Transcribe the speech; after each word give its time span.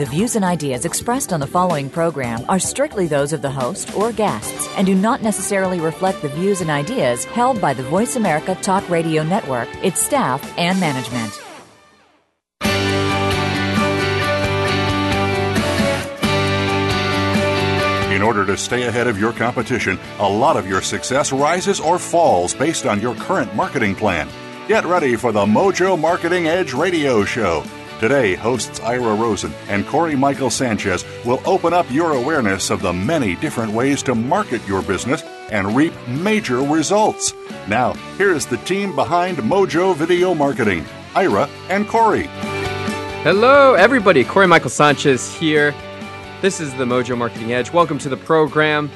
The 0.00 0.06
views 0.06 0.34
and 0.34 0.46
ideas 0.46 0.86
expressed 0.86 1.30
on 1.30 1.40
the 1.40 1.46
following 1.46 1.90
program 1.90 2.46
are 2.48 2.58
strictly 2.58 3.06
those 3.06 3.34
of 3.34 3.42
the 3.42 3.50
host 3.50 3.94
or 3.94 4.12
guests 4.12 4.66
and 4.78 4.86
do 4.86 4.94
not 4.94 5.22
necessarily 5.22 5.78
reflect 5.78 6.22
the 6.22 6.30
views 6.30 6.62
and 6.62 6.70
ideas 6.70 7.26
held 7.26 7.60
by 7.60 7.74
the 7.74 7.82
Voice 7.82 8.16
America 8.16 8.54
Talk 8.62 8.88
Radio 8.88 9.22
Network, 9.22 9.68
its 9.84 10.00
staff, 10.00 10.40
and 10.56 10.80
management. 10.80 11.38
In 18.10 18.22
order 18.22 18.46
to 18.46 18.56
stay 18.56 18.84
ahead 18.84 19.06
of 19.06 19.20
your 19.20 19.34
competition, 19.34 19.98
a 20.18 20.26
lot 20.26 20.56
of 20.56 20.66
your 20.66 20.80
success 20.80 21.30
rises 21.30 21.78
or 21.78 21.98
falls 21.98 22.54
based 22.54 22.86
on 22.86 23.02
your 23.02 23.14
current 23.16 23.54
marketing 23.54 23.94
plan. 23.94 24.30
Get 24.66 24.86
ready 24.86 25.16
for 25.16 25.30
the 25.30 25.44
Mojo 25.44 26.00
Marketing 26.00 26.46
Edge 26.46 26.72
radio 26.72 27.22
show. 27.22 27.62
Today, 28.00 28.34
hosts 28.34 28.80
Ira 28.80 29.14
Rosen 29.14 29.52
and 29.68 29.86
Cory 29.86 30.16
Michael 30.16 30.48
Sanchez 30.48 31.04
will 31.26 31.42
open 31.44 31.74
up 31.74 31.84
your 31.90 32.12
awareness 32.12 32.70
of 32.70 32.80
the 32.80 32.94
many 32.94 33.36
different 33.36 33.74
ways 33.74 34.02
to 34.04 34.14
market 34.14 34.66
your 34.66 34.80
business 34.80 35.22
and 35.50 35.76
reap 35.76 35.92
major 36.08 36.62
results. 36.62 37.34
Now, 37.68 37.92
here's 38.16 38.46
the 38.46 38.56
team 38.56 38.94
behind 38.96 39.36
Mojo 39.36 39.94
Video 39.94 40.32
Marketing 40.32 40.82
Ira 41.14 41.46
and 41.68 41.86
Cory. 41.86 42.22
Hello, 43.22 43.74
everybody. 43.74 44.24
Cory 44.24 44.46
Michael 44.46 44.70
Sanchez 44.70 45.34
here. 45.34 45.74
This 46.40 46.58
is 46.58 46.72
the 46.76 46.86
Mojo 46.86 47.18
Marketing 47.18 47.52
Edge. 47.52 47.70
Welcome 47.70 47.98
to 47.98 48.08
the 48.08 48.16
program. 48.16 48.90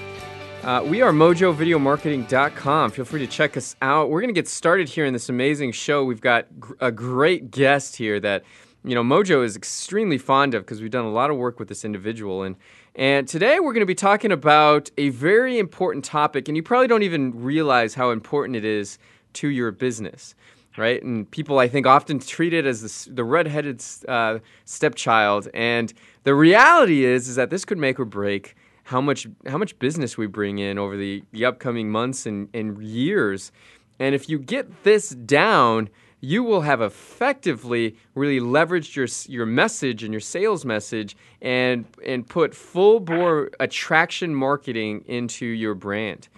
Uh, 0.62 0.82
we 0.82 1.02
are 1.02 1.12
mojovideomarketing.com. 1.12 2.90
Feel 2.90 3.04
free 3.04 3.20
to 3.20 3.26
check 3.26 3.58
us 3.58 3.76
out. 3.82 4.08
We're 4.08 4.22
going 4.22 4.34
to 4.34 4.40
get 4.40 4.48
started 4.48 4.88
here 4.88 5.04
in 5.04 5.12
this 5.12 5.28
amazing 5.28 5.72
show. 5.72 6.06
We've 6.06 6.22
got 6.22 6.46
gr- 6.58 6.72
a 6.80 6.90
great 6.90 7.50
guest 7.50 7.96
here 7.96 8.18
that 8.20 8.44
you 8.84 8.94
know 8.94 9.02
Mojo 9.02 9.44
is 9.44 9.56
extremely 9.56 10.18
fond 10.18 10.54
of 10.54 10.62
because 10.62 10.80
we've 10.80 10.90
done 10.90 11.04
a 11.04 11.10
lot 11.10 11.30
of 11.30 11.36
work 11.36 11.58
with 11.58 11.68
this 11.68 11.84
individual 11.84 12.42
and 12.42 12.56
and 12.94 13.26
today 13.26 13.58
we're 13.58 13.72
going 13.72 13.80
to 13.80 13.86
be 13.86 13.94
talking 13.94 14.30
about 14.30 14.90
a 14.98 15.08
very 15.08 15.58
important 15.58 16.04
topic 16.04 16.48
and 16.48 16.56
you 16.56 16.62
probably 16.62 16.86
don't 16.86 17.02
even 17.02 17.42
realize 17.42 17.94
how 17.94 18.10
important 18.10 18.56
it 18.56 18.64
is 18.64 18.98
to 19.32 19.48
your 19.48 19.72
business 19.72 20.34
right? 20.76 21.02
And 21.02 21.30
people, 21.30 21.58
I 21.58 21.68
think, 21.68 21.86
often 21.86 22.18
treat 22.18 22.52
it 22.52 22.66
as 22.66 23.06
the, 23.06 23.14
the 23.14 23.24
redheaded 23.24 23.82
uh, 24.08 24.38
stepchild. 24.64 25.48
And 25.54 25.92
the 26.24 26.34
reality 26.34 27.04
is, 27.04 27.28
is 27.28 27.36
that 27.36 27.50
this 27.50 27.64
could 27.64 27.78
make 27.78 28.00
or 28.00 28.04
break 28.04 28.56
how 28.84 29.00
much 29.00 29.26
how 29.46 29.56
much 29.56 29.78
business 29.78 30.18
we 30.18 30.26
bring 30.26 30.58
in 30.58 30.78
over 30.78 30.96
the, 30.96 31.22
the 31.32 31.44
upcoming 31.44 31.90
months 31.90 32.26
and, 32.26 32.48
and 32.54 32.82
years. 32.82 33.50
And 33.98 34.14
if 34.14 34.28
you 34.28 34.38
get 34.38 34.84
this 34.84 35.10
down, 35.10 35.88
you 36.24 36.42
will 36.42 36.62
have 36.62 36.80
effectively 36.80 37.96
really 38.14 38.40
leveraged 38.40 38.96
your 38.96 39.06
your 39.28 39.44
message 39.44 40.02
and 40.02 40.12
your 40.12 40.20
sales 40.20 40.64
message 40.64 41.16
and 41.42 41.84
and 42.04 42.26
put 42.26 42.54
full 42.54 42.98
bore 42.98 43.50
attraction 43.60 44.34
marketing 44.34 45.04
into 45.06 45.44
your 45.44 45.74
brand. 45.74 46.28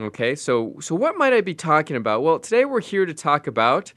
Okay, 0.00 0.36
so 0.36 0.76
so 0.80 0.94
what 0.94 1.16
might 1.16 1.32
I 1.32 1.40
be 1.40 1.54
talking 1.54 1.96
about? 1.96 2.22
Well, 2.22 2.38
today 2.38 2.64
we're 2.64 2.80
here 2.80 3.04
to 3.04 3.14
talk 3.14 3.46
about 3.46 3.92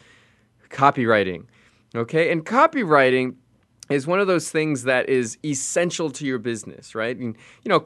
copywriting. 0.69 1.45
Okay, 1.93 2.31
and 2.31 2.43
copywriting 2.43 3.35
is 3.89 4.07
one 4.07 4.19
of 4.19 4.25
those 4.25 4.49
things 4.49 4.83
that 4.83 5.07
is 5.09 5.37
essential 5.45 6.09
to 6.09 6.25
your 6.25 6.39
business, 6.39 6.95
right? 6.95 7.15
And 7.15 7.37
you 7.63 7.69
know, 7.69 7.83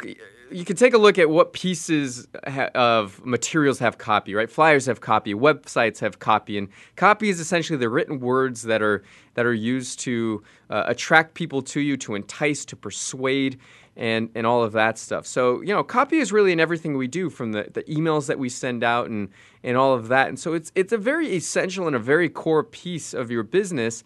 you 0.51 0.65
can 0.65 0.75
take 0.75 0.93
a 0.93 0.97
look 0.97 1.17
at 1.17 1.29
what 1.29 1.53
pieces 1.53 2.27
of 2.75 3.23
materials 3.25 3.79
have 3.79 3.97
copy, 3.97 4.33
right? 4.33 4.49
Flyers 4.49 4.85
have 4.85 5.01
copy, 5.01 5.33
websites 5.33 5.99
have 5.99 6.19
copy, 6.19 6.57
and 6.57 6.69
copy 6.95 7.29
is 7.29 7.39
essentially 7.39 7.77
the 7.77 7.89
written 7.89 8.19
words 8.19 8.63
that 8.63 8.81
are 8.81 9.03
that 9.35 9.45
are 9.45 9.53
used 9.53 9.99
to 10.01 10.43
uh, 10.69 10.83
attract 10.87 11.33
people 11.33 11.61
to 11.61 11.79
you, 11.79 11.97
to 11.97 12.15
entice, 12.15 12.65
to 12.65 12.75
persuade 12.75 13.59
and 13.95 14.29
and 14.35 14.47
all 14.47 14.63
of 14.63 14.71
that 14.73 14.97
stuff. 14.97 15.25
So 15.27 15.61
you 15.61 15.73
know, 15.73 15.83
copy 15.83 16.17
is 16.17 16.31
really 16.31 16.51
in 16.51 16.59
everything 16.59 16.97
we 16.97 17.07
do, 17.07 17.29
from 17.29 17.51
the, 17.51 17.69
the 17.73 17.83
emails 17.83 18.27
that 18.27 18.39
we 18.39 18.49
send 18.49 18.83
out 18.83 19.09
and 19.09 19.29
and 19.63 19.77
all 19.77 19.93
of 19.93 20.07
that. 20.07 20.29
And 20.29 20.39
so 20.39 20.53
it's 20.53 20.71
it's 20.75 20.93
a 20.93 20.97
very 20.97 21.35
essential 21.35 21.87
and 21.87 21.95
a 21.95 21.99
very 21.99 22.29
core 22.29 22.63
piece 22.63 23.13
of 23.13 23.29
your 23.29 23.43
business, 23.43 24.03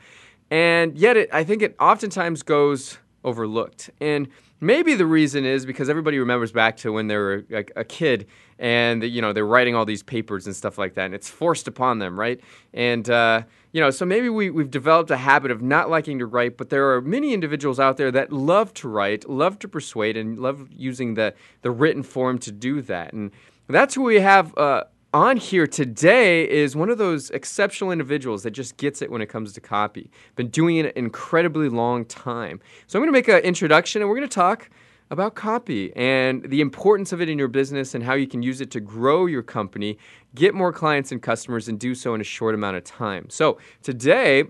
and 0.52 0.98
yet 0.98 1.18
it 1.18 1.30
I 1.32 1.44
think 1.44 1.62
it 1.62 1.76
oftentimes 1.80 2.44
goes 2.44 2.98
overlooked. 3.24 3.90
And 4.02 4.28
maybe 4.64 4.96
the 4.96 5.06
reason 5.06 5.46
is 5.46 5.66
because 5.66 5.90
everybody 5.90 6.20
remembers 6.20 6.52
back 6.52 6.78
to 6.78 6.92
when 6.92 7.08
they 7.08 7.18
were 7.18 7.46
a, 7.52 7.66
a 7.76 7.84
kid 7.84 8.28
and 8.60 9.04
you 9.04 9.22
know 9.22 9.34
they're 9.34 9.46
writing 9.46 9.76
all 9.76 9.86
these 9.86 10.04
papers 10.04 10.46
and 10.46 10.56
stuff 10.56 10.78
like 10.78 10.94
that, 10.96 11.06
and 11.06 11.14
it's 11.14 11.30
forced 11.30 11.68
upon 11.68 12.00
them, 12.00 12.20
right? 12.20 12.40
And 12.74 13.10
uh, 13.10 13.44
you 13.74 13.82
know, 13.82 13.90
so 13.90 14.06
maybe 14.06 14.30
we, 14.30 14.50
we've 14.52 14.70
developed 14.70 15.10
a 15.12 15.18
habit 15.18 15.50
of 15.50 15.62
not 15.62 15.90
liking 15.90 16.20
to 16.20 16.26
write, 16.28 16.58
but 16.58 16.70
there 16.70 16.94
are 16.94 17.02
many 17.02 17.34
individuals 17.34 17.80
out 17.80 17.98
there 17.98 18.12
that 18.12 18.32
love 18.32 18.74
to 18.76 18.88
write, 18.88 19.28
love 19.28 19.58
to 19.60 19.68
persuade, 19.68 20.16
and 20.16 20.40
love 20.40 20.70
using 20.72 21.16
the, 21.16 21.34
the 21.64 21.72
written 21.72 22.04
form 22.04 22.38
to 22.40 22.52
do 22.52 22.82
that. 22.84 23.14
And 23.14 23.32
that's 23.68 23.96
who 23.96 24.04
we 24.04 24.20
have 24.20 24.56
uh, 24.58 24.84
on 25.14 25.38
here 25.38 25.68
today 25.68 26.50
is 26.50 26.76
one 26.76 26.90
of 26.90 26.98
those 26.98 27.30
exceptional 27.30 27.92
individuals 27.92 28.44
that 28.44 28.52
just 28.52 28.78
gets 28.78 29.02
it 29.02 29.12
when 29.12 29.22
it 29.22 29.28
comes 29.28 29.54
to 29.54 29.62
copy. 29.62 30.10
Been 30.36 30.50
doing 30.50 30.78
it 30.78 30.88
an 30.88 30.92
incredibly 30.96 31.70
long 31.70 32.04
time. 32.06 32.60
So 32.88 32.98
I'm 32.98 33.02
going 33.02 33.14
to 33.14 33.18
make 33.18 33.28
an 33.28 33.44
introduction, 33.48 34.02
and 34.02 34.10
we're 34.10 34.18
going 34.18 34.28
to 34.28 34.34
talk 34.34 34.70
about 35.12 35.36
copy 35.36 35.96
and 35.96 36.44
the 36.50 36.62
importance 36.62 37.12
of 37.12 37.22
it 37.22 37.30
in 37.30 37.38
your 37.38 37.48
business 37.48 37.94
and 37.94 38.04
how 38.04 38.16
you 38.16 38.26
can 38.26 38.42
use 38.42 38.60
it 38.60 38.72
to 38.72 38.80
grow 38.80 39.28
your 39.28 39.44
company, 39.44 40.00
get 40.34 40.56
more 40.56 40.74
clients 40.74 41.12
and 41.12 41.22
customers, 41.22 41.68
and 41.68 41.80
do 41.80 41.94
so 41.94 42.16
in 42.16 42.22
a 42.22 42.24
short 42.24 42.56
amount 42.56 42.78
of 42.78 42.84
time. 42.84 43.30
So, 43.30 43.60
today, 43.84 44.46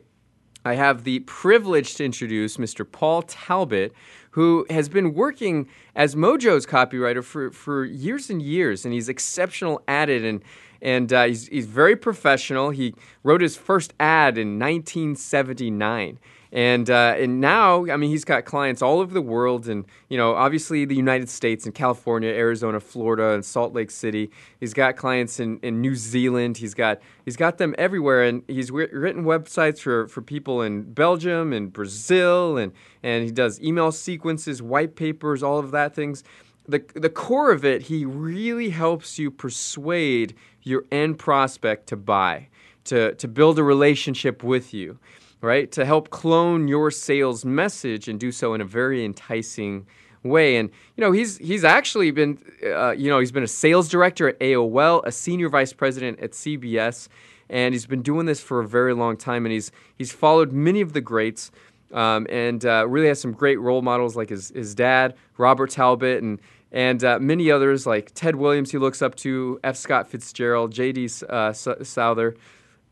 I 0.65 0.75
have 0.75 1.03
the 1.03 1.19
privilege 1.21 1.95
to 1.95 2.05
introduce 2.05 2.55
Mr. 2.55 2.89
Paul 2.89 3.23
Talbot, 3.23 3.91
who 4.33 4.65
has 4.69 4.89
been 4.89 5.13
working 5.13 5.67
as 5.95 6.15
Mojo's 6.15 6.65
copywriter 6.65 7.23
for, 7.23 7.51
for 7.51 7.85
years 7.85 8.29
and 8.29 8.41
years, 8.41 8.83
and 8.83 8.93
he's 8.93 9.07
exceptional 9.09 9.81
at 9.87 10.09
it. 10.09 10.23
And 10.23 10.43
and 10.81 11.13
uh, 11.13 11.23
he's, 11.23 11.47
he's 11.47 11.65
very 11.65 11.95
professional. 11.95 12.71
He 12.71 12.93
wrote 13.23 13.39
his 13.39 13.55
first 13.55 13.93
ad 14.01 14.37
in 14.37 14.59
1979. 14.59 16.19
And 16.53 16.87
uh, 16.87 17.15
and 17.17 17.41
now, 17.41 17.87
I 17.87 17.97
mean, 17.97 18.11
he's 18.11 18.23
got 18.23 18.45
clients 18.45 18.83
all 18.83 18.99
over 18.99 19.11
the 19.11 19.23
world, 19.23 19.67
and 19.67 19.85
you 20.07 20.17
know, 20.17 20.35
obviously 20.35 20.85
the 20.85 20.95
United 20.95 21.27
States 21.27 21.65
and 21.65 21.73
California, 21.73 22.29
Arizona, 22.29 22.79
Florida, 22.79 23.31
and 23.31 23.43
Salt 23.43 23.73
Lake 23.73 23.89
City. 23.89 24.29
He's 24.59 24.71
got 24.71 24.95
clients 24.95 25.39
in, 25.39 25.57
in 25.63 25.81
New 25.81 25.95
Zealand. 25.95 26.57
He's 26.57 26.75
got 26.75 27.01
he's 27.25 27.37
got 27.37 27.57
them 27.57 27.73
everywhere, 27.79 28.23
and 28.23 28.43
he's 28.47 28.69
written 28.69 29.23
websites 29.23 29.79
for, 29.79 30.07
for 30.07 30.21
people 30.21 30.61
in 30.61 30.93
Belgium 30.93 31.53
and 31.53 31.73
Brazil, 31.73 32.57
and 32.57 32.71
and 33.01 33.25
he 33.25 33.31
does 33.31 33.59
email 33.59 33.91
sequences, 33.91 34.61
white 34.61 34.95
papers, 34.95 35.41
all 35.41 35.57
of 35.57 35.71
that 35.71 35.95
things. 35.95 36.23
The 36.67 36.85
the 36.93 37.09
core 37.09 37.51
of 37.51 37.65
it, 37.65 37.81
he 37.81 38.05
really 38.05 38.69
helps 38.69 39.17
you 39.17 39.31
persuade 39.31 40.35
your 40.61 40.85
end 40.91 41.17
prospect 41.17 41.87
to 41.87 41.95
buy, 41.95 42.49
to 42.83 43.15
to 43.15 43.27
build 43.27 43.57
a 43.57 43.63
relationship 43.63 44.43
with 44.43 44.71
you 44.71 44.99
right? 45.43 45.71
To 45.73 45.85
help 45.85 46.09
clone 46.09 46.67
your 46.67 46.89
sales 46.89 47.43
message 47.43 48.07
and 48.07 48.19
do 48.19 48.31
so 48.31 48.53
in 48.53 48.61
a 48.61 48.65
very 48.65 49.03
enticing 49.03 49.85
way. 50.23 50.55
And 50.55 50.69
you 50.95 51.01
know, 51.01 51.11
he's 51.11 51.37
he's 51.37 51.65
actually 51.65 52.11
been, 52.11 52.39
uh, 52.65 52.91
you 52.91 53.09
know, 53.09 53.19
he's 53.19 53.33
been 53.33 53.43
a 53.43 53.47
sales 53.47 53.89
director 53.89 54.29
at 54.29 54.39
AOL, 54.39 55.03
a 55.05 55.11
senior 55.11 55.49
vice 55.49 55.73
president 55.73 56.19
at 56.21 56.31
CBS, 56.31 57.09
and 57.49 57.73
he's 57.73 57.85
been 57.85 58.01
doing 58.01 58.25
this 58.25 58.39
for 58.39 58.61
a 58.61 58.67
very 58.67 58.93
long 58.93 59.17
time. 59.17 59.45
And 59.45 59.51
he's 59.51 59.71
he's 59.97 60.13
followed 60.13 60.51
many 60.51 60.81
of 60.81 60.93
the 60.93 61.01
greats. 61.01 61.51
Um, 61.91 62.25
and 62.31 62.65
uh, 62.65 62.87
really 62.87 63.07
has 63.09 63.21
some 63.21 63.33
great 63.33 63.59
role 63.59 63.83
models 63.83 64.15
like 64.15 64.29
his, 64.29 64.49
his 64.49 64.73
dad, 64.73 65.13
Robert 65.37 65.69
Talbot, 65.69 66.23
and 66.23 66.39
and 66.71 67.03
uh, 67.03 67.19
many 67.19 67.51
others 67.51 67.85
like 67.85 68.11
Ted 68.15 68.35
Williams. 68.35 68.71
He 68.71 68.79
looks 68.79 69.03
up 69.03 69.13
to 69.17 69.59
F. 69.63 69.75
Scott 69.75 70.07
Fitzgerald, 70.07 70.71
J.D. 70.71 71.07
Uh, 71.29 71.53
Souther, 71.53 72.35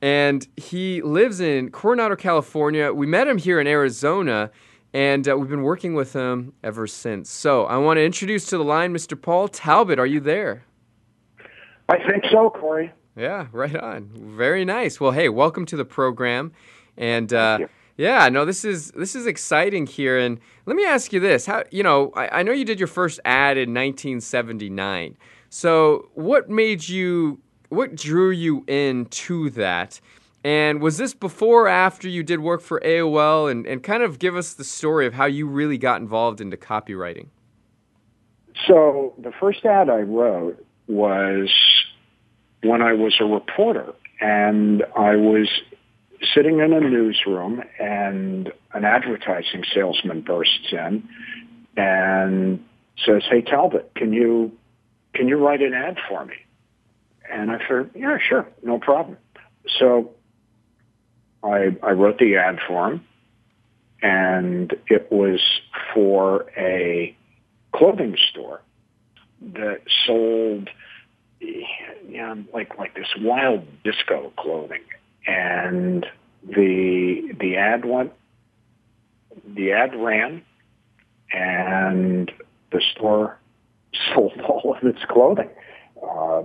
and 0.01 0.47
he 0.57 1.01
lives 1.01 1.39
in 1.39 1.69
Coronado, 1.71 2.15
California. 2.15 2.91
We 2.91 3.05
met 3.05 3.27
him 3.27 3.37
here 3.37 3.59
in 3.59 3.67
Arizona, 3.67 4.51
and 4.93 5.27
uh, 5.29 5.37
we've 5.37 5.49
been 5.49 5.61
working 5.61 5.93
with 5.93 6.13
him 6.13 6.53
ever 6.63 6.87
since. 6.87 7.29
So 7.29 7.65
I 7.65 7.77
want 7.77 7.97
to 7.97 8.03
introduce 8.03 8.47
to 8.47 8.57
the 8.57 8.63
line 8.63 8.93
Mr. 8.93 9.19
Paul 9.19 9.47
Talbot. 9.47 9.99
Are 9.99 10.07
you 10.07 10.19
there? 10.19 10.65
I 11.87 11.97
think 11.97 12.23
so, 12.31 12.49
Cory. 12.49 12.91
Yeah, 13.15 13.47
right 13.51 13.75
on. 13.75 14.09
Very 14.13 14.65
nice. 14.65 14.99
Well, 14.99 15.11
hey, 15.11 15.29
welcome 15.29 15.65
to 15.67 15.75
the 15.75 15.85
program, 15.85 16.53
and 16.97 17.31
uh, 17.33 17.59
yeah, 17.97 18.29
no, 18.29 18.45
this 18.45 18.63
is 18.63 18.91
this 18.91 19.15
is 19.15 19.27
exciting 19.27 19.85
here. 19.85 20.17
And 20.17 20.39
let 20.65 20.77
me 20.77 20.85
ask 20.85 21.11
you 21.11 21.19
this: 21.19 21.45
How 21.45 21.63
you 21.69 21.83
know? 21.83 22.11
I, 22.15 22.39
I 22.39 22.43
know 22.43 22.53
you 22.53 22.63
did 22.63 22.79
your 22.79 22.87
first 22.87 23.19
ad 23.25 23.57
in 23.57 23.73
1979. 23.73 25.17
So, 25.49 26.09
what 26.13 26.49
made 26.49 26.87
you 26.87 27.41
what 27.71 27.95
drew 27.95 28.31
you 28.31 28.65
into 28.67 29.49
that? 29.51 30.01
And 30.43 30.81
was 30.81 30.97
this 30.97 31.13
before 31.13 31.63
or 31.63 31.67
after 31.69 32.09
you 32.09 32.21
did 32.21 32.41
work 32.41 32.61
for 32.61 32.81
AOL? 32.81 33.49
And, 33.49 33.65
and 33.65 33.81
kind 33.81 34.03
of 34.03 34.19
give 34.19 34.35
us 34.35 34.53
the 34.53 34.63
story 34.63 35.07
of 35.07 35.13
how 35.13 35.25
you 35.25 35.47
really 35.47 35.77
got 35.77 36.01
involved 36.01 36.41
into 36.41 36.57
copywriting. 36.57 37.27
So 38.67 39.13
the 39.17 39.31
first 39.31 39.65
ad 39.65 39.89
I 39.89 40.01
wrote 40.01 40.63
was 40.87 41.49
when 42.61 42.81
I 42.81 42.93
was 42.93 43.15
a 43.21 43.25
reporter 43.25 43.93
and 44.19 44.83
I 44.97 45.15
was 45.15 45.49
sitting 46.35 46.59
in 46.59 46.73
a 46.73 46.81
newsroom 46.81 47.63
and 47.79 48.51
an 48.73 48.83
advertising 48.83 49.63
salesman 49.73 50.21
bursts 50.21 50.73
in 50.73 51.07
and 51.77 52.63
says, 53.05 53.23
Hey 53.29 53.41
Talbot, 53.41 53.91
can 53.95 54.11
you 54.11 54.51
can 55.13 55.27
you 55.27 55.37
write 55.37 55.61
an 55.61 55.73
ad 55.73 55.97
for 56.09 56.25
me? 56.25 56.35
And 57.31 57.51
I 57.51 57.59
said, 57.67 57.91
Yeah, 57.95 58.17
sure, 58.17 58.47
no 58.63 58.79
problem. 58.79 59.17
So 59.79 60.11
I 61.43 61.75
I 61.81 61.91
wrote 61.91 62.17
the 62.19 62.35
ad 62.37 62.59
for 62.67 62.91
him 62.91 63.05
and 64.01 64.73
it 64.87 65.11
was 65.11 65.39
for 65.93 66.45
a 66.57 67.15
clothing 67.73 68.17
store 68.29 68.61
that 69.41 69.81
sold 70.05 70.69
you 71.39 71.65
know, 72.09 72.43
like 72.53 72.77
like 72.77 72.93
this 72.95 73.07
wild 73.19 73.65
disco 73.83 74.31
clothing 74.37 74.83
and 75.25 76.05
the 76.43 77.33
the 77.39 77.57
ad 77.57 77.85
went 77.85 78.11
the 79.47 79.71
ad 79.71 79.95
ran 79.95 80.43
and 81.31 82.31
the 82.71 82.81
store 82.93 83.37
sold 84.13 84.39
all 84.41 84.75
of 84.75 84.83
its 84.87 85.03
clothing. 85.05 85.49
Uh, 86.01 86.43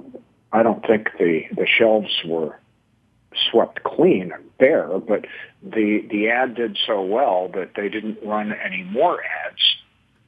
I 0.57 0.63
don't 0.63 0.85
think 0.87 1.11
the 1.19 1.43
the 1.53 1.67
shelves 1.67 2.23
were 2.25 2.59
swept 3.51 3.83
clean 3.83 4.33
and 4.33 4.57
bare, 4.57 4.99
but 4.99 5.27
the 5.63 6.01
the 6.11 6.31
ad 6.31 6.55
did 6.55 6.79
so 6.87 7.03
well 7.03 7.49
that 7.49 7.73
they 7.77 7.91
didn't 7.91 8.19
run 8.25 8.55
any 8.65 8.83
more 8.83 9.23
ads 9.23 9.61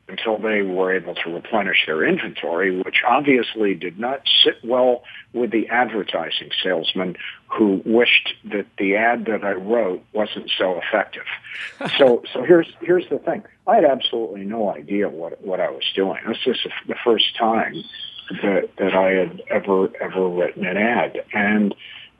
until 0.06 0.36
they 0.36 0.60
were 0.60 0.92
able 0.92 1.14
to 1.14 1.34
replenish 1.34 1.84
their 1.86 2.04
inventory, 2.04 2.76
which 2.76 3.02
obviously 3.06 3.74
did 3.74 3.98
not 3.98 4.20
sit 4.44 4.56
well 4.62 5.02
with 5.32 5.50
the 5.50 5.66
advertising 5.68 6.50
salesman 6.62 7.16
who 7.46 7.82
wished 7.86 8.34
that 8.44 8.66
the 8.78 8.96
ad 8.96 9.24
that 9.26 9.44
I 9.44 9.52
wrote 9.52 10.02
wasn't 10.12 10.50
so 10.58 10.78
effective. 10.78 11.24
so, 11.98 12.22
so 12.30 12.42
here's 12.42 12.68
here's 12.82 13.08
the 13.08 13.18
thing: 13.18 13.44
I 13.66 13.76
had 13.76 13.86
absolutely 13.86 14.44
no 14.44 14.74
idea 14.74 15.08
what 15.08 15.40
what 15.42 15.58
I 15.58 15.70
was 15.70 15.90
doing. 15.94 16.20
This 16.26 16.46
is 16.46 16.58
the 16.86 16.96
first 17.02 17.34
time 17.34 17.82
that 18.30 18.70
that 18.78 18.94
I 18.94 19.10
had 19.10 19.42
ever 19.50 19.88
ever 20.00 20.28
written 20.28 20.66
an 20.66 20.76
ad, 20.76 21.22
and 21.32 21.74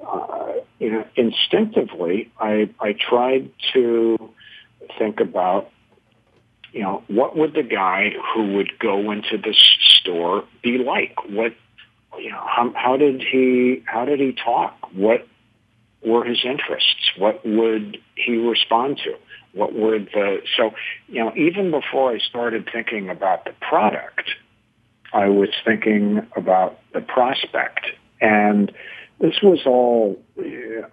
uh, 0.06 0.52
you 0.78 0.92
know, 0.92 1.04
instinctively, 1.16 2.30
I 2.38 2.70
I 2.80 2.94
tried 2.94 3.50
to 3.72 4.30
think 4.98 5.20
about 5.20 5.70
you 6.72 6.82
know, 6.82 7.02
what 7.08 7.36
would 7.36 7.54
the 7.54 7.62
guy 7.62 8.10
who 8.34 8.54
would 8.54 8.78
go 8.78 9.10
into 9.10 9.38
this 9.38 9.56
store 10.00 10.44
be 10.62 10.78
like? 10.78 11.16
What, 11.28 11.54
you 12.18 12.30
know, 12.30 12.44
how, 12.46 12.72
how 12.74 12.96
did 12.96 13.22
he, 13.22 13.82
how 13.86 14.04
did 14.04 14.20
he 14.20 14.32
talk? 14.32 14.76
What 14.92 15.26
were 16.04 16.24
his 16.24 16.44
interests? 16.44 17.10
What 17.16 17.44
would 17.44 17.98
he 18.14 18.36
respond 18.36 19.00
to? 19.04 19.14
What 19.54 19.72
were 19.74 19.98
the, 19.98 20.42
so, 20.56 20.72
you 21.08 21.24
know, 21.24 21.32
even 21.36 21.70
before 21.70 22.12
I 22.12 22.18
started 22.18 22.68
thinking 22.72 23.08
about 23.08 23.44
the 23.44 23.52
product, 23.60 24.30
I 25.12 25.28
was 25.28 25.48
thinking 25.64 26.26
about 26.36 26.78
the 26.92 27.00
prospect. 27.00 27.86
And 28.20 28.72
this 29.20 29.40
was 29.42 29.60
all 29.66 30.20
uh, 30.38 30.42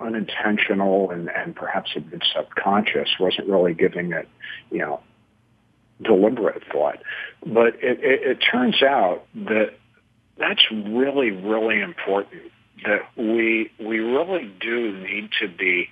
unintentional 0.03 1.12
and, 1.12 1.29
and 1.29 1.56
perhaps 1.56 1.91
a 1.95 2.00
bit 2.00 2.23
subconscious, 2.35 3.09
wasn't 3.19 3.47
really 3.47 3.73
giving 3.73 4.13
it, 4.13 4.27
you 4.71 4.79
know, 4.79 5.00
deliberate 6.01 6.63
thought. 6.71 7.00
But 7.45 7.75
it, 7.83 8.00
it, 8.03 8.23
it 8.23 8.35
turns 8.38 8.81
out 8.81 9.25
that 9.35 9.73
that's 10.38 10.63
really, 10.71 11.31
really 11.31 11.81
important. 11.81 12.41
That 12.83 13.07
we 13.15 13.71
we 13.79 14.00
really 14.00 14.51
do 14.59 14.91
need 14.91 15.29
to 15.39 15.47
be 15.47 15.89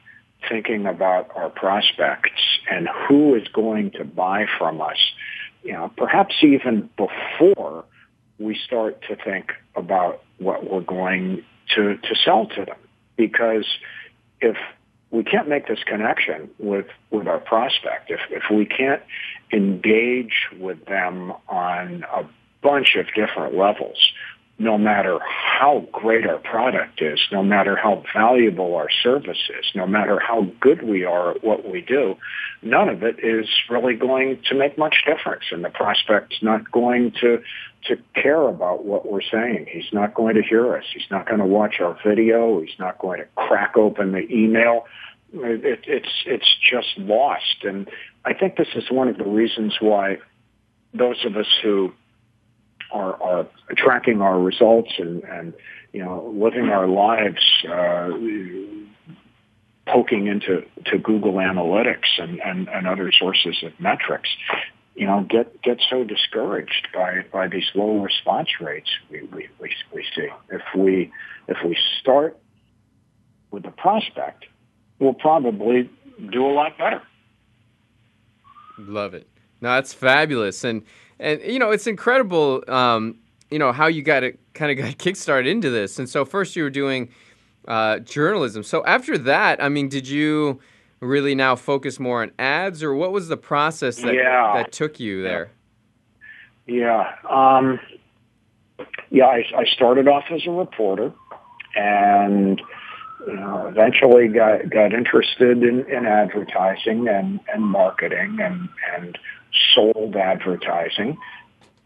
thinking 0.50 0.86
about 0.86 1.30
our 1.34 1.50
prospects 1.50 2.42
and 2.70 2.90
who 3.08 3.36
is 3.36 3.48
going 3.48 3.92
to 3.92 4.04
buy 4.04 4.46
from 4.58 4.82
us. 4.82 4.98
You 5.64 5.74
know, 5.74 5.92
perhaps 5.96 6.36
even 6.42 6.90
before 6.98 7.86
we 8.44 8.58
start 8.66 9.02
to 9.10 9.16
think 9.16 9.54
about 9.76 10.24
what 10.38 10.70
we're 10.70 10.82
going 10.82 11.44
to 11.76 11.98
to 11.98 12.16
sell 12.24 12.48
to 12.48 12.66
them, 12.66 12.78
because 13.16 13.66
if 14.42 14.58
we 15.14 15.24
can't 15.24 15.48
make 15.48 15.68
this 15.68 15.80
connection 15.86 16.50
with, 16.58 16.88
with 17.12 17.28
our 17.28 17.38
prospect. 17.38 18.10
If, 18.10 18.20
if 18.32 18.44
we 18.52 18.66
can't 18.66 19.02
engage 19.54 20.48
with 20.60 20.84
them 20.86 21.32
on 21.48 22.04
a 22.12 22.24
bunch 22.64 22.96
of 22.96 23.06
different 23.14 23.56
levels, 23.56 24.12
no 24.64 24.78
matter 24.78 25.20
how 25.24 25.86
great 25.92 26.26
our 26.26 26.38
product 26.38 27.02
is, 27.02 27.20
no 27.32 27.44
matter 27.44 27.76
how 27.76 28.02
valuable 28.14 28.76
our 28.76 28.90
service 29.04 29.50
is, 29.50 29.66
no 29.76 29.86
matter 29.86 30.20
how 30.20 30.48
good 30.62 30.82
we 30.82 31.04
are 31.04 31.32
at 31.32 31.44
what 31.44 31.70
we 31.70 31.82
do, 31.82 32.16
none 32.62 32.88
of 32.88 33.04
it 33.04 33.20
is 33.20 33.48
really 33.70 33.96
going 33.96 34.42
to 34.50 34.56
make 34.56 34.78
much 34.78 35.04
difference. 35.06 35.44
And 35.52 35.64
the 35.64 35.70
prospect's 35.70 36.38
not 36.42 36.72
going 36.72 37.12
to, 37.20 37.42
to 37.88 37.98
care 38.16 38.48
about 38.48 38.86
what 38.86 39.06
we're 39.06 39.22
saying. 39.22 39.68
He's 39.70 39.92
not 39.92 40.14
going 40.14 40.36
to 40.36 40.42
hear 40.42 40.78
us. 40.78 40.86
He's 40.94 41.12
not 41.12 41.28
going 41.28 41.40
to 41.40 41.46
watch 41.46 41.76
our 41.82 41.98
video. 42.06 42.62
He's 42.62 42.80
not 42.80 42.98
going 43.00 43.20
to 43.20 43.28
crack 43.36 43.76
open 43.76 44.14
the 44.14 44.26
email. 44.32 44.86
It, 45.34 45.82
it's, 45.88 46.24
it's 46.26 46.58
just 46.72 46.98
lost. 46.98 47.64
And 47.64 47.90
I 48.24 48.34
think 48.34 48.56
this 48.56 48.70
is 48.76 48.90
one 48.90 49.10
of 49.10 49.18
the 49.18 49.26
reasons 49.26 49.76
why 49.82 50.20
those 50.94 51.26
of 51.26 51.36
us 51.36 51.48
who 51.62 51.92
are, 52.94 53.22
are 53.22 53.48
tracking 53.76 54.22
our 54.22 54.40
results 54.40 54.92
and, 54.98 55.24
and 55.24 55.54
you 55.92 56.04
know 56.04 56.34
living 56.36 56.70
our 56.70 56.88
lives 56.88 57.42
uh, 57.70 58.10
poking 59.88 60.28
into 60.28 60.64
to 60.86 60.98
Google 60.98 61.34
Analytics 61.34 62.20
and, 62.20 62.40
and, 62.42 62.70
and 62.70 62.88
other 62.88 63.12
sources 63.12 63.64
of 63.64 63.78
metrics, 63.80 64.30
you 64.96 65.08
know, 65.08 65.26
get 65.30 65.62
get 65.62 65.80
so 65.90 66.04
discouraged 66.04 66.88
by 66.94 67.26
by 67.32 67.48
these 67.48 67.66
low 67.74 68.00
response 68.00 68.50
rates 68.62 68.90
we, 69.10 69.24
we, 69.24 69.50
we, 69.60 69.76
we 69.94 70.06
see. 70.16 70.28
If 70.52 70.62
we 70.76 71.12
if 71.48 71.58
we 71.66 71.76
start 72.00 72.38
with 73.52 73.64
the 73.64 73.72
prospect, 73.72 74.46
we'll 75.00 75.16
probably 75.16 75.90
do 76.32 76.46
a 76.46 76.54
lot 76.54 76.78
better. 76.78 77.02
Love 78.78 79.14
it. 79.14 79.28
No, 79.62 79.70
that's 79.70 79.94
fabulous, 79.94 80.64
and 80.64 80.84
and 81.24 81.42
you 81.42 81.58
know 81.58 81.72
it's 81.72 81.88
incredible. 81.88 82.64
Um, 82.68 83.18
you 83.50 83.58
know 83.58 83.72
how 83.72 83.88
you 83.88 84.04
got 84.04 84.24
it 84.24 84.40
kind 84.54 84.72
of 84.72 84.78
got 84.78 84.98
kickstarted 84.98 85.48
into 85.48 85.70
this, 85.70 85.98
and 85.98 86.08
so 86.08 86.26
first 86.26 86.56
you 86.56 86.64
were 86.64 86.70
doing 86.70 87.10
uh, 87.68 88.00
journalism. 88.00 88.62
So 88.64 88.86
after 88.86 89.18
that, 89.18 89.64
I 89.64 89.70
mean, 89.70 89.90
did 89.90 90.08
you 90.08 90.60
really 91.00 91.34
now 91.34 91.56
focus 91.56 92.00
more 92.00 92.22
on 92.22 92.32
ads, 92.38 92.84
or 92.84 92.94
what 92.94 93.12
was 93.12 93.30
the 93.30 93.38
process 93.38 93.98
that 93.98 94.14
yeah. 94.14 94.54
that 94.56 94.72
took 94.72 95.00
you 95.00 95.24
there? 95.24 95.52
Yeah, 96.68 97.16
um, 97.30 97.80
yeah. 99.10 99.26
I, 99.26 99.44
I 99.58 99.66
started 99.66 100.08
off 100.08 100.26
as 100.30 100.46
a 100.46 100.52
reporter, 100.52 101.14
and 101.76 102.62
know, 103.28 103.68
eventually 103.68 104.28
got 104.28 104.70
got 104.70 104.94
interested 104.94 105.64
in, 105.64 105.86
in 105.90 106.06
advertising 106.06 107.08
and, 107.08 107.40
and 107.54 107.64
marketing 107.64 108.38
and 108.42 108.70
and 108.96 109.18
sold 109.74 110.16
advertising 110.16 111.18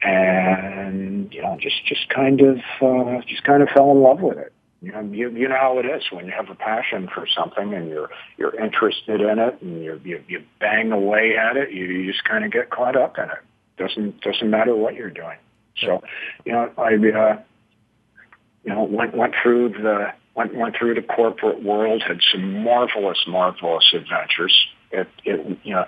and 0.02 1.34
you 1.34 1.42
know 1.42 1.58
just 1.60 1.86
just 1.86 2.10
kind 2.10 2.42
of 2.42 2.58
uh, 2.82 3.22
just 3.28 3.44
kind 3.44 3.64
of 3.64 3.70
fell 3.70 3.92
in 3.92 4.02
love 4.02 4.22
with 4.22 4.38
it. 4.38 4.54
You 4.82 4.92
know, 4.92 5.02
you 5.02 5.32
you 5.32 5.48
know 5.48 5.58
how 5.60 5.80
it 5.80 5.86
is 5.86 6.04
when 6.12 6.26
you 6.28 6.32
have 6.32 6.50
a 6.50 6.56
passion 6.56 7.10
for 7.14 7.26
something 7.28 7.74
and 7.74 7.90
you're 7.90 8.10
you're 8.38 8.56
interested 8.60 9.22
in 9.22 9.40
it 9.40 9.62
and 9.62 9.84
you 9.84 10.00
you 10.04 10.24
you 10.28 10.44
bang 10.60 10.92
away 10.92 11.36
at 11.36 11.58
it. 11.58 11.72
You, 11.72 11.86
you 11.86 12.12
just 12.12 12.24
kind 12.26 12.46
of 12.46 12.52
get 12.52 12.70
caught 12.70 12.96
up 12.96 13.18
in 13.18 13.26
it. 13.26 13.40
Doesn't 13.78 14.22
doesn't 14.22 14.50
matter 14.50 14.76
what 14.76 14.94
you're 14.94 15.10
doing. 15.10 15.38
So, 15.78 16.02
you 16.46 16.52
know, 16.52 16.72
I 16.78 16.94
uh, 16.94 17.42
you 18.64 18.74
know 18.74 18.84
went 18.84 19.16
went 19.16 19.34
through 19.42 19.70
the 19.70 20.14
went 20.38 20.56
went 20.56 20.76
through 20.78 20.96
the 20.96 21.02
corporate 21.02 21.64
world, 21.64 22.04
had 22.08 22.20
some 22.32 22.64
marvelous 22.64 23.26
marvelous 23.28 23.92
adventures 23.94 24.68
it, 24.92 25.08
it 25.26 25.58
you 25.64 25.74
know, 25.74 25.86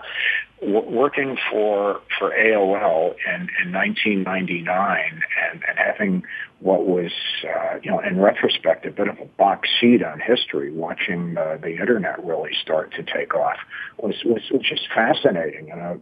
w- 0.62 0.90
working 0.90 1.38
for 1.50 2.02
for 2.18 2.32
AOL 2.32 3.16
in, 3.26 3.48
in 3.64 3.72
1999 3.72 5.22
and, 5.52 5.64
and 5.68 5.78
having 5.78 6.24
what 6.60 6.86
was, 6.86 7.12
uh, 7.46 7.80
you 7.82 7.90
know, 7.90 8.00
in 8.00 8.20
retrospect, 8.20 8.86
a 8.86 8.92
bit 8.92 9.08
of 9.08 9.18
a 9.20 9.26
box 9.26 9.70
seat 9.80 10.04
on 10.04 10.20
history, 10.20 10.72
watching 10.72 11.38
uh, 11.38 11.58
the 11.62 11.72
internet 11.72 12.24
really 12.24 12.52
start 12.62 12.94
to 12.94 13.04
take 13.04 13.34
off 13.36 13.58
was 13.98 14.16
was, 14.26 14.42
was 14.52 14.62
just 14.62 14.88
fascinating. 14.94 15.72
And 15.72 15.82
I 15.82 15.98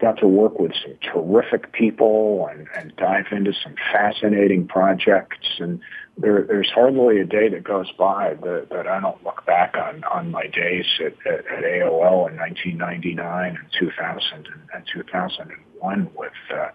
got 0.00 0.18
to 0.18 0.26
work 0.26 0.58
with 0.58 0.72
some 0.82 0.98
terrific 1.00 1.72
people 1.72 2.48
and, 2.50 2.66
and 2.76 2.94
dive 2.96 3.26
into 3.30 3.52
some 3.62 3.74
fascinating 3.92 4.66
projects 4.66 5.46
and 5.58 5.80
there, 6.18 6.44
there's 6.46 6.70
hardly 6.70 7.20
a 7.20 7.24
day 7.24 7.48
that 7.48 7.64
goes 7.64 7.90
by 7.98 8.34
that, 8.42 8.68
that 8.70 8.86
I 8.86 9.00
don't 9.00 9.22
look 9.24 9.44
back 9.46 9.76
on, 9.76 10.04
on 10.04 10.30
my 10.30 10.46
days 10.46 10.84
at, 11.00 11.14
at, 11.26 11.46
at 11.46 11.64
AOL 11.64 12.30
in 12.30 12.36
1999 12.36 13.56
and 13.56 13.66
2000 13.78 14.22
and, 14.32 14.46
and 14.74 14.84
2001 14.92 16.10
with, 16.14 16.32
uh, 16.54 16.68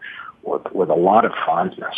with, 0.44 0.63
with 0.74 0.89
a 0.89 0.96
lot 0.96 1.25
of 1.25 1.32
fondness. 1.46 1.96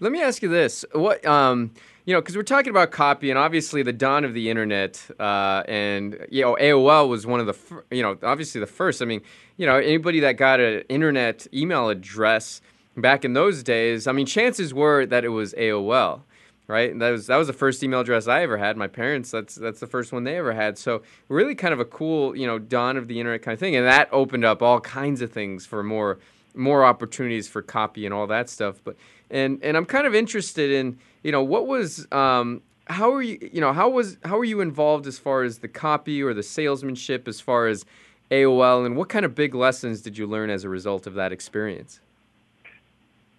Let 0.00 0.10
me 0.10 0.20
ask 0.20 0.42
you 0.42 0.48
this: 0.48 0.84
What 0.92 1.24
um, 1.24 1.70
you 2.04 2.12
know, 2.12 2.20
because 2.20 2.36
we're 2.36 2.42
talking 2.42 2.70
about 2.70 2.90
copy, 2.90 3.30
and 3.30 3.38
obviously 3.38 3.82
the 3.82 3.92
dawn 3.92 4.24
of 4.24 4.34
the 4.34 4.50
internet, 4.50 5.02
uh, 5.18 5.62
and 5.68 6.18
you 6.30 6.42
know, 6.42 6.56
AOL 6.60 7.08
was 7.08 7.26
one 7.26 7.40
of 7.40 7.46
the, 7.46 7.54
fir- 7.54 7.84
you 7.90 8.02
know, 8.02 8.18
obviously 8.22 8.60
the 8.60 8.66
first. 8.66 9.00
I 9.00 9.04
mean, 9.04 9.22
you 9.56 9.66
know, 9.66 9.76
anybody 9.76 10.20
that 10.20 10.32
got 10.32 10.60
an 10.60 10.82
internet 10.88 11.46
email 11.54 11.88
address 11.88 12.60
back 12.96 13.24
in 13.24 13.32
those 13.34 13.62
days, 13.62 14.06
I 14.06 14.12
mean, 14.12 14.26
chances 14.26 14.74
were 14.74 15.06
that 15.06 15.24
it 15.24 15.30
was 15.30 15.54
AOL, 15.54 16.22
right? 16.66 16.90
And 16.90 17.00
That 17.00 17.10
was 17.10 17.26
that 17.26 17.36
was 17.36 17.46
the 17.46 17.52
first 17.52 17.82
email 17.82 18.00
address 18.00 18.26
I 18.26 18.42
ever 18.42 18.56
had. 18.56 18.76
My 18.76 18.86
parents, 18.86 19.30
that's 19.30 19.54
that's 19.54 19.80
the 19.80 19.86
first 19.86 20.12
one 20.12 20.24
they 20.24 20.36
ever 20.36 20.52
had. 20.52 20.78
So 20.78 21.02
really, 21.28 21.54
kind 21.54 21.74
of 21.74 21.80
a 21.80 21.84
cool, 21.84 22.36
you 22.36 22.46
know, 22.46 22.58
dawn 22.58 22.96
of 22.96 23.08
the 23.08 23.20
internet 23.20 23.42
kind 23.42 23.54
of 23.54 23.60
thing, 23.60 23.76
and 23.76 23.86
that 23.86 24.08
opened 24.12 24.44
up 24.44 24.62
all 24.62 24.80
kinds 24.80 25.20
of 25.20 25.32
things 25.32 25.66
for 25.66 25.82
more 25.82 26.18
more 26.54 26.84
opportunities 26.84 27.48
for 27.48 27.62
copy 27.62 28.04
and 28.04 28.14
all 28.14 28.26
that 28.28 28.48
stuff. 28.48 28.80
But 28.84 28.96
and 29.30 29.58
and 29.62 29.76
I'm 29.76 29.86
kind 29.86 30.06
of 30.06 30.14
interested 30.14 30.70
in 30.70 30.98
you 31.22 31.32
know 31.32 31.42
what 31.42 31.66
was 31.66 32.06
um, 32.12 32.62
how 32.86 33.12
are 33.12 33.22
you 33.22 33.38
you 33.52 33.60
know 33.60 33.72
how 33.72 33.88
was 33.88 34.16
how 34.24 34.36
were 34.38 34.44
you 34.44 34.60
involved 34.60 35.06
as 35.06 35.18
far 35.18 35.42
as 35.42 35.58
the 35.58 35.68
copy 35.68 36.22
or 36.22 36.34
the 36.34 36.42
salesmanship 36.42 37.28
as 37.28 37.40
far 37.40 37.66
as 37.66 37.84
AOL 38.30 38.86
and 38.86 38.96
what 38.96 39.08
kind 39.08 39.24
of 39.24 39.34
big 39.34 39.54
lessons 39.54 40.00
did 40.00 40.16
you 40.16 40.26
learn 40.26 40.50
as 40.50 40.64
a 40.64 40.68
result 40.68 41.06
of 41.06 41.14
that 41.14 41.32
experience? 41.32 42.00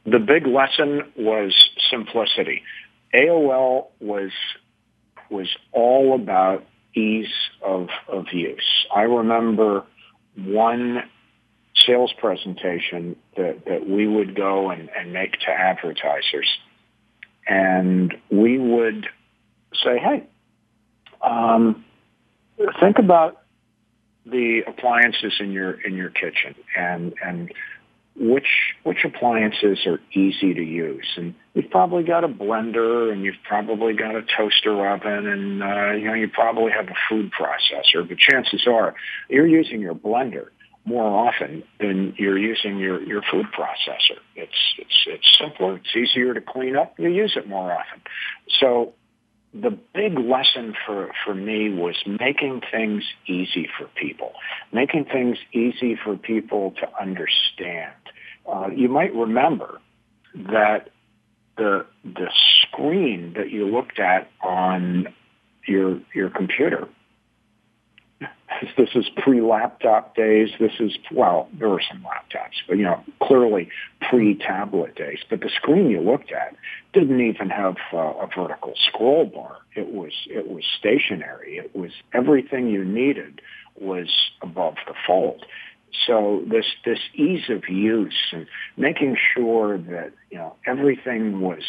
The 0.05 0.19
big 0.19 0.45
lesson 0.45 1.01
was 1.17 1.53
simplicity. 1.89 2.61
AOL 3.15 3.87
was 3.99 4.31
was 5.29 5.47
all 5.71 6.13
about 6.15 6.65
ease 6.95 7.33
of, 7.61 7.87
of 8.07 8.25
use. 8.31 8.85
I 8.93 9.01
remember 9.01 9.83
one 10.35 11.03
sales 11.85 12.13
presentation 12.17 13.15
that, 13.35 13.65
that 13.65 13.87
we 13.87 14.07
would 14.07 14.35
go 14.35 14.69
and, 14.69 14.89
and 14.95 15.13
make 15.13 15.33
to 15.39 15.49
advertisers. 15.49 16.49
And 17.47 18.15
we 18.29 18.57
would 18.57 19.07
say, 19.83 19.97
hey, 19.97 20.23
um, 21.21 21.83
think 22.79 22.99
about 22.99 23.41
the 24.25 24.63
appliances 24.65 25.33
in 25.39 25.51
your 25.51 25.79
in 25.81 25.93
your 25.95 26.09
kitchen 26.09 26.55
and 26.75 27.13
and 27.23 27.53
which 28.15 28.73
which 28.81 29.05
appliances 29.05 29.85
are 29.85 29.99
easy 30.13 30.51
to 30.55 30.63
use 30.63 31.05
and 31.15 31.35
you've 31.55 31.71
probably 31.71 32.03
got 32.03 32.23
a 32.23 32.27
blender 32.27 33.11
and 33.11 33.23
you've 33.23 33.41
probably 33.47 33.93
got 33.93 34.15
a 34.15 34.21
toaster 34.37 34.87
oven 34.87 35.25
and 35.25 35.63
uh, 35.63 35.91
you 35.91 36.05
know 36.05 36.13
you 36.13 36.29
probably 36.29 36.71
have 36.71 36.87
a 36.87 36.95
food 37.09 37.31
processor 37.31 38.07
but 38.07 38.17
chances 38.17 38.67
are 38.67 38.93
you're 39.29 39.47
using 39.47 39.81
your 39.81 39.95
blender 39.95 40.49
more 40.85 41.27
often 41.27 41.63
than 41.79 42.13
you're 42.17 42.37
using 42.37 42.77
your, 42.77 43.01
your 43.01 43.23
food 43.31 43.47
processor. 43.57 44.19
It's, 44.35 44.75
it's, 44.77 45.05
it's 45.07 45.37
simpler. 45.37 45.77
It's 45.77 45.95
easier 45.95 46.33
to 46.35 46.41
clean 46.41 46.75
up. 46.75 46.93
You 46.99 47.09
use 47.09 47.33
it 47.35 47.47
more 47.47 47.71
often. 47.71 48.01
So 48.59 48.93
the 49.51 49.71
big 49.95 50.19
lesson 50.19 50.75
for, 50.85 51.11
for 51.25 51.33
me 51.33 51.73
was 51.73 51.95
making 52.05 52.61
things 52.71 53.03
easy 53.25 53.67
for 53.77 53.87
people, 53.95 54.33
making 54.71 55.05
things 55.05 55.37
easy 55.53 55.97
for 56.01 56.17
people 56.17 56.75
to 56.79 57.01
understand. 57.01 57.93
Uh, 58.47 58.67
you 58.67 58.87
might 58.87 59.13
remember 59.15 59.79
that 60.35 60.89
the, 61.57 61.85
the 62.03 62.29
screen 62.61 63.33
that 63.37 63.51
you 63.51 63.65
looked 63.67 63.99
at 63.99 64.29
on 64.41 65.07
your, 65.67 65.99
your 66.13 66.29
computer 66.29 66.87
this 68.77 68.89
is 68.95 69.05
pre-laptop 69.17 70.15
days. 70.15 70.49
This 70.59 70.73
is, 70.79 70.97
well, 71.11 71.49
there 71.57 71.69
were 71.69 71.81
some 71.87 72.03
laptops, 72.03 72.55
but, 72.67 72.77
you 72.77 72.83
know, 72.83 73.03
clearly 73.21 73.69
pre-tablet 74.09 74.95
days. 74.95 75.19
But 75.29 75.41
the 75.41 75.49
screen 75.49 75.89
you 75.89 76.01
looked 76.01 76.31
at 76.31 76.55
didn't 76.93 77.21
even 77.21 77.49
have 77.49 77.75
uh, 77.93 77.97
a 77.97 78.27
vertical 78.27 78.73
scroll 78.87 79.25
bar. 79.25 79.57
It 79.75 79.91
was, 79.93 80.13
it 80.27 80.49
was 80.49 80.63
stationary. 80.79 81.57
It 81.57 81.75
was 81.75 81.91
everything 82.13 82.69
you 82.69 82.83
needed 82.83 83.41
was 83.79 84.09
above 84.41 84.75
the 84.87 84.93
fold. 85.05 85.45
So 86.07 86.43
this, 86.47 86.65
this 86.85 86.99
ease 87.13 87.49
of 87.49 87.67
use 87.69 88.31
and 88.31 88.47
making 88.77 89.17
sure 89.33 89.77
that, 89.77 90.11
you 90.29 90.37
know, 90.37 90.55
everything 90.65 91.41
was 91.41 91.63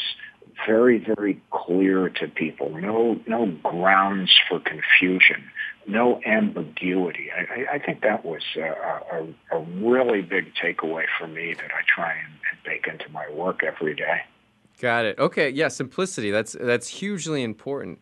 very, 0.67 0.99
very 0.99 1.41
clear 1.51 2.09
to 2.09 2.29
people. 2.29 2.71
No, 2.71 3.21
no 3.27 3.47
grounds 3.63 4.39
for 4.49 4.61
confusion 4.61 5.45
no 5.87 6.21
ambiguity. 6.27 7.31
I, 7.33 7.77
I 7.77 7.79
think 7.79 8.03
that 8.03 8.25
was 8.25 8.43
a, 8.57 8.61
a, 8.63 9.57
a, 9.57 9.61
really 9.81 10.21
big 10.21 10.53
takeaway 10.55 11.05
for 11.19 11.27
me 11.27 11.55
that 11.55 11.71
I 11.71 11.83
try 11.87 12.13
and, 12.13 12.33
and 12.51 12.63
bake 12.65 12.87
into 12.87 13.11
my 13.11 13.29
work 13.31 13.63
every 13.63 13.95
day. 13.95 14.23
Got 14.81 15.05
it. 15.05 15.19
Okay, 15.19 15.49
yeah, 15.51 15.69
simplicity. 15.69 16.31
That's 16.31 16.57
that's 16.61 16.89
hugely 16.89 17.43
important. 17.43 18.01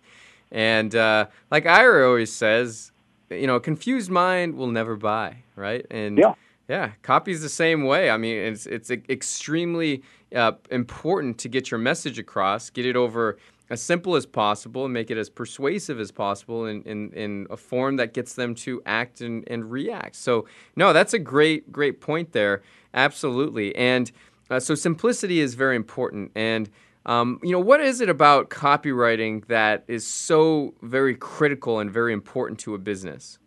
And 0.51 0.95
uh, 0.95 1.27
like 1.51 1.67
Ira 1.67 2.09
always 2.09 2.33
says, 2.33 2.91
you 3.39 3.47
know, 3.47 3.57
a 3.57 3.61
confused 3.61 4.11
mind 4.11 4.57
will 4.57 4.71
never 4.71 4.97
buy, 4.97 5.39
right? 5.57 5.87
And 5.91 6.19
yeah. 6.19 6.35
Yeah, 6.67 6.93
copy's 7.03 7.43
the 7.43 7.51
same 7.51 7.85
way. 7.85 8.09
I 8.09 8.17
mean, 8.17 8.37
it's 8.37 8.65
it's 8.65 8.91
extremely 8.91 10.03
uh, 10.35 10.53
important 10.71 11.37
to 11.39 11.49
get 11.51 11.71
your 11.71 11.79
message 11.79 12.19
across, 12.19 12.71
get 12.71 12.87
it 12.87 12.97
over 12.97 13.37
as 13.71 13.83
simple 13.83 14.15
as 14.15 14.27
possible 14.27 14.85
and 14.85 14.93
make 14.93 15.11
it 15.11 15.19
as 15.19 15.31
persuasive 15.31 15.99
as 15.99 16.11
possible 16.11 16.67
in, 16.67 16.83
in, 16.83 17.11
in 17.13 17.47
a 17.51 17.57
form 17.57 17.97
that 17.97 18.13
gets 18.13 18.35
them 18.35 18.55
to 18.55 18.83
act 18.85 19.21
and, 19.21 19.43
and 19.49 19.71
react. 19.71 20.15
So, 20.17 20.47
no, 20.77 20.93
that's 20.93 21.15
a 21.15 21.19
great, 21.19 21.73
great 21.73 22.01
point 22.01 22.33
there. 22.33 22.63
Absolutely. 22.93 23.75
And 23.75 24.13
uh, 24.51 24.61
so, 24.61 24.75
simplicity 24.75 25.41
is 25.41 25.55
very 25.55 25.77
important. 25.77 26.31
And, 26.35 26.69
um, 27.07 27.39
you 27.43 27.53
know, 27.53 27.61
what 27.61 27.81
is 27.81 28.01
it 28.01 28.09
about 28.09 28.51
copywriting 28.51 29.47
that 29.47 29.85
is 29.89 30.07
so 30.07 30.75
very 30.83 31.15
critical 31.15 31.79
and 31.79 31.91
very 31.91 32.13
important 32.13 32.59
to 32.61 32.75
a 32.75 32.79
business? 32.79 33.39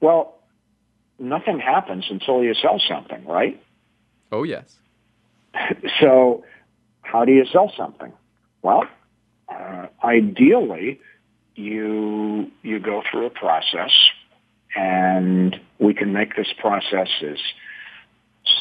Well, 0.00 0.38
nothing 1.18 1.58
happens 1.58 2.06
until 2.10 2.42
you 2.42 2.54
sell 2.54 2.80
something, 2.88 3.24
right? 3.26 3.62
Oh, 4.32 4.42
yes. 4.42 4.78
so, 6.00 6.44
how 7.02 7.24
do 7.24 7.32
you 7.32 7.44
sell 7.50 7.72
something? 7.76 8.12
Well, 8.62 8.84
uh, 9.48 9.86
ideally, 10.04 11.00
you 11.56 12.50
you 12.62 12.78
go 12.78 13.02
through 13.10 13.26
a 13.26 13.30
process, 13.30 13.90
and 14.76 15.58
we 15.78 15.94
can 15.94 16.12
make 16.12 16.36
this 16.36 16.48
process 16.58 17.08
as 17.22 17.38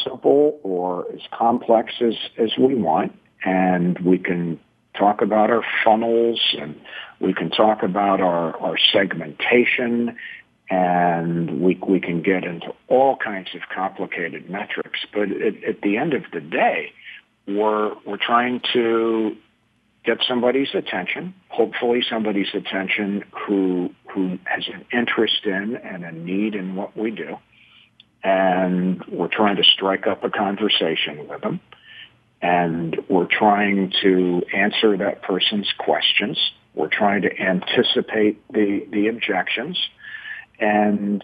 simple 0.04 0.60
or 0.64 1.06
as 1.14 1.22
complex 1.38 1.94
as 2.02 2.16
as 2.38 2.52
we 2.58 2.74
want, 2.76 3.14
and 3.44 3.98
we 4.00 4.18
can 4.18 4.60
talk 4.98 5.22
about 5.22 5.50
our 5.50 5.64
funnels, 5.84 6.56
and 6.60 6.80
we 7.20 7.34
can 7.34 7.50
talk 7.50 7.84
about 7.84 8.22
our 8.22 8.58
our 8.58 8.78
segmentation, 8.92 10.18
and 10.70 11.62
we 11.62 11.80
we 11.88 12.00
can 12.00 12.22
get 12.22 12.44
into 12.44 12.74
all 12.88 13.16
kinds 13.16 13.50
of 13.56 13.62
complicated 13.74 14.50
metrics. 14.50 15.00
But 15.14 15.32
at, 15.32 15.64
at 15.64 15.82
the 15.82 15.98
end 15.98 16.14
of 16.14 16.24
the 16.34 16.42
day, 16.42 16.94
we're 17.48 17.94
we're 18.06 18.18
trying 18.18 18.62
to 18.74 19.36
get 20.06 20.20
somebody's 20.28 20.74
attention, 20.74 21.34
hopefully 21.50 22.02
somebody's 22.08 22.54
attention 22.54 23.24
who 23.32 23.94
who 24.12 24.40
has 24.46 24.68
an 24.68 24.86
interest 24.92 25.46
in 25.46 25.76
and 25.76 26.04
a 26.04 26.12
need 26.12 26.56
in 26.56 26.76
what 26.76 26.96
we 26.98 27.12
do. 27.12 27.38
And 28.24 29.04
we're 29.06 29.30
trying 29.30 29.56
to 29.58 29.64
strike 29.64 30.06
up 30.08 30.24
a 30.24 30.30
conversation 30.30 31.28
with 31.28 31.42
them. 31.42 31.62
And 32.42 32.98
we're 33.10 33.28
trying 33.28 33.92
to 34.02 34.44
answer 34.54 34.98
that 34.98 35.22
person's 35.22 35.72
questions. 35.78 36.38
We're 36.74 36.90
trying 36.90 37.24
to 37.24 37.38
anticipate 37.38 38.42
the, 38.52 38.88
the 38.92 39.08
objections. 39.08 39.78
And 40.60 41.24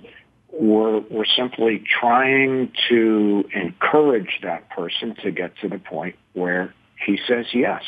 we're, 0.52 1.00
we're 1.00 1.26
simply 1.26 1.84
trying 2.00 2.72
to 2.90 3.46
encourage 3.54 4.40
that 4.44 4.70
person 4.70 5.16
to 5.24 5.32
get 5.32 5.58
to 5.60 5.70
the 5.70 5.80
point 5.80 6.16
where 6.34 6.74
he 7.06 7.20
says 7.28 7.46
yes 7.54 7.84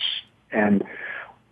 and 0.51 0.83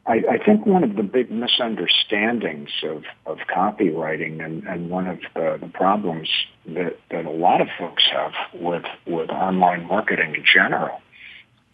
I, 0.08 0.22
I 0.32 0.38
think 0.44 0.66
one 0.66 0.84
of 0.84 0.96
the 0.96 1.04
big 1.04 1.32
misunderstandings 1.32 2.70
of, 2.84 3.04
of 3.26 3.40
copywriting 3.50 4.44
and, 4.44 4.64
and 4.68 4.90
one 4.90 5.08
of 5.08 5.20
the, 5.34 5.58
the 5.60 5.68
problems 5.68 6.30
that, 6.68 7.00
that 7.10 7.26
a 7.26 7.32
lot 7.32 7.62
of 7.62 7.68
folks 7.80 8.04
have 8.12 8.34
with, 8.54 8.86
with 9.08 9.30
online 9.32 9.88
marketing 9.88 10.36
in 10.36 10.46
general 10.46 11.02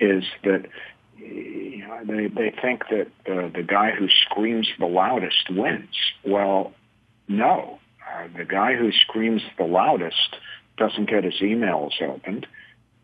is 0.01 0.23
that 0.43 0.65
you 1.17 1.87
know, 1.87 1.99
they, 2.03 2.27
they 2.27 2.53
think 2.61 2.83
that 2.89 3.07
uh, 3.31 3.49
the 3.55 3.63
guy 3.65 3.91
who 3.91 4.07
screams 4.25 4.67
the 4.79 4.87
loudest 4.87 5.49
wins. 5.49 5.95
Well, 6.25 6.73
no. 7.27 7.79
Uh, 8.01 8.27
the 8.35 8.43
guy 8.43 8.75
who 8.75 8.91
screams 8.91 9.41
the 9.57 9.65
loudest 9.65 10.35
doesn't 10.77 11.09
get 11.09 11.23
his 11.23 11.35
emails 11.41 12.01
opened 12.01 12.47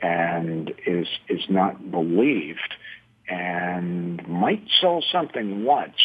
and 0.01 0.73
is 0.85 1.07
is 1.29 1.43
not 1.49 1.91
believed 1.91 2.73
and 3.29 4.27
might 4.27 4.63
sell 4.81 5.03
something 5.11 5.63
once, 5.63 5.97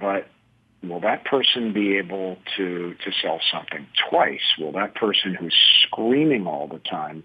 but 0.00 0.26
will 0.82 1.00
that 1.00 1.24
person 1.24 1.72
be 1.72 1.96
able 1.98 2.36
to, 2.56 2.94
to 3.04 3.12
sell 3.22 3.40
something 3.52 3.86
twice? 4.08 4.40
Will 4.58 4.72
that 4.72 4.94
person 4.94 5.34
who's 5.34 5.56
screaming 5.86 6.46
all 6.46 6.66
the 6.66 6.78
time 6.78 7.24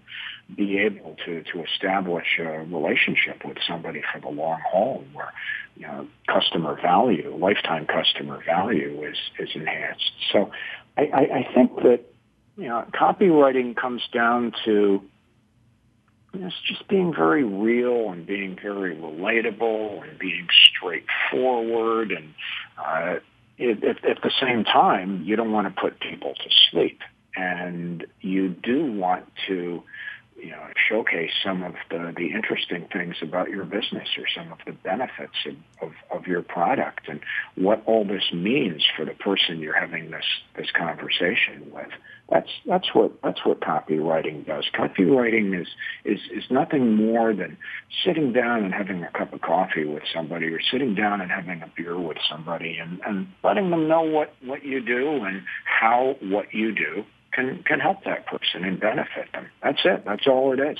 be 0.54 0.78
able 0.78 1.16
to, 1.26 1.42
to 1.52 1.62
establish 1.62 2.38
a 2.38 2.64
relationship 2.64 3.44
with 3.44 3.58
somebody 3.66 4.02
for 4.12 4.20
the 4.20 4.28
long 4.28 4.60
haul 4.70 5.04
where 5.12 5.32
you 5.76 5.86
know, 5.86 6.08
customer 6.26 6.78
value, 6.80 7.36
lifetime 7.38 7.86
customer 7.86 8.42
value 8.44 9.04
is, 9.06 9.16
is 9.38 9.50
enhanced. 9.54 10.10
So 10.32 10.50
I, 10.96 11.02
I, 11.02 11.20
I 11.20 11.54
think 11.54 11.76
that 11.76 12.00
you 12.56 12.68
know, 12.68 12.84
copywriting 12.92 13.76
comes 13.76 14.02
down 14.12 14.52
to 14.64 15.02
it's 16.34 16.54
just 16.66 16.86
being 16.88 17.14
very 17.14 17.42
real 17.42 18.10
and 18.10 18.26
being 18.26 18.56
very 18.60 18.94
relatable 18.94 20.06
and 20.08 20.18
being 20.18 20.46
straightforward 20.76 22.12
and 22.12 22.34
uh, 22.76 23.20
it, 23.56 23.82
at, 23.82 24.04
at 24.04 24.22
the 24.22 24.30
same 24.40 24.64
time 24.64 25.22
you 25.24 25.36
don't 25.36 25.52
want 25.52 25.74
to 25.74 25.80
put 25.80 25.98
people 26.00 26.34
to 26.34 26.50
sleep 26.70 27.00
and 27.34 28.06
you 28.20 28.48
do 28.48 28.92
want 28.92 29.26
to 29.46 29.82
you 30.38 30.50
know, 30.50 30.66
showcase 30.88 31.30
some 31.42 31.62
of 31.62 31.74
the, 31.90 32.12
the 32.16 32.30
interesting 32.30 32.86
things 32.92 33.16
about 33.22 33.50
your 33.50 33.64
business 33.64 34.08
or 34.16 34.24
some 34.34 34.52
of 34.52 34.58
the 34.66 34.72
benefits 34.72 35.34
of, 35.46 35.88
of, 35.88 35.92
of, 36.10 36.26
your 36.26 36.42
product 36.42 37.08
and 37.08 37.20
what 37.56 37.82
all 37.86 38.04
this 38.04 38.32
means 38.32 38.84
for 38.96 39.04
the 39.04 39.14
person 39.14 39.58
you're 39.58 39.78
having 39.78 40.10
this, 40.10 40.24
this 40.56 40.70
conversation 40.70 41.70
with. 41.72 41.88
That's, 42.30 42.50
that's 42.66 42.94
what, 42.94 43.12
that's 43.22 43.44
what 43.44 43.60
copywriting 43.60 44.46
does. 44.46 44.66
Copywriting 44.74 45.60
is, 45.60 45.68
is, 46.04 46.20
is 46.32 46.44
nothing 46.50 46.94
more 46.94 47.34
than 47.34 47.56
sitting 48.04 48.32
down 48.32 48.64
and 48.64 48.72
having 48.72 49.02
a 49.02 49.10
cup 49.10 49.32
of 49.32 49.40
coffee 49.40 49.86
with 49.86 50.02
somebody 50.14 50.46
or 50.46 50.60
sitting 50.70 50.94
down 50.94 51.20
and 51.20 51.30
having 51.30 51.62
a 51.62 51.72
beer 51.76 51.98
with 51.98 52.18
somebody 52.30 52.78
and, 52.78 53.00
and 53.04 53.28
letting 53.42 53.70
them 53.70 53.88
know 53.88 54.02
what, 54.02 54.34
what 54.44 54.64
you 54.64 54.80
do 54.84 55.24
and 55.24 55.42
how 55.64 56.16
what 56.20 56.52
you 56.52 56.72
do 56.72 57.04
can 57.32 57.62
can 57.64 57.80
help 57.80 58.04
that 58.04 58.26
person 58.26 58.64
and 58.64 58.80
benefit 58.80 59.30
them. 59.32 59.46
That's 59.62 59.80
it. 59.84 60.04
That's 60.04 60.26
all 60.26 60.52
it 60.52 60.60
is. 60.60 60.78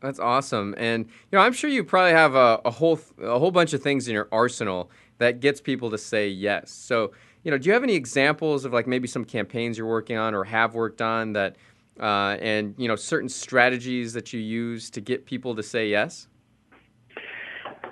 That's 0.00 0.20
awesome. 0.20 0.74
And 0.78 1.06
you 1.06 1.38
know, 1.38 1.40
I'm 1.40 1.52
sure 1.52 1.68
you 1.68 1.82
probably 1.82 2.12
have 2.12 2.34
a, 2.34 2.60
a 2.64 2.70
whole 2.70 3.00
a 3.20 3.38
whole 3.38 3.50
bunch 3.50 3.72
of 3.72 3.82
things 3.82 4.06
in 4.06 4.14
your 4.14 4.28
arsenal 4.30 4.90
that 5.18 5.40
gets 5.40 5.60
people 5.60 5.90
to 5.90 5.98
say 5.98 6.28
yes. 6.28 6.70
So, 6.70 7.12
you 7.42 7.50
know, 7.50 7.58
do 7.58 7.66
you 7.66 7.72
have 7.72 7.82
any 7.82 7.94
examples 7.94 8.64
of 8.64 8.72
like 8.72 8.86
maybe 8.86 9.08
some 9.08 9.24
campaigns 9.24 9.76
you're 9.76 9.88
working 9.88 10.16
on 10.16 10.34
or 10.34 10.44
have 10.44 10.74
worked 10.74 11.02
on 11.02 11.32
that 11.32 11.56
uh, 11.98 12.36
and 12.40 12.74
you 12.78 12.86
know 12.86 12.96
certain 12.96 13.28
strategies 13.28 14.12
that 14.12 14.32
you 14.32 14.40
use 14.40 14.90
to 14.90 15.00
get 15.00 15.26
people 15.26 15.56
to 15.56 15.62
say 15.62 15.88
yes? 15.88 16.28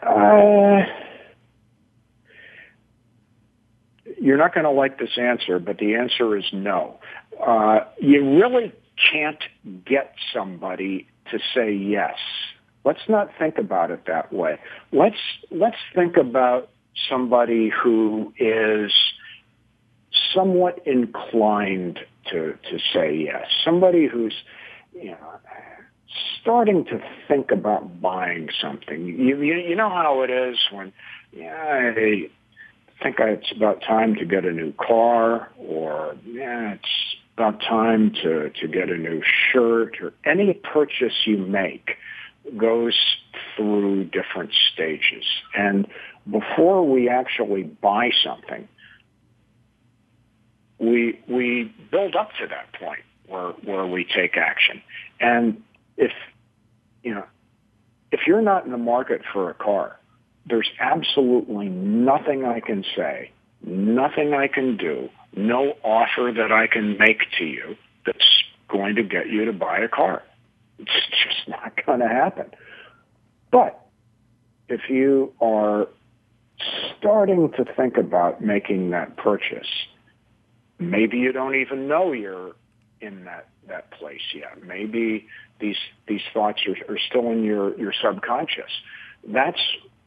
Uh, 0.03 0.83
you're 4.21 4.37
not 4.37 4.55
going 4.55 4.65
to 4.65 4.71
like 4.71 5.01
this 5.01 5.19
answer, 5.19 5.59
but 5.59 5.79
the 5.79 5.97
answer 5.97 6.37
is 6.37 6.45
no 6.53 7.01
uh, 7.45 7.81
you 8.01 8.39
really 8.39 8.73
can't 9.13 9.43
get 9.85 10.15
somebody 10.33 11.07
to 11.31 11.39
say 11.55 11.73
yes. 11.73 12.17
Let's 12.85 13.09
not 13.09 13.31
think 13.39 13.59
about 13.59 13.91
it 13.91 14.07
that 14.07 14.33
way. 14.33 14.59
Let's 14.93 15.17
let's 15.51 15.77
think 15.95 16.17
about 16.17 16.69
somebody 17.09 17.69
who 17.69 18.33
is 18.39 18.93
somewhat 20.33 20.81
inclined 20.87 21.99
to 22.31 22.57
to 22.71 22.79
say 22.93 23.15
yes. 23.17 23.47
Somebody 23.65 24.07
who's 24.07 24.35
you 24.95 25.11
know 25.11 25.41
starting 26.41 26.85
to 26.85 27.01
think 27.27 27.51
about 27.51 28.01
buying 28.01 28.49
something. 28.63 29.05
You 29.07 29.43
you, 29.43 29.55
you 29.57 29.75
know 29.75 29.91
how 29.91 30.23
it 30.23 30.31
is 30.31 30.57
when 30.71 30.93
yeah, 31.33 31.93
I 31.97 32.31
think 33.03 33.17
it's 33.19 33.53
about 33.55 33.83
time 33.83 34.15
to 34.15 34.25
get 34.25 34.45
a 34.45 34.53
new 34.53 34.73
car 34.73 35.51
or 35.59 36.17
yeah, 36.25 36.75
it's 36.75 37.16
about 37.37 37.61
time 37.61 38.13
to, 38.23 38.49
to 38.49 38.67
get 38.67 38.89
a 38.89 38.97
new 38.97 39.23
shirt 39.53 40.01
or 40.01 40.15
any 40.25 40.55
purchase 40.55 41.13
you 41.27 41.37
make 41.37 41.99
goes 42.57 42.99
through 43.55 44.05
different 44.05 44.53
stages. 44.73 45.25
And 45.55 45.87
before 46.31 46.89
we 46.89 47.11
actually 47.11 47.65
buy 47.65 48.11
something, 48.25 48.67
we, 50.79 51.21
we 51.29 51.75
build 51.91 52.17
up 52.17 52.31
to 52.41 52.47
that 52.47 52.73
point 52.81 53.03
where, 53.27 53.51
where 53.65 53.87
we 53.87 54.05
take 54.05 54.39
action. 54.39 54.81
And 55.21 55.63
if, 55.99 56.13
you 57.03 57.15
know, 57.15 57.27
if 58.13 58.21
you're 58.27 58.41
not 58.41 58.65
in 58.65 58.71
the 58.71 58.79
market 58.79 59.21
for 59.31 59.51
a 59.51 59.55
car, 59.55 59.99
there's 60.47 60.71
absolutely 60.81 61.69
nothing 61.69 62.47
I 62.47 62.61
can 62.61 62.83
say, 62.97 63.31
nothing 63.63 64.33
I 64.33 64.47
can 64.47 64.79
do 64.79 65.11
no 65.37 65.75
offer 65.85 66.33
that 66.35 66.51
I 66.51 66.67
can 66.67 66.97
make 66.99 67.21
to 67.39 67.45
you 67.45 67.77
that's 68.05 68.43
going 68.69 68.97
to 68.97 69.03
get 69.03 69.29
you 69.29 69.45
to 69.45 69.53
buy 69.53 69.79
a 69.79 69.89
car. 69.89 70.23
It's 70.79 70.91
just 71.25 71.49
not 71.49 71.73
going 71.85 72.01
to 72.01 72.09
happen. 72.09 72.51
But 73.51 73.87
if 74.69 74.83
you 74.89 75.33
are 75.41 75.89
starting 76.99 77.53
to 77.53 77.65
think 77.77 77.97
about 77.97 78.41
making 78.41 78.91
that 78.91 79.17
purchase, 79.17 79.69
maybe 80.79 81.19
you 81.19 81.33
don't 81.33 81.55
even 81.55 81.87
know 81.87 82.13
you're 82.13 82.55
in 83.01 83.25
that, 83.25 83.49
that 83.69 83.91
place 83.93 84.23
yet. 84.35 84.63
Maybe 84.65 85.27
these, 85.61 85.77
these 86.09 86.23
thoughts 86.33 86.63
are, 86.67 86.95
are 86.95 86.99
still 86.99 87.31
in 87.31 87.45
your, 87.45 87.79
your 87.79 87.93
subconscious. 88.03 88.71
That's 89.29 89.61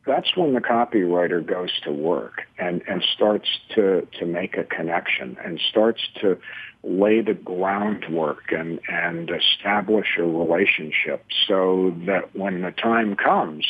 that's 0.09 0.35
when 0.35 0.53
the 0.53 0.59
copywriter 0.59 1.45
goes 1.45 1.69
to 1.83 1.91
work 1.91 2.41
and, 2.57 2.81
and 2.87 3.05
starts 3.13 3.47
to, 3.75 4.07
to 4.19 4.25
make 4.25 4.57
a 4.57 4.63
connection 4.63 5.37
and 5.45 5.61
starts 5.69 6.01
to 6.19 6.35
lay 6.83 7.21
the 7.21 7.35
groundwork 7.35 8.51
and, 8.51 8.79
and 8.89 9.29
establish 9.29 10.17
a 10.17 10.23
relationship 10.23 11.23
so 11.47 11.95
that 12.07 12.35
when 12.35 12.63
the 12.63 12.71
time 12.71 13.15
comes 13.15 13.67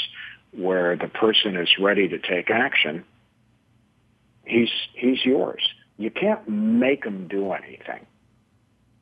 where 0.53 0.95
the 0.95 1.09
person 1.09 1.57
is 1.57 1.67
ready 1.77 2.07
to 2.07 2.17
take 2.17 2.49
action, 2.49 3.03
he's, 4.45 4.71
he's 4.93 5.25
yours. 5.25 5.67
You 5.97 6.09
can't 6.09 6.47
make 6.47 7.03
him 7.03 7.27
do 7.27 7.51
anything. 7.51 8.05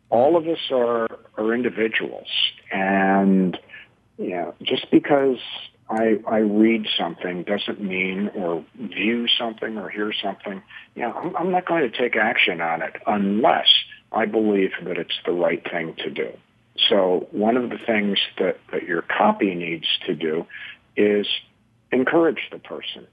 All 0.10 0.38
of 0.38 0.48
us 0.48 0.72
are, 0.72 1.08
are 1.38 1.54
individuals 1.54 2.30
and, 2.72 3.56
you 4.18 4.30
know, 4.32 4.56
just 4.64 4.90
because 4.90 5.38
I, 5.90 6.20
I 6.28 6.38
read 6.40 6.86
something 6.98 7.44
doesn't 7.44 7.82
mean 7.82 8.30
or 8.36 8.66
view 8.76 9.28
something 9.28 9.78
or 9.78 9.90
hear 9.90 10.12
something. 10.22 10.62
Yeah, 10.96 11.12
I'm, 11.12 11.36
I'm 11.36 11.52
not 11.52 11.66
going 11.66 11.90
to 11.90 11.98
take 11.98 12.16
action 12.16 12.60
on 12.60 12.82
it 12.82 12.96
unless 13.06 13.68
I 14.12 14.26
believe 14.26 14.72
that 14.84 14.98
it's 14.98 15.18
the 15.26 15.32
right 15.32 15.64
thing 15.70 15.96
to 16.00 16.10
do. 16.10 16.32
So 16.90 17.28
one 17.32 17.58
of 17.58 17.70
the 17.70 17.78
things 17.78 18.20
that, 18.38 18.60
that 18.72 18.84
your 18.84 19.02
copy 19.02 19.56
needs 19.56 19.88
to 20.06 20.14
do 20.14 20.46
is 20.96 21.28
encourage 21.92 22.50
the 22.52 22.60
person 22.60 23.08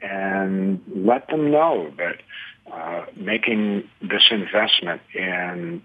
and 0.00 0.80
let 0.94 1.28
them 1.28 1.50
know 1.50 1.92
that 1.96 2.22
uh, 2.72 3.06
making 3.16 3.88
this 4.02 4.28
investment 4.30 5.00
in 5.14 5.82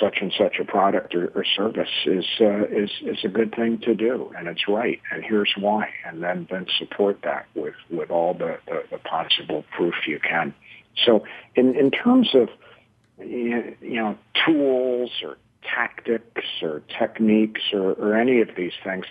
such 0.00 0.18
and 0.20 0.32
such 0.36 0.58
a 0.60 0.64
product 0.64 1.14
or, 1.14 1.28
or 1.34 1.44
service 1.44 1.88
is 2.04 2.24
uh, 2.40 2.64
is 2.66 2.90
is 3.02 3.18
a 3.24 3.28
good 3.28 3.54
thing 3.54 3.78
to 3.78 3.94
do, 3.94 4.30
and 4.36 4.46
it's 4.46 4.68
right, 4.68 5.00
and 5.10 5.24
here's 5.24 5.52
why, 5.58 5.88
and 6.06 6.22
then 6.22 6.46
then 6.50 6.66
support 6.78 7.20
that 7.22 7.46
with 7.54 7.74
with 7.90 8.10
all 8.10 8.34
the, 8.34 8.58
the, 8.66 8.82
the 8.90 8.98
possible 8.98 9.64
proof 9.74 9.94
you 10.06 10.20
can. 10.20 10.54
So, 11.04 11.24
in 11.54 11.74
in 11.74 11.90
terms 11.90 12.34
of 12.34 12.48
you 13.18 13.74
know 13.80 14.18
tools 14.46 15.10
or 15.22 15.38
tactics 15.62 16.44
or 16.62 16.82
techniques 16.98 17.60
or, 17.72 17.92
or 17.92 18.14
any 18.14 18.40
of 18.40 18.48
these 18.56 18.72
things, 18.84 19.04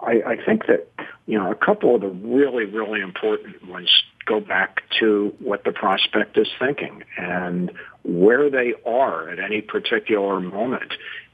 I, 0.00 0.22
I 0.26 0.36
think 0.44 0.66
that 0.66 0.88
you 1.26 1.38
know 1.38 1.50
a 1.50 1.54
couple 1.54 1.94
of 1.94 2.00
the 2.00 2.08
really 2.08 2.64
really 2.64 3.00
important 3.00 3.68
ones 3.68 3.90
go 4.26 4.40
back 4.40 4.82
to 5.00 5.34
what 5.38 5.64
the 5.64 5.72
prospect 5.72 6.38
is 6.38 6.48
thinking 6.58 7.04
and 7.16 7.72
where 8.04 8.50
they 8.50 8.74
are 8.86 9.28
at 9.28 9.38
any 9.38 9.60
particular 9.60 10.40
moment 10.40 10.92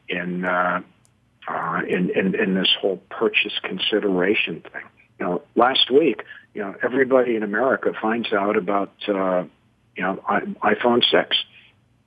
in 0.09 0.45
uh, 0.45 0.81
uh, 1.49 1.81
in, 1.89 2.11
in, 2.11 2.35
in 2.35 2.55
this 2.55 2.69
whole 2.81 3.01
purchase 3.11 3.59
consideration 3.63 4.63
thing. 4.73 4.83
You 5.19 5.27
know, 5.27 5.43
last 5.57 5.91
week, 5.91 6.23
you 6.55 6.63
know, 6.63 6.75
everybody 6.83 7.37
in 7.37 7.43
America 7.43 7.93
finds 8.01 8.33
out 8.33 8.57
about 8.57 8.93
uh, 9.09 9.45
you 9.97 10.03
know 10.03 10.23
iPhone 10.63 11.03
six, 11.11 11.37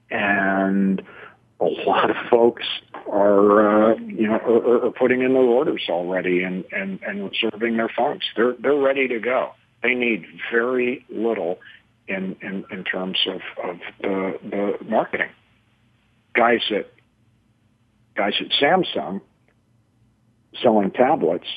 and 0.10 1.02
a 1.60 1.66
lot 1.66 2.10
of 2.10 2.16
folks 2.30 2.66
are 3.10 3.92
uh, 3.92 3.96
you 3.96 4.28
know 4.28 4.38
are, 4.38 4.86
are 4.86 4.92
putting 4.92 5.22
in 5.22 5.34
their 5.34 5.42
orders 5.42 5.84
already 5.90 6.44
and, 6.44 6.66
and 6.72 7.02
and 7.04 7.30
reserving 7.30 7.78
their 7.78 7.90
phones. 7.90 8.24
They're 8.36 8.54
they're 8.60 8.76
ready 8.76 9.08
to 9.10 9.20
go. 9.20 9.52
They 9.84 9.94
need 9.94 10.26
very 10.52 11.06
little 11.10 11.60
in, 12.08 12.36
in, 12.42 12.66
in 12.72 12.84
terms 12.84 13.18
of, 13.28 13.42
of 13.64 13.80
the, 14.02 14.40
the 14.44 14.86
marketing. 14.86 15.30
Guys 16.34 16.62
at 16.72 16.92
guys 18.16 18.34
at 18.40 18.48
Samsung 18.62 19.22
selling 20.62 20.92
tablets, 20.92 21.48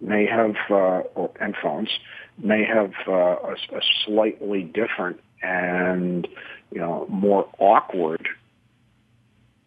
may 0.00 0.26
have, 0.26 0.54
uh, 0.70 1.02
or, 1.14 1.30
and 1.40 1.54
phones 1.62 1.88
may 2.38 2.64
have 2.64 2.92
uh, 3.06 3.12
a, 3.12 3.52
a 3.52 3.80
slightly 4.04 4.62
different 4.62 5.20
and 5.42 6.26
you 6.70 6.80
know 6.80 7.06
more 7.08 7.48
awkward 7.58 8.28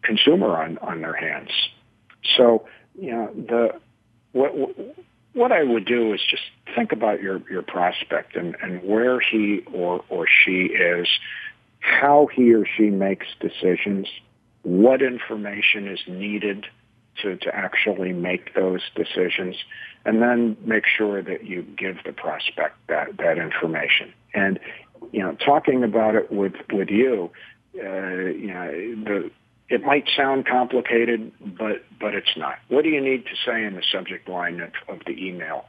consumer 0.02 0.56
on 0.56 0.78
on 0.78 1.00
their 1.00 1.14
hands. 1.14 1.50
So 2.36 2.66
you 2.98 3.12
know 3.12 3.32
the 3.34 3.80
what 4.32 4.56
what 4.56 4.76
I 5.52 5.62
would 5.62 5.84
do 5.84 6.12
is 6.12 6.20
just 6.28 6.42
think 6.74 6.92
about 6.92 7.22
your 7.22 7.42
your 7.50 7.62
prospect 7.62 8.36
and 8.36 8.56
and 8.62 8.82
where 8.82 9.20
he 9.20 9.62
or 9.72 10.04
or 10.08 10.26
she 10.26 10.64
is, 10.64 11.08
how 11.80 12.28
he 12.34 12.54
or 12.54 12.66
she 12.66 12.90
makes 12.90 13.26
decisions, 13.40 14.08
what 14.62 15.02
information 15.02 15.88
is 15.88 16.00
needed 16.06 16.66
to, 17.22 17.36
to 17.36 17.54
actually 17.54 18.12
make 18.12 18.54
those 18.54 18.82
decisions, 18.94 19.56
and 20.04 20.22
then 20.22 20.56
make 20.64 20.84
sure 20.86 21.22
that 21.22 21.44
you 21.44 21.62
give 21.62 21.96
the 22.04 22.12
prospect 22.12 22.76
that, 22.88 23.16
that 23.18 23.38
information. 23.38 24.12
And, 24.34 24.58
you 25.12 25.20
know, 25.20 25.34
talking 25.34 25.82
about 25.82 26.14
it 26.14 26.30
with, 26.30 26.54
with 26.72 26.90
you, 26.90 27.30
uh, 27.76 28.14
you 28.14 28.52
know, 28.52 28.70
the, 29.04 29.30
it 29.68 29.82
might 29.82 30.08
sound 30.16 30.46
complicated, 30.46 31.32
but, 31.40 31.84
but 32.00 32.14
it's 32.14 32.36
not. 32.36 32.58
What 32.68 32.84
do 32.84 32.90
you 32.90 33.00
need 33.00 33.24
to 33.26 33.36
say 33.44 33.64
in 33.64 33.74
the 33.74 33.82
subject 33.92 34.28
line 34.28 34.60
of, 34.60 34.72
of 34.88 35.04
the 35.06 35.12
email 35.12 35.66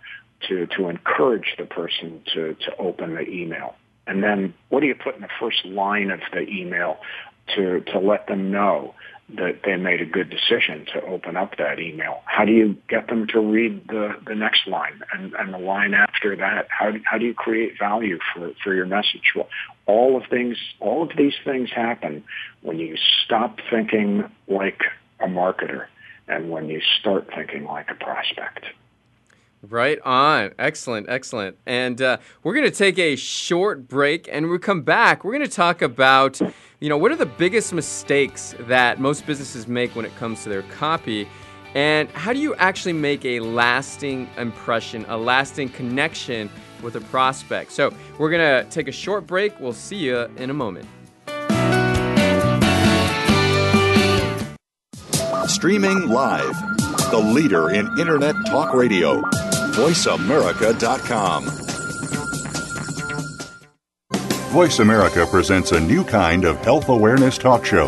to, 0.47 0.67
to 0.77 0.88
encourage 0.88 1.55
the 1.57 1.65
person 1.65 2.21
to, 2.33 2.55
to 2.55 2.77
open 2.77 3.15
the 3.15 3.27
email? 3.29 3.75
And 4.07 4.23
then 4.23 4.53
what 4.69 4.79
do 4.79 4.88
you 4.88 4.95
put 4.95 5.15
in 5.15 5.21
the 5.21 5.29
first 5.39 5.65
line 5.65 6.12
of 6.12 6.21
the 6.31 6.41
email 6.41 6.97
to, 7.55 7.81
to 7.81 7.99
let 7.99 8.27
them 8.27 8.51
know 8.51 8.95
that 9.35 9.62
they 9.63 9.75
made 9.75 10.01
a 10.01 10.05
good 10.05 10.29
decision 10.29 10.88
to 10.93 11.01
open 11.03 11.35
up 11.35 11.57
that 11.57 11.79
email? 11.79 12.21
How 12.25 12.45
do 12.45 12.51
you 12.51 12.77
get 12.88 13.07
them 13.07 13.27
to 13.27 13.39
read 13.39 13.88
the, 13.88 14.15
the 14.25 14.33
next 14.33 14.65
line 14.65 15.01
and, 15.13 15.33
and 15.33 15.53
the 15.53 15.59
line 15.59 15.93
after 15.93 16.08
that? 16.23 16.67
How 16.69 16.91
do, 16.91 16.99
how 17.03 17.17
do 17.17 17.25
you 17.25 17.34
create 17.34 17.77
value 17.77 18.19
for, 18.34 18.51
for 18.63 18.73
your 18.73 18.86
message? 18.86 19.34
Well, 19.36 19.49
all 19.86 20.17
of 20.17 20.23
things, 20.29 20.58
all 20.79 21.03
of 21.03 21.12
these 21.17 21.34
things 21.43 21.69
happen 21.71 22.23
when 22.62 22.79
you 22.79 22.95
stop 23.25 23.60
thinking 23.69 24.29
like 24.47 24.82
a 25.19 25.27
marketer 25.27 25.88
and 26.27 26.49
when 26.49 26.69
you 26.69 26.82
start 26.99 27.29
thinking 27.36 27.65
like 27.65 27.89
a 27.89 27.95
prospect. 27.95 28.65
Right 29.62 29.99
on. 30.05 30.51
Excellent, 30.58 31.10
excellent. 31.10 31.58
And 31.65 32.01
uh, 32.01 32.17
we're 32.43 32.53
going 32.53 32.69
to 32.69 32.75
take 32.75 32.97
a 32.97 33.17
short 33.17 33.89
break, 33.89 34.29
and 34.32 34.49
we 34.49 34.58
come 34.58 34.84
back, 34.84 35.23
we're 35.25 35.34
going 35.34 35.49
to 35.49 35.53
talk 35.53 35.82
about, 35.82 36.39
you 36.79 36.88
know, 36.88 36.97
what 36.97 37.12
are 37.12 37.17
the 37.17 37.25
biggest 37.25 37.73
mistakes 37.73 38.55
that 38.62 39.01
most 39.01 39.25
businesses 39.25 39.67
make 39.67 39.93
when 39.97 40.05
it 40.05 40.15
comes 40.15 40.43
to 40.43 40.49
their 40.49 40.62
copy, 40.62 41.27
and 41.75 42.10
how 42.12 42.34
do 42.34 42.39
you 42.39 42.55
actually 42.55 42.93
make 42.93 43.25
a 43.25 43.39
lasting 43.39 44.29
impression, 44.38 45.05
a 45.08 45.17
lasting 45.17 45.69
connection 45.69 46.49
with 46.82 46.95
a 46.95 47.01
prospect? 47.01 47.71
So 47.71 47.93
we're 48.17 48.32
going 48.32 48.63
to 48.63 48.69
take 48.69 48.88
a 48.88 48.91
short 48.91 49.27
break. 49.27 49.60
We'll 49.60 49.73
see 49.73 49.97
you 49.97 50.29
in 50.38 50.49
a 50.49 50.53
moment. 50.53 50.88
Streaming 55.47 56.08
live, 56.10 56.55
the 57.12 57.21
leader 57.34 57.69
in 57.71 57.88
Internet 57.99 58.36
Talk 58.47 58.73
Radio 58.73 59.21
VoiceAmerica.com. 59.79 61.45
Voice 64.51 64.79
America 64.79 65.25
presents 65.29 65.71
a 65.71 65.79
new 65.79 66.03
kind 66.03 66.43
of 66.43 66.58
health 66.58 66.89
awareness 66.89 67.38
talk 67.38 67.63
show, 67.63 67.88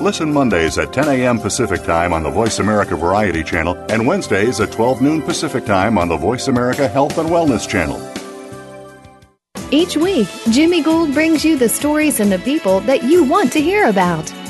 Listen 0.00 0.30
Mondays 0.30 0.76
at 0.76 0.92
10 0.92 1.08
a.m. 1.08 1.38
Pacific 1.38 1.82
Time 1.82 2.12
on 2.12 2.22
the 2.22 2.30
Voice 2.30 2.58
America 2.58 2.94
Variety 2.94 3.42
Channel 3.42 3.74
and 3.88 4.06
Wednesdays 4.06 4.60
at 4.60 4.70
12 4.70 5.00
noon 5.00 5.22
Pacific 5.22 5.64
Time 5.64 5.96
on 5.96 6.08
the 6.08 6.16
Voice 6.16 6.48
America 6.48 6.86
Health 6.86 7.16
and 7.16 7.30
Wellness 7.30 7.66
Channel. 7.66 8.00
Each 9.70 9.96
week, 9.96 10.28
Jimmy 10.50 10.82
Gould 10.82 11.14
brings 11.14 11.44
you 11.44 11.56
the 11.56 11.68
stories 11.68 12.20
and 12.20 12.30
the 12.30 12.38
people 12.40 12.80
that 12.80 13.04
you 13.04 13.24
want 13.24 13.50
to 13.54 13.60
hear 13.60 13.88
about. 13.88 14.30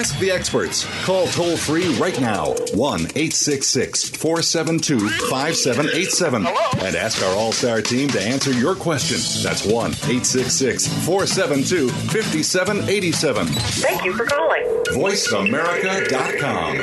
Ask 0.00 0.18
the 0.18 0.30
experts. 0.30 0.86
Call 1.04 1.26
toll 1.26 1.58
free 1.58 1.94
right 1.98 2.18
now 2.18 2.54
1 2.72 3.00
866 3.00 4.08
472 4.08 4.98
5787 5.28 6.46
and 6.46 6.96
ask 6.96 7.22
our 7.22 7.36
All 7.36 7.52
Star 7.52 7.82
team 7.82 8.08
to 8.08 8.22
answer 8.22 8.50
your 8.50 8.74
question. 8.74 9.18
That's 9.42 9.62
1 9.62 9.90
866 9.90 10.86
472 11.04 11.90
5787. 11.90 13.46
Thank 13.46 14.06
you 14.06 14.14
for 14.14 14.24
calling. 14.24 14.64
VoiceAmerica.com. 14.86 16.76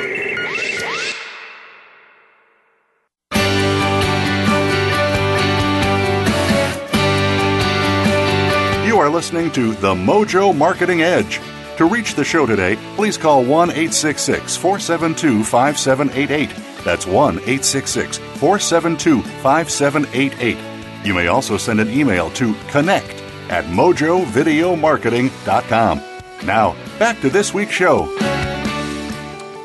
You 8.86 9.00
are 9.00 9.10
listening 9.10 9.50
to 9.50 9.72
The 9.74 9.92
Mojo 9.92 10.56
Marketing 10.56 11.02
Edge. 11.02 11.40
To 11.78 11.86
reach 11.86 12.14
the 12.14 12.24
show 12.24 12.44
today, 12.44 12.76
please 12.96 13.16
call 13.16 13.44
1 13.44 13.70
866 13.70 14.56
472 14.56 15.44
5788. 15.44 16.50
That's 16.84 17.06
1 17.06 17.34
866 17.34 18.18
472 18.18 19.22
5788. 19.22 20.58
You 21.06 21.14
may 21.14 21.28
also 21.28 21.56
send 21.56 21.78
an 21.78 21.88
email 21.88 22.30
to 22.30 22.52
connect 22.66 23.22
at 23.48 23.64
mojovideomarketing.com. 23.66 26.02
Now, 26.44 26.74
back 26.98 27.20
to 27.20 27.30
this 27.30 27.54
week's 27.54 27.74
show. 27.74 28.12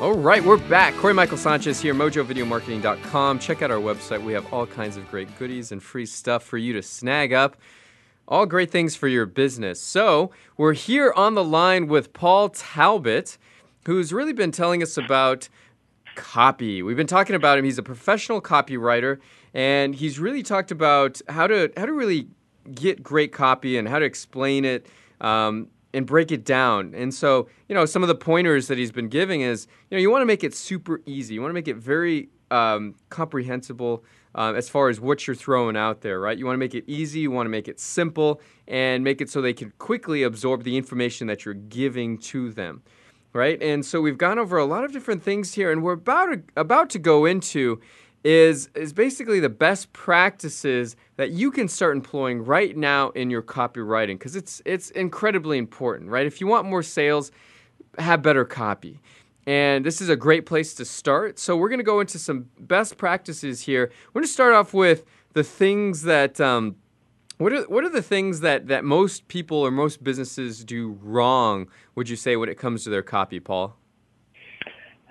All 0.00 0.14
right, 0.14 0.44
we're 0.44 0.58
back. 0.68 0.94
Cory 0.94 1.14
Michael 1.14 1.36
Sanchez 1.36 1.80
here, 1.80 1.94
mojovideomarketing.com. 1.94 3.40
Check 3.40 3.62
out 3.62 3.72
our 3.72 3.78
website. 3.78 4.22
We 4.22 4.34
have 4.34 4.52
all 4.52 4.68
kinds 4.68 4.96
of 4.96 5.10
great 5.10 5.36
goodies 5.36 5.72
and 5.72 5.82
free 5.82 6.06
stuff 6.06 6.44
for 6.44 6.58
you 6.58 6.74
to 6.74 6.82
snag 6.82 7.32
up. 7.32 7.56
All 8.26 8.46
great 8.46 8.70
things 8.70 8.96
for 8.96 9.06
your 9.06 9.26
business. 9.26 9.78
So, 9.80 10.30
we're 10.56 10.72
here 10.72 11.12
on 11.14 11.34
the 11.34 11.44
line 11.44 11.88
with 11.88 12.14
Paul 12.14 12.48
Talbot, 12.48 13.36
who's 13.84 14.14
really 14.14 14.32
been 14.32 14.50
telling 14.50 14.82
us 14.82 14.96
about 14.96 15.50
copy. 16.14 16.82
We've 16.82 16.96
been 16.96 17.06
talking 17.06 17.36
about 17.36 17.58
him. 17.58 17.66
He's 17.66 17.76
a 17.76 17.82
professional 17.82 18.40
copywriter, 18.40 19.18
and 19.52 19.94
he's 19.94 20.18
really 20.18 20.42
talked 20.42 20.70
about 20.70 21.20
how 21.28 21.46
to 21.46 21.70
how 21.76 21.84
to 21.84 21.92
really 21.92 22.28
get 22.74 23.02
great 23.02 23.30
copy 23.30 23.76
and 23.76 23.86
how 23.86 23.98
to 23.98 24.06
explain 24.06 24.64
it 24.64 24.86
um, 25.20 25.68
and 25.92 26.06
break 26.06 26.32
it 26.32 26.46
down. 26.46 26.94
And 26.94 27.12
so, 27.12 27.48
you 27.68 27.74
know, 27.74 27.84
some 27.84 28.02
of 28.02 28.08
the 28.08 28.14
pointers 28.14 28.68
that 28.68 28.78
he's 28.78 28.90
been 28.90 29.08
giving 29.08 29.42
is, 29.42 29.66
you 29.90 29.98
know, 29.98 30.00
you 30.00 30.10
want 30.10 30.22
to 30.22 30.26
make 30.26 30.42
it 30.42 30.54
super 30.54 31.02
easy. 31.04 31.34
You 31.34 31.42
want 31.42 31.50
to 31.50 31.54
make 31.54 31.68
it 31.68 31.76
very 31.76 32.30
um, 32.50 32.94
comprehensible 33.10 34.02
uh, 34.34 34.52
as 34.56 34.68
far 34.68 34.88
as 34.88 35.00
what 35.00 35.26
you're 35.26 35.36
throwing 35.36 35.76
out 35.76 36.00
there, 36.00 36.20
right? 36.20 36.36
You 36.36 36.46
want 36.46 36.54
to 36.54 36.58
make 36.58 36.74
it 36.74 36.84
easy, 36.86 37.20
you 37.20 37.30
want 37.30 37.46
to 37.46 37.50
make 37.50 37.68
it 37.68 37.78
simple, 37.78 38.40
and 38.66 39.04
make 39.04 39.20
it 39.20 39.30
so 39.30 39.40
they 39.40 39.52
can 39.52 39.72
quickly 39.78 40.22
absorb 40.22 40.64
the 40.64 40.76
information 40.76 41.26
that 41.28 41.44
you're 41.44 41.54
giving 41.54 42.18
to 42.18 42.50
them, 42.50 42.82
right? 43.32 43.62
And 43.62 43.84
so 43.84 44.00
we've 44.00 44.18
gone 44.18 44.38
over 44.38 44.58
a 44.58 44.64
lot 44.64 44.84
of 44.84 44.92
different 44.92 45.22
things 45.22 45.54
here, 45.54 45.70
and 45.70 45.82
we're 45.82 45.92
about 45.92 46.26
to, 46.26 46.42
about 46.56 46.90
to 46.90 46.98
go 46.98 47.24
into 47.24 47.80
is 48.24 48.70
is 48.74 48.94
basically 48.94 49.38
the 49.38 49.50
best 49.50 49.92
practices 49.92 50.96
that 51.16 51.30
you 51.32 51.50
can 51.50 51.68
start 51.68 51.94
employing 51.94 52.42
right 52.42 52.74
now 52.74 53.10
in 53.10 53.28
your 53.28 53.42
copywriting 53.42 54.14
because 54.14 54.34
it's 54.34 54.62
it's 54.64 54.90
incredibly 54.90 55.58
important, 55.58 56.10
right? 56.10 56.26
If 56.26 56.40
you 56.40 56.46
want 56.46 56.66
more 56.66 56.82
sales, 56.82 57.30
have 57.98 58.22
better 58.22 58.46
copy. 58.46 59.00
And 59.46 59.84
this 59.84 60.00
is 60.00 60.08
a 60.08 60.16
great 60.16 60.46
place 60.46 60.74
to 60.74 60.84
start. 60.84 61.38
So, 61.38 61.56
we're 61.56 61.68
going 61.68 61.78
to 61.80 61.84
go 61.84 62.00
into 62.00 62.18
some 62.18 62.48
best 62.58 62.96
practices 62.96 63.62
here. 63.62 63.90
We're 64.12 64.20
going 64.20 64.26
to 64.26 64.32
start 64.32 64.54
off 64.54 64.72
with 64.72 65.04
the 65.34 65.44
things 65.44 66.02
that 66.02 66.40
um, 66.40 66.76
What 67.38 67.52
are 67.52 67.62
what 67.64 67.84
are 67.84 67.90
the 67.90 68.02
things 68.02 68.40
that, 68.40 68.68
that 68.68 68.84
most 68.84 69.26
people 69.28 69.58
or 69.58 69.70
most 69.70 70.02
businesses 70.04 70.64
do 70.64 70.98
wrong? 71.02 71.68
Would 71.96 72.08
you 72.08 72.16
say 72.16 72.36
when 72.36 72.48
it 72.48 72.58
comes 72.58 72.84
to 72.84 72.90
their 72.90 73.02
copy, 73.02 73.40
Paul? 73.40 73.76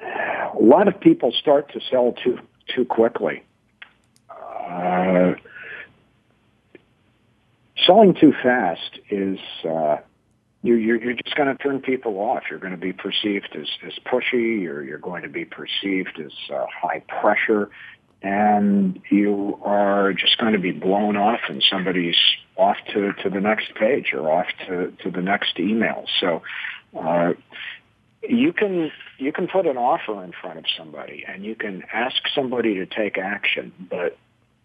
A 0.02 0.62
lot 0.62 0.88
of 0.88 1.00
people 1.00 1.32
start 1.34 1.72
to 1.74 1.80
sell 1.91 2.13
too 2.24 2.39
too 2.74 2.86
quickly. 2.86 3.43
Uh, 4.30 5.34
selling 7.86 8.13
too 8.15 8.34
fast 8.41 9.00
is 9.10 9.38
uh, 9.69 9.98
you, 10.63 10.76
you're, 10.76 11.02
you're 11.02 11.13
just 11.13 11.36
going 11.36 11.56
to 11.56 11.62
turn 11.62 11.82
people 11.82 12.17
off. 12.19 12.43
You're 12.49 12.60
going 12.60 12.71
to 12.71 12.78
be 12.78 12.93
perceived 12.93 13.56
as, 13.56 13.67
as 13.86 13.93
pushy. 14.06 14.62
You're, 14.62 14.84
you're 14.84 14.97
going 14.97 15.23
to 15.23 15.30
be 15.30 15.45
perceived 15.45 16.19
as 16.19 16.32
uh, 16.52 16.65
high 16.82 17.04
pressure 17.08 17.69
and 18.23 19.02
you 19.12 19.60
are 19.63 20.13
just 20.13 20.38
going 20.38 20.54
to 20.54 20.60
be 20.60 20.71
blown 20.71 21.17
off 21.17 21.41
and 21.49 21.62
somebody's 21.69 22.15
off 22.56 22.78
to, 22.93 23.12
to 23.21 23.30
the 23.30 23.41
next 23.41 23.76
page 23.76 24.13
or 24.13 24.32
off 24.32 24.47
to, 24.65 24.93
to 25.04 25.12
the 25.12 25.21
next 25.21 25.60
email. 25.60 26.06
So 26.21 26.41
uh, 26.97 27.34
you 28.21 28.54
can 28.54 28.91
you 29.17 29.34
can 29.34 29.47
put 29.47 29.67
an 29.67 29.78
offer 29.78 30.23
in 30.23 30.32
front 30.32 30.58
of 30.58 30.65
somebody 30.78 31.26
and 31.28 31.43
you 31.43 31.56
can 31.56 31.84
ask 31.93 32.15
somebody 32.34 32.76
to 32.76 32.86
take 32.86 33.17
action, 33.17 33.73
but 33.89 34.17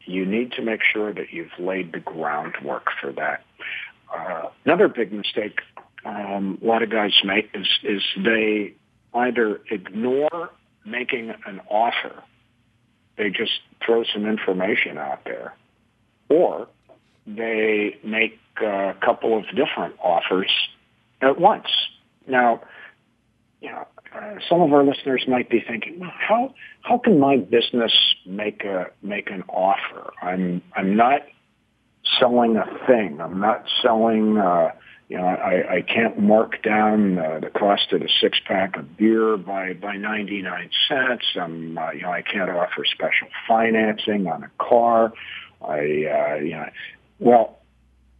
you 0.04 0.24
need 0.24 0.52
to 0.52 0.62
make 0.62 0.80
sure 0.84 1.12
that 1.12 1.32
you've 1.32 1.58
laid 1.58 1.92
the 1.92 2.00
groundwork 2.00 2.87
for 3.00 3.12
that. 3.12 3.42
Uh, 4.14 4.48
another 4.64 4.88
big 4.88 5.12
mistake 5.12 5.61
um, 6.08 6.58
a 6.62 6.66
lot 6.66 6.82
of 6.82 6.90
guys 6.90 7.12
make 7.24 7.50
is 7.54 7.68
is 7.82 8.02
they 8.16 8.74
either 9.14 9.60
ignore 9.70 10.50
making 10.84 11.34
an 11.46 11.60
offer 11.68 12.22
they 13.18 13.30
just 13.30 13.60
throw 13.84 14.04
some 14.04 14.26
information 14.26 14.96
out 14.96 15.24
there, 15.24 15.54
or 16.28 16.68
they 17.26 17.98
make 18.04 18.38
a 18.62 18.94
couple 19.04 19.36
of 19.36 19.44
different 19.54 19.96
offers 20.02 20.50
at 21.20 21.38
once. 21.38 21.66
Now, 22.28 22.62
you 23.60 23.70
know, 23.70 23.86
uh, 24.14 24.36
some 24.48 24.60
of 24.62 24.72
our 24.72 24.84
listeners 24.84 25.24
might 25.26 25.50
be 25.50 25.60
thinking, 25.60 25.98
well, 25.98 26.12
how 26.16 26.54
how 26.82 26.98
can 26.98 27.18
my 27.18 27.36
business 27.36 27.92
make 28.24 28.64
a 28.64 28.86
make 29.02 29.30
an 29.30 29.42
offer? 29.48 30.12
I'm 30.22 30.62
I'm 30.76 30.96
not 30.96 31.22
selling 32.20 32.56
a 32.56 32.66
thing. 32.86 33.20
I'm 33.20 33.40
not 33.40 33.64
selling. 33.82 34.38
Uh, 34.38 34.70
you 35.08 35.16
know, 35.16 35.24
I, 35.24 35.76
I 35.76 35.80
can't 35.82 36.18
mark 36.18 36.62
down 36.62 37.18
uh, 37.18 37.40
the 37.40 37.48
cost 37.48 37.92
of 37.92 38.02
a 38.02 38.08
six 38.20 38.38
pack 38.44 38.76
of 38.76 38.96
beer 38.98 39.38
by 39.38 39.72
by 39.72 39.96
99 39.96 40.70
cents. 40.86 41.24
I'm, 41.34 41.78
uh, 41.78 41.92
you 41.92 42.02
know, 42.02 42.12
I 42.12 42.20
can't 42.20 42.50
offer 42.50 42.84
special 42.84 43.28
financing 43.46 44.26
on 44.26 44.44
a 44.44 44.50
car. 44.58 45.12
I, 45.66 45.78
uh, 45.78 46.34
you 46.42 46.50
know, 46.50 46.68
well, 47.18 47.58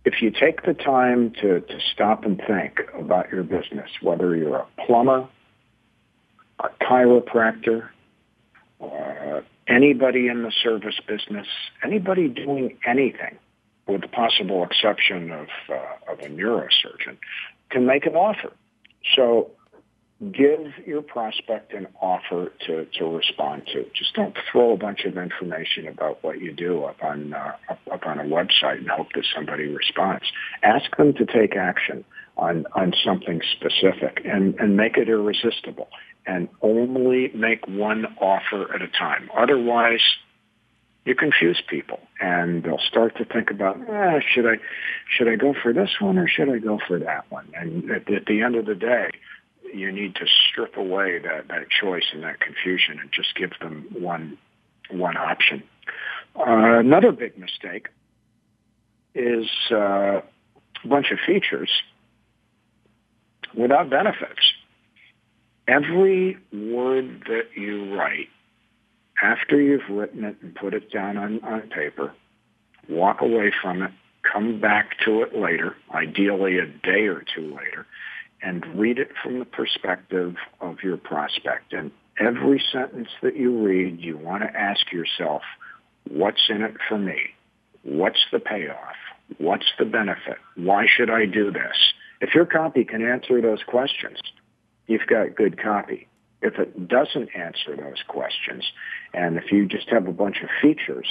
if 0.07 0.23
you 0.23 0.31
take 0.31 0.63
the 0.63 0.73
time 0.73 1.33
to 1.43 1.61
to 1.61 1.79
stop 1.93 2.25
and 2.25 2.41
think 2.47 2.81
about 2.99 3.31
your 3.31 3.43
business, 3.43 3.91
whether 4.01 4.35
you're 4.35 4.57
a 4.57 4.67
plumber, 4.87 5.29
a 6.59 6.69
chiropractor, 6.83 7.91
uh, 8.81 9.43
anybody 9.69 10.29
in 10.29 10.43
the 10.43 10.53
service 10.63 10.99
business, 11.07 11.47
anybody 11.85 12.29
doing 12.29 12.79
anything 12.87 13.39
with 13.89 14.03
the 14.03 14.09
possible 14.09 14.65
exception 14.65 15.31
of, 15.31 15.49
uh, 15.69 16.13
of 16.13 16.19
a 16.21 16.29
neurosurgeon, 16.29 17.17
can 17.71 17.87
make 17.87 18.07
an 18.07 18.15
offer. 18.15 18.53
So 19.17 19.51
give 20.33 20.73
your 20.85 21.03
prospect 21.03 21.73
an 21.73 21.87
offer 22.01 22.53
to, 22.67 22.87
to 22.99 23.05
respond 23.07 23.63
to. 23.73 23.87
Just 23.95 24.15
don't 24.15 24.37
throw 24.51 24.73
a 24.73 24.77
bunch 24.77 25.05
of 25.05 25.17
information 25.17 25.87
about 25.87 26.23
what 26.23 26.41
you 26.41 26.53
do 26.53 26.85
up 26.85 27.03
on, 27.03 27.33
uh, 27.33 27.53
up, 27.71 27.79
up 27.91 28.07
on 28.07 28.19
a 28.19 28.25
website 28.25 28.79
and 28.79 28.89
hope 28.89 29.09
that 29.15 29.25
somebody 29.35 29.65
responds. 29.65 30.25
Ask 30.63 30.97
them 30.97 31.15
to 31.15 31.25
take 31.25 31.57
action 31.57 32.05
on, 32.37 32.67
on 32.75 32.93
something 33.05 33.41
specific 33.53 34.21
and, 34.25 34.55
and 34.59 34.77
make 34.77 34.97
it 34.97 35.09
irresistible 35.09 35.89
and 36.27 36.49
only 36.63 37.31
make 37.35 37.67
one 37.67 38.05
offer 38.21 38.75
at 38.75 38.83
a 38.83 38.89
time. 38.89 39.31
Otherwise, 39.37 40.03
you 41.09 41.15
confuse 41.15 41.61
people 41.67 42.01
and 42.21 42.63
they'll 42.63 42.79
start 42.79 43.17
to 43.17 43.25
think 43.25 43.51
about 43.51 43.77
eh, 43.89 44.21
should 44.33 44.47
i 44.47 44.57
should 45.09 45.29
i 45.29 45.37
go 45.37 45.55
for 45.61 45.73
this 45.73 45.91
one 46.01 46.19
or 46.19 46.29
should 46.29 46.51
i 46.51 46.59
go 46.59 46.79
for 46.87 46.99
that 46.99 47.25
one? 47.31 47.49
And 47.55 47.91
at, 47.91 48.11
at 48.13 48.27
the 48.27 48.43
end 48.43 48.55
of 48.57 48.67
the 48.67 48.75
day 48.75 49.11
you 49.73 49.91
need 49.91 50.15
to 50.17 50.27
strip 50.51 50.77
away 50.77 51.19
that 51.19 51.49
that 51.49 51.71
choice 51.71 52.05
and 52.13 52.23
that 52.23 52.41
confusion 52.41 52.99
and 53.01 53.11
just 53.11 53.35
give 53.35 53.51
them 53.61 53.87
one 53.93 54.37
one 54.91 55.17
option. 55.17 55.63
Uh, 56.39 56.79
another 56.79 57.13
big 57.13 57.39
mistake 57.39 57.89
is 59.15 59.47
uh, 59.71 60.21
a 60.85 60.87
bunch 60.87 61.11
of 61.11 61.19
features 61.27 61.71
without 63.55 63.91
benefits. 63.91 64.53
Every 65.67 66.39
word 66.53 67.25
that 67.29 67.49
you 67.57 67.95
write 67.95 68.29
after 69.23 69.61
you've 69.61 69.89
written 69.91 70.25
it 70.25 70.37
and 70.43 70.55
put 70.55 70.75
it 70.75 70.91
down 70.91 71.17
on, 71.17 71.43
on 71.45 71.63
paper, 71.63 72.13
walk 72.89 73.21
away 73.21 73.53
from 73.63 73.83
it, 73.83 73.91
come 74.31 74.61
back 74.61 74.99
to 75.05 75.23
it 75.23 75.37
later, 75.37 75.77
ideally 75.93 76.59
a 76.59 76.67
day 76.67 77.07
or 77.07 77.25
two 77.35 77.55
later, 77.57 77.87
and 78.43 78.65
read 78.79 78.99
it 78.99 79.11
from 79.23 79.39
the 79.39 79.45
perspective 79.45 80.37
of 80.61 80.83
your 80.83 80.97
prospect. 80.97 81.73
And 81.73 81.91
every 82.19 82.63
sentence 82.73 83.09
that 83.23 83.37
you 83.37 83.65
read, 83.65 84.01
you 84.01 84.17
want 84.17 84.43
to 84.43 84.57
ask 84.57 84.93
yourself, 84.93 85.43
what's 86.09 86.49
in 86.49 86.63
it 86.63 86.77
for 86.89 86.99
me? 86.99 87.19
What's 87.83 88.27
the 88.33 88.39
payoff? 88.39 88.97
What's 89.39 89.67
the 89.79 89.85
benefit? 89.85 90.39
Why 90.57 90.87
should 90.87 91.11
I 91.11 91.27
do 91.27 91.51
this? 91.51 91.77
If 92.21 92.35
your 92.35 92.47
copy 92.47 92.85
can 92.85 93.07
answer 93.07 93.41
those 93.41 93.63
questions, 93.63 94.19
you've 94.87 95.07
got 95.07 95.37
good 95.37 95.61
copy. 95.61 96.09
If 96.41 96.59
it 96.59 96.89
doesn't 96.89 97.31
answer 97.35 97.77
those 97.77 98.03
questions, 98.07 98.65
and 99.15 99.37
if 99.37 99.53
you 99.53 99.67
just 99.67 99.89
have 99.89 100.07
a 100.07 100.13
bunch 100.13 100.39
of 100.43 100.49
features, 100.63 101.07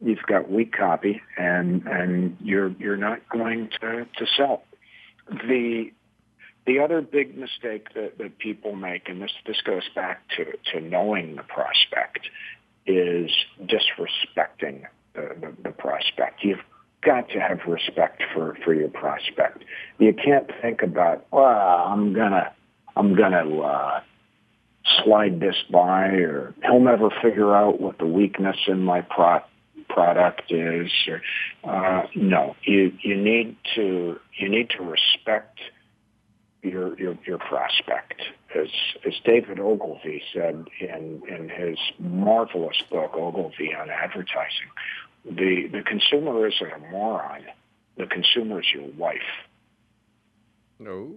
you've 0.00 0.22
got 0.26 0.50
weak 0.50 0.72
copy, 0.76 1.20
and 1.36 1.86
and 1.86 2.36
you're 2.40 2.70
you're 2.78 2.96
not 2.96 3.28
going 3.28 3.70
to 3.80 4.06
to 4.16 4.26
sell. 4.36 4.62
The 5.28 5.90
the 6.66 6.80
other 6.80 7.00
big 7.00 7.38
mistake 7.38 7.94
that, 7.94 8.18
that 8.18 8.38
people 8.38 8.74
make, 8.74 9.08
and 9.08 9.22
this 9.22 9.32
this 9.46 9.60
goes 9.62 9.88
back 9.94 10.22
to 10.36 10.44
to 10.72 10.80
knowing 10.80 11.36
the 11.36 11.42
prospect, 11.42 12.28
is 12.86 13.30
disrespecting 13.62 14.84
the, 15.14 15.36
the, 15.40 15.54
the 15.62 15.70
prospect. 15.70 16.44
You've 16.44 16.60
got 17.02 17.28
to 17.30 17.40
have 17.40 17.60
respect 17.66 18.22
for, 18.34 18.56
for 18.64 18.74
your 18.74 18.88
prospect. 18.88 19.64
You 19.98 20.12
can't 20.12 20.50
think 20.60 20.82
about, 20.82 21.24
well, 21.30 21.44
I'm 21.46 22.12
gonna 22.12 22.52
I'm 22.96 23.14
to 23.14 23.60
uh, 23.60 24.00
slide 25.02 25.40
this 25.40 25.56
by, 25.70 26.06
or 26.08 26.54
he'll 26.62 26.80
never 26.80 27.10
figure 27.22 27.54
out 27.54 27.80
what 27.80 27.98
the 27.98 28.06
weakness 28.06 28.56
in 28.66 28.82
my 28.82 29.00
pro- 29.00 29.42
product 29.88 30.50
is. 30.50 30.90
Or, 31.08 31.22
uh, 31.64 32.06
no, 32.14 32.56
you 32.62 32.92
you 33.02 33.16
need 33.16 33.56
to 33.74 34.18
you 34.38 34.48
need 34.48 34.70
to 34.70 34.82
respect 34.82 35.58
your 36.62 36.98
your, 36.98 37.18
your 37.26 37.38
prospect. 37.38 38.20
As 38.54 38.68
as 39.06 39.14
David 39.24 39.58
Ogilvy 39.58 40.22
said 40.32 40.66
in 40.80 41.22
in 41.28 41.48
his 41.48 41.78
marvelous 41.98 42.82
book 42.90 43.12
Ogilvy 43.14 43.74
on 43.74 43.90
advertising, 43.90 44.70
the 45.24 45.68
the 45.72 45.82
consumer 45.82 46.46
isn't 46.46 46.72
a 46.72 46.78
moron. 46.90 47.44
The 47.96 48.06
consumer 48.06 48.60
is 48.60 48.66
your 48.74 48.88
wife. 48.96 49.20
No. 50.78 51.10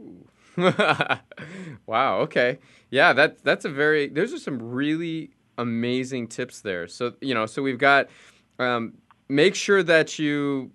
wow. 1.85 2.19
Okay. 2.21 2.59
Yeah. 2.89 3.13
That 3.13 3.43
that's 3.43 3.65
a 3.65 3.69
very. 3.69 4.07
Those 4.07 4.33
are 4.33 4.39
some 4.39 4.61
really 4.61 5.31
amazing 5.57 6.27
tips 6.27 6.61
there. 6.61 6.87
So 6.87 7.13
you 7.21 7.33
know. 7.33 7.45
So 7.45 7.61
we've 7.61 7.77
got. 7.77 8.07
Um, 8.59 8.93
make 9.29 9.55
sure 9.55 9.83
that 9.83 10.19
you 10.19 10.71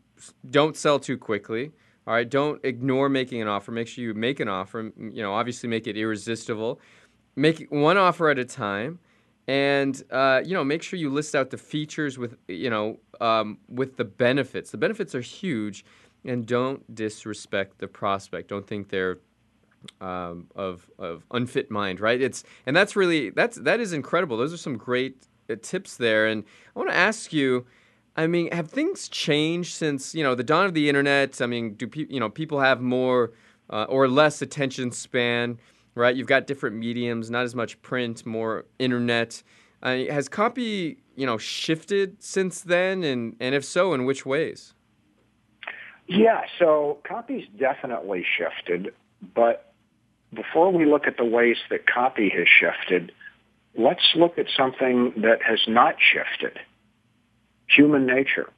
don't 0.50 0.76
sell 0.76 0.98
too 0.98 1.18
quickly. 1.18 1.72
All 2.06 2.14
right. 2.14 2.28
Don't 2.28 2.64
ignore 2.64 3.08
making 3.08 3.42
an 3.42 3.48
offer. 3.48 3.72
Make 3.72 3.88
sure 3.88 4.04
you 4.04 4.14
make 4.14 4.40
an 4.40 4.48
offer. 4.48 4.92
You 4.96 5.22
know. 5.22 5.32
Obviously, 5.32 5.68
make 5.68 5.86
it 5.86 5.96
irresistible. 5.96 6.80
Make 7.36 7.66
one 7.70 7.96
offer 7.96 8.28
at 8.30 8.38
a 8.38 8.44
time. 8.44 8.98
And 9.46 10.02
uh, 10.10 10.40
you 10.44 10.54
know, 10.54 10.64
make 10.64 10.82
sure 10.82 10.98
you 10.98 11.10
list 11.10 11.34
out 11.34 11.50
the 11.50 11.58
features 11.58 12.16
with 12.16 12.36
you 12.48 12.70
know 12.70 12.98
um, 13.20 13.58
with 13.68 13.96
the 13.96 14.04
benefits. 14.04 14.70
The 14.70 14.78
benefits 14.78 15.14
are 15.14 15.20
huge, 15.20 15.84
and 16.24 16.46
don't 16.46 16.94
disrespect 16.94 17.78
the 17.78 17.88
prospect. 17.88 18.48
Don't 18.48 18.66
think 18.66 18.88
they're 18.88 19.18
um, 20.00 20.48
of 20.54 20.88
of 20.98 21.24
unfit 21.30 21.70
mind, 21.70 22.00
right? 22.00 22.20
It's 22.20 22.44
and 22.66 22.76
that's 22.76 22.96
really 22.96 23.30
that's 23.30 23.56
that 23.58 23.80
is 23.80 23.92
incredible. 23.92 24.36
Those 24.36 24.52
are 24.52 24.58
some 24.58 24.76
great 24.76 25.26
uh, 25.50 25.56
tips 25.62 25.96
there, 25.96 26.26
and 26.26 26.44
I 26.74 26.78
want 26.78 26.90
to 26.90 26.96
ask 26.96 27.32
you. 27.32 27.66
I 28.16 28.28
mean, 28.28 28.48
have 28.52 28.70
things 28.70 29.08
changed 29.08 29.74
since 29.74 30.14
you 30.14 30.22
know 30.22 30.34
the 30.34 30.44
dawn 30.44 30.66
of 30.66 30.74
the 30.74 30.88
internet? 30.88 31.40
I 31.40 31.46
mean, 31.46 31.74
do 31.74 31.88
pe- 31.88 32.06
you 32.08 32.20
know 32.20 32.28
people 32.28 32.60
have 32.60 32.80
more 32.80 33.32
uh, 33.70 33.86
or 33.88 34.08
less 34.08 34.40
attention 34.40 34.92
span? 34.92 35.58
Right, 35.96 36.14
you've 36.16 36.26
got 36.26 36.48
different 36.48 36.76
mediums, 36.76 37.30
not 37.30 37.44
as 37.44 37.54
much 37.54 37.80
print, 37.82 38.26
more 38.26 38.66
internet. 38.80 39.42
Uh, 39.80 40.06
has 40.10 40.28
copy, 40.28 40.98
you 41.14 41.26
know, 41.26 41.38
shifted 41.38 42.22
since 42.22 42.62
then, 42.62 43.04
and 43.04 43.36
and 43.38 43.54
if 43.54 43.64
so, 43.64 43.94
in 43.94 44.04
which 44.04 44.24
ways? 44.24 44.74
Yeah, 46.06 46.42
so 46.58 46.98
copy's 47.06 47.46
definitely 47.58 48.24
shifted, 48.36 48.94
but 49.34 49.73
before 50.34 50.72
we 50.72 50.84
look 50.84 51.06
at 51.06 51.16
the 51.16 51.24
ways 51.24 51.56
that 51.70 51.86
copy 51.86 52.30
has 52.30 52.46
shifted, 52.48 53.12
let's 53.76 54.14
look 54.14 54.38
at 54.38 54.46
something 54.56 55.12
that 55.18 55.42
has 55.42 55.60
not 55.66 55.96
shifted. 55.98 56.58
Human 57.68 58.06
nature. 58.06 58.50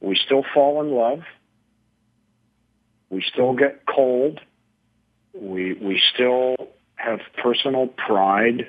We 0.00 0.16
still 0.16 0.44
fall 0.54 0.82
in 0.82 0.90
love. 0.90 1.20
We 3.10 3.22
still 3.22 3.54
get 3.54 3.84
cold. 3.86 4.40
We, 5.34 5.74
we 5.74 6.00
still 6.12 6.56
have 6.96 7.20
personal 7.42 7.86
pride. 7.86 8.68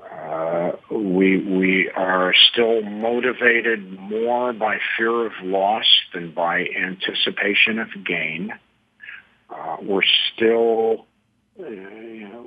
Uh, 0.00 0.72
we, 0.90 1.38
we 1.38 1.90
are 1.90 2.32
still 2.52 2.82
motivated 2.82 3.98
more 3.98 4.52
by 4.52 4.78
fear 4.96 5.26
of 5.26 5.32
loss 5.42 5.86
than 6.14 6.32
by 6.32 6.66
anticipation 6.66 7.78
of 7.78 7.88
gain. 8.04 8.52
Uh, 9.50 9.76
we're 9.82 10.02
still, 10.36 11.06
uh, 11.58 11.64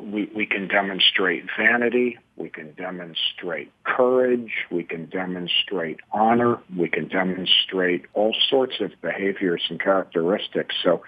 we, 0.04 0.30
we 0.36 0.45
can 0.45 0.67
demonstrate 0.67 1.45
vanity, 1.58 2.17
we 2.36 2.49
can 2.49 2.73
demonstrate 2.73 3.71
courage, 3.84 4.52
we 4.71 4.84
can 4.84 5.08
demonstrate 5.08 5.99
honor, 6.12 6.60
we 6.78 6.88
can 6.88 7.08
demonstrate 7.08 8.06
all 8.13 8.36
sorts 8.49 8.75
of 8.80 8.91
behaviors 9.02 9.63
and 9.69 9.80
characteristics. 9.80 10.75
So 10.84 11.04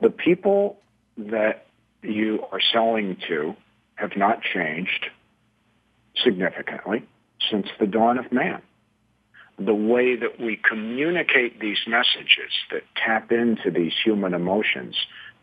the 0.00 0.10
people 0.10 0.78
that 1.16 1.66
you 2.02 2.44
are 2.52 2.60
selling 2.72 3.16
to 3.28 3.54
have 3.96 4.16
not 4.16 4.40
changed 4.42 5.06
significantly 6.22 7.04
since 7.50 7.66
the 7.80 7.86
dawn 7.86 8.18
of 8.18 8.30
man 8.32 8.62
the 9.58 9.74
way 9.74 10.14
that 10.14 10.38
we 10.38 10.56
communicate 10.56 11.58
these 11.60 11.78
messages 11.86 12.52
that 12.70 12.82
tap 12.94 13.32
into 13.32 13.70
these 13.70 13.92
human 14.04 14.32
emotions 14.32 14.96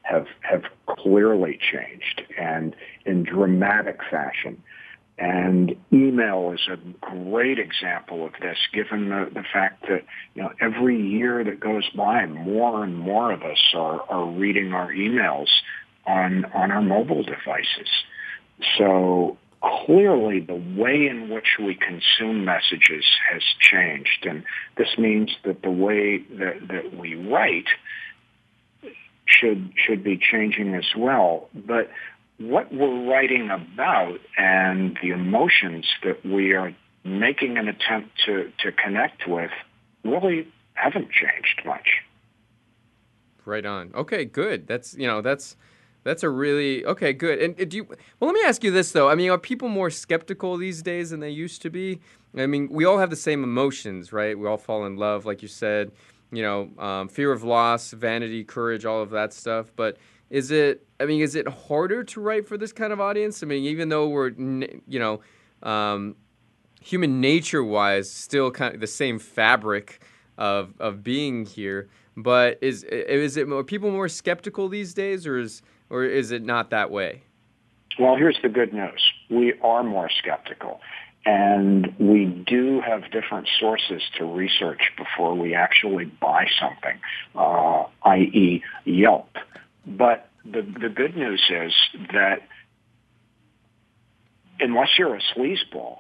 have 0.06 0.28
have 0.42 0.64
clearly 0.88 1.60
changed 1.72 2.24
and 2.38 2.76
in 3.06 3.24
dramatic 3.24 4.00
fashion. 4.10 4.62
And 5.18 5.76
email 5.94 6.52
is 6.52 6.68
a 6.70 6.78
great 7.00 7.58
example 7.58 8.26
of 8.26 8.34
this, 8.42 8.58
given 8.74 9.10
the, 9.10 9.30
the 9.34 9.44
fact 9.54 9.84
that 9.84 10.04
you 10.34 10.44
know 10.44 10.52
every 10.60 11.02
year 11.02 11.44
that 11.44 11.60
goes 11.60 11.90
by, 11.96 12.26
more 12.26 12.84
and 12.84 12.98
more 12.98 13.32
of 13.32 13.42
us 13.44 13.74
are, 13.74 14.02
are 14.10 14.26
reading 14.26 14.74
our 14.74 14.92
emails 14.92 15.48
on 16.06 16.46
on 16.54 16.72
our 16.72 16.82
mobile 16.82 17.24
devices. 17.24 17.90
So 18.78 19.38
clearly 19.86 20.40
the 20.42 20.62
way 20.78 21.08
in 21.08 21.30
which 21.30 21.58
we 21.60 21.76
consume 21.76 22.46
messages 22.46 23.06
has 23.32 23.42
changed. 23.60 24.26
And 24.26 24.44
this 24.78 24.98
means 24.98 25.32
that 25.44 25.62
the 25.62 25.72
way 25.72 26.20
that, 26.38 26.68
that 26.68 26.98
we 26.98 27.16
write 27.16 27.68
should, 29.26 29.74
should 29.76 30.04
be 30.04 30.18
changing 30.18 30.76
as 30.76 30.86
well. 30.98 31.50
But 31.54 31.90
what 32.38 32.74
we're 32.74 33.10
writing 33.10 33.50
about 33.50 34.20
and 34.38 34.98
the 35.02 35.10
emotions 35.10 35.86
that 36.04 36.26
we 36.26 36.54
are 36.54 36.76
making 37.04 37.58
an 37.58 37.68
attempt 37.68 38.10
to, 38.26 38.52
to 38.60 38.72
connect 38.72 39.28
with 39.28 39.52
really 40.04 40.48
haven't 40.74 41.10
changed 41.12 41.62
much. 41.66 42.02
Right 43.46 43.66
on. 43.66 43.92
Okay, 43.94 44.26
good. 44.26 44.68
That's, 44.68 44.96
you 44.96 45.08
know, 45.08 45.22
that's, 45.22 45.56
that's 46.06 46.22
a 46.24 46.30
really 46.30 46.86
okay, 46.86 47.14
good. 47.14 47.40
And 47.40 47.70
do 47.70 47.78
you? 47.78 47.86
Well, 48.20 48.32
let 48.32 48.34
me 48.34 48.44
ask 48.46 48.64
you 48.64 48.70
this 48.70 48.92
though. 48.92 49.10
I 49.10 49.16
mean, 49.16 49.32
are 49.32 49.40
people 49.40 49.70
more 49.70 49.90
skeptical 49.90 50.56
these 50.56 50.84
days 50.84 51.10
than 51.10 51.20
they 51.20 51.32
used 51.32 51.64
to 51.64 51.72
be? 51.72 52.00
I 52.38 52.46
mean, 52.46 52.70
we 52.70 52.86
all 52.86 53.00
have 53.00 53.10
the 53.10 53.16
same 53.16 53.44
emotions, 53.44 54.14
right? 54.14 54.38
We 54.38 54.48
all 54.48 54.58
fall 54.58 54.86
in 54.86 54.98
love, 54.98 55.26
like 55.26 55.42
you 55.42 55.48
said. 55.48 55.92
You 56.36 56.44
know, 56.44 56.84
um, 56.84 57.08
fear 57.08 57.32
of 57.32 57.44
loss, 57.44 57.92
vanity, 57.92 58.44
courage, 58.44 58.86
all 58.86 59.02
of 59.02 59.10
that 59.12 59.34
stuff. 59.34 59.72
But 59.76 59.98
is 60.30 60.52
it? 60.52 60.86
I 61.00 61.06
mean, 61.06 61.22
is 61.22 61.36
it 61.36 61.48
harder 61.48 62.04
to 62.04 62.22
write 62.22 62.48
for 62.48 62.58
this 62.58 62.74
kind 62.74 62.92
of 62.92 63.00
audience? 63.00 63.44
I 63.44 63.46
mean, 63.46 63.64
even 63.64 63.90
though 63.90 64.08
we're, 64.08 64.32
you 64.32 65.00
know, 65.00 65.22
um, 65.64 66.16
human 66.82 67.22
nature-wise, 67.22 68.10
still 68.10 68.52
kind 68.52 68.76
of 68.76 68.82
the 68.82 68.88
same 68.88 69.20
fabric 69.20 70.02
of 70.38 70.74
of 70.80 71.04
being 71.04 71.46
here. 71.46 71.90
But 72.18 72.60
is 72.62 72.84
is 72.84 73.38
it? 73.38 73.52
Are 73.52 73.64
people 73.64 73.92
more 73.92 74.10
skeptical 74.10 74.70
these 74.70 74.94
days, 74.94 75.28
or 75.28 75.38
is 75.38 75.62
or 75.90 76.04
is 76.04 76.32
it 76.32 76.44
not 76.44 76.70
that 76.70 76.92
way? 76.92 77.24
Well, 78.00 78.16
here's 78.16 78.38
the 78.42 78.50
good 78.50 78.74
news. 78.74 79.12
We 79.30 79.54
are 79.62 79.84
more 79.84 80.10
skeptical. 80.10 80.82
And 81.26 81.96
we 81.98 82.26
do 82.26 82.82
have 82.82 83.10
different 83.12 83.48
sources 83.60 84.02
to 84.18 84.26
research 84.26 84.92
before 84.96 85.34
we 85.34 85.56
actually 85.56 86.06
buy 86.06 86.48
something, 86.60 87.00
uh, 87.36 87.86
i.e. 88.04 88.64
Yelp. 88.86 89.30
But 89.88 90.30
the, 90.44 90.62
the 90.62 90.90
good 90.90 91.18
news 91.18 91.42
is 91.50 91.74
that 92.14 92.44
unless 94.60 94.90
you're 95.00 95.16
a 95.16 95.22
sleazeball, 95.36 95.98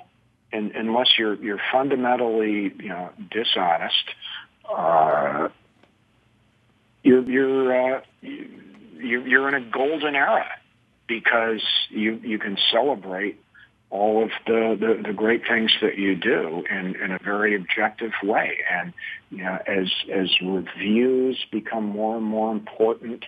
and 0.52 0.72
unless 0.76 1.18
you're, 1.18 1.36
you're 1.36 1.62
fundamentally, 1.72 2.72
you 2.80 2.90
know, 2.90 3.10
dishonest, 3.32 4.06
uh, 4.72 5.50
you're, 7.04 7.24
you're, 7.24 7.96
uh, 7.96 8.02
you, 8.22 9.24
you're 9.24 9.48
in 9.48 9.56
a 9.56 9.72
golden 9.72 10.16
era 10.16 10.46
because 11.08 11.62
you 11.90 12.20
you 12.24 12.40
can 12.40 12.58
celebrate 12.72 13.40
all 13.96 14.24
of 14.24 14.32
the, 14.46 14.78
the, 14.80 15.08
the 15.08 15.14
great 15.14 15.44
things 15.48 15.72
that 15.82 15.98
you 15.98 16.16
do 16.16 16.64
in, 16.70 16.96
in 17.02 17.12
a 17.12 17.20
very 17.24 17.56
objective 17.56 18.12
way. 18.22 18.58
And 18.70 18.94
you 19.32 19.44
know, 19.44 19.58
as 19.66 19.90
as 20.14 20.30
reviews 20.42 21.44
become 21.52 21.86
more 21.86 22.18
and 22.18 22.26
more 22.26 22.52
important, 22.52 23.24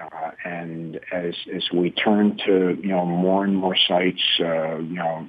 uh, 0.00 0.30
and 0.44 0.98
as 1.12 1.34
as 1.54 1.64
we 1.72 1.90
turn 1.90 2.38
to 2.46 2.78
you 2.82 2.88
know 2.88 3.04
more 3.04 3.44
and 3.44 3.54
more 3.54 3.76
sites, 3.76 4.22
uh, 4.40 4.78
you 4.78 4.96
know, 4.96 5.26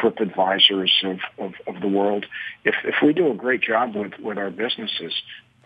TripAdvisors 0.00 1.04
of, 1.04 1.18
of, 1.38 1.54
of 1.66 1.80
the 1.82 1.88
world, 1.88 2.24
if 2.64 2.76
if 2.84 2.96
we 3.04 3.12
do 3.12 3.30
a 3.32 3.34
great 3.34 3.62
job 3.62 3.96
with 3.96 4.12
with 4.20 4.38
our 4.38 4.50
businesses, 4.50 5.12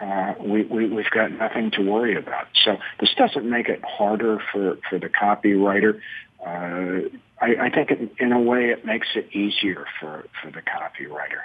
uh, 0.00 0.34
we, 0.40 0.62
we, 0.64 0.88
we've 0.88 1.10
got 1.10 1.32
nothing 1.32 1.70
to 1.70 1.82
worry 1.82 2.16
about. 2.16 2.46
So 2.64 2.76
this 3.00 3.14
doesn't 3.16 3.48
make 3.48 3.68
it 3.68 3.82
harder 3.84 4.42
for, 4.52 4.78
for 4.88 4.98
the 4.98 5.08
copywriter. 5.08 6.00
Uh, 6.44 7.08
I, 7.40 7.56
I 7.60 7.70
think 7.70 7.90
it, 7.90 8.12
in 8.18 8.32
a 8.32 8.40
way 8.40 8.70
it 8.70 8.84
makes 8.84 9.08
it 9.14 9.28
easier 9.32 9.86
for, 10.00 10.26
for 10.42 10.50
the 10.50 10.62
copywriter. 10.62 11.42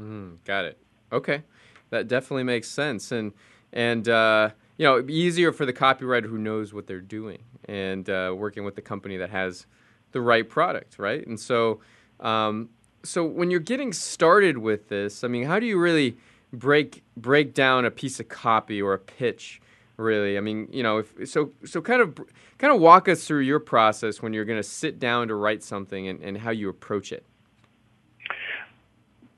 Mm, 0.00 0.42
got 0.44 0.64
it. 0.64 0.78
Okay, 1.12 1.42
that 1.90 2.08
definitely 2.08 2.44
makes 2.44 2.68
sense, 2.68 3.10
and 3.10 3.32
and 3.72 4.08
uh, 4.08 4.50
you 4.78 4.84
know, 4.84 5.04
easier 5.08 5.52
for 5.52 5.66
the 5.66 5.72
copywriter 5.72 6.26
who 6.26 6.38
knows 6.38 6.72
what 6.72 6.86
they're 6.86 7.00
doing 7.00 7.38
and 7.68 8.08
uh, 8.08 8.32
working 8.36 8.64
with 8.64 8.76
the 8.76 8.82
company 8.82 9.16
that 9.16 9.30
has 9.30 9.66
the 10.12 10.20
right 10.20 10.48
product, 10.48 10.98
right? 10.98 11.26
And 11.26 11.38
so, 11.38 11.80
um, 12.20 12.70
so 13.02 13.24
when 13.24 13.50
you're 13.50 13.60
getting 13.60 13.92
started 13.92 14.58
with 14.58 14.88
this, 14.88 15.24
I 15.24 15.28
mean, 15.28 15.44
how 15.44 15.58
do 15.58 15.66
you 15.66 15.78
really 15.78 16.16
break 16.52 17.02
break 17.16 17.52
down 17.52 17.84
a 17.84 17.90
piece 17.90 18.20
of 18.20 18.28
copy 18.28 18.80
or 18.80 18.94
a 18.94 18.98
pitch 18.98 19.60
really 19.98 20.38
i 20.38 20.40
mean 20.40 20.68
you 20.72 20.82
know 20.82 20.98
if, 20.98 21.28
so 21.28 21.50
so 21.64 21.82
kind 21.82 22.00
of 22.00 22.18
kind 22.56 22.72
of 22.72 22.80
walk 22.80 23.08
us 23.08 23.24
through 23.24 23.40
your 23.40 23.60
process 23.60 24.22
when 24.22 24.32
you're 24.32 24.44
going 24.44 24.58
to 24.58 24.68
sit 24.68 24.98
down 24.98 25.28
to 25.28 25.34
write 25.34 25.62
something 25.62 26.08
and, 26.08 26.20
and 26.22 26.38
how 26.38 26.50
you 26.50 26.68
approach 26.68 27.12
it 27.12 27.24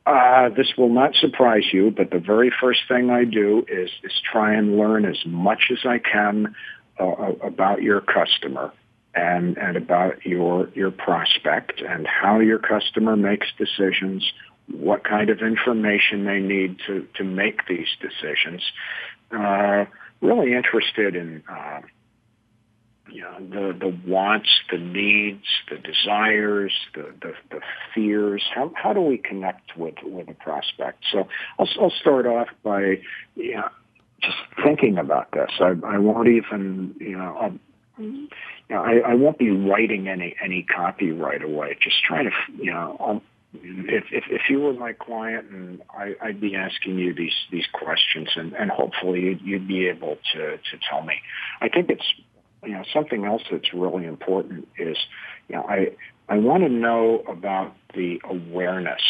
uh, 0.06 0.48
this 0.48 0.72
will 0.76 0.88
not 0.88 1.14
surprise 1.14 1.72
you, 1.72 1.90
but 1.90 2.10
the 2.10 2.18
very 2.18 2.50
first 2.60 2.80
thing 2.88 3.10
I 3.10 3.24
do 3.24 3.64
is, 3.68 3.90
is 4.02 4.12
try 4.32 4.54
and 4.54 4.76
learn 4.76 5.04
as 5.04 5.18
much 5.26 5.70
as 5.70 5.78
I 5.84 5.98
can 5.98 6.54
uh, 6.98 7.32
about 7.42 7.82
your 7.82 8.00
customer 8.00 8.72
and, 9.14 9.56
and 9.58 9.76
about 9.76 10.24
your, 10.24 10.68
your 10.74 10.90
prospect 10.90 11.80
and 11.80 12.06
how 12.06 12.40
your 12.40 12.58
customer 12.58 13.14
makes 13.14 13.46
decisions, 13.56 14.32
what 14.68 15.04
kind 15.04 15.30
of 15.30 15.42
information 15.42 16.24
they 16.24 16.40
need 16.40 16.78
to, 16.86 17.06
to 17.16 17.24
make 17.24 17.66
these 17.68 17.88
decisions. 18.00 18.62
Uh, 19.30 19.84
really 20.20 20.54
interested 20.54 21.16
in 21.16 21.42
uh, 21.48 21.80
you 23.12 23.22
know, 23.22 23.38
the, 23.40 23.78
the 23.78 24.10
wants, 24.10 24.48
the 24.70 24.78
needs, 24.78 25.44
the 25.68 25.78
desires, 25.78 26.72
the, 26.94 27.12
the, 27.20 27.34
the 27.50 27.60
fears. 27.94 28.42
How, 28.54 28.72
how 28.74 28.92
do 28.92 29.00
we 29.00 29.18
connect 29.18 29.76
with, 29.76 29.94
with 30.02 30.28
a 30.28 30.34
prospect? 30.34 31.04
So 31.10 31.28
I'll, 31.58 31.68
I'll 31.80 31.92
start 32.00 32.26
off 32.26 32.48
by 32.62 33.00
you 33.34 33.56
know, 33.56 33.68
just 34.22 34.36
thinking 34.62 34.98
about 34.98 35.32
this. 35.32 35.50
I, 35.60 35.74
I 35.84 35.98
won't 35.98 36.28
even, 36.28 36.94
you 37.00 37.16
know, 37.16 37.36
I'll, 37.40 37.58
you 37.98 38.28
know, 38.70 38.82
I, 38.82 39.10
I 39.10 39.14
won't 39.14 39.38
be 39.38 39.50
writing 39.50 40.08
any 40.08 40.34
any 40.42 40.62
copy 40.62 41.10
right 41.10 41.42
away. 41.42 41.76
Just 41.82 42.02
trying 42.02 42.26
to, 42.26 42.62
you 42.62 42.72
know, 42.72 42.96
I'll, 43.00 43.22
if, 43.52 44.04
if, 44.12 44.24
if 44.30 44.42
you 44.48 44.60
were 44.60 44.72
my 44.72 44.92
client 44.92 45.50
and 45.50 45.82
I, 45.90 46.14
I'd 46.22 46.40
be 46.40 46.54
asking 46.54 46.98
you 46.98 47.14
these, 47.14 47.34
these 47.50 47.66
questions 47.72 48.28
and, 48.36 48.52
and 48.54 48.70
hopefully 48.70 49.20
you'd, 49.20 49.40
you'd 49.40 49.68
be 49.68 49.88
able 49.88 50.18
to, 50.32 50.56
to 50.56 50.78
tell 50.88 51.02
me. 51.02 51.14
I 51.60 51.68
think 51.68 51.90
it's, 51.90 52.04
you 52.64 52.72
know, 52.72 52.84
something 52.92 53.24
else 53.24 53.42
that's 53.50 53.72
really 53.74 54.06
important 54.06 54.68
is, 54.78 54.96
you 55.48 55.56
know, 55.56 55.62
I, 55.62 55.92
I 56.28 56.38
want 56.38 56.62
to 56.62 56.68
know 56.68 57.24
about 57.26 57.74
the 57.94 58.20
awareness 58.24 59.02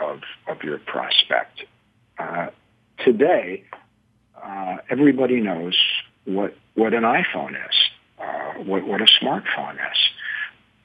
of, 0.00 0.20
of 0.46 0.62
your 0.62 0.78
prospect. 0.78 1.62
Uh, 2.18 2.48
today, 3.04 3.64
uh, 4.40 4.76
everybody 4.90 5.40
knows 5.40 5.76
what, 6.24 6.56
what 6.74 6.94
an 6.94 7.02
iPhone 7.02 7.50
is, 7.50 7.74
uh, 8.20 8.62
what, 8.62 8.86
what 8.86 9.00
a 9.00 9.06
smartphone 9.20 9.74
is. 9.74 9.98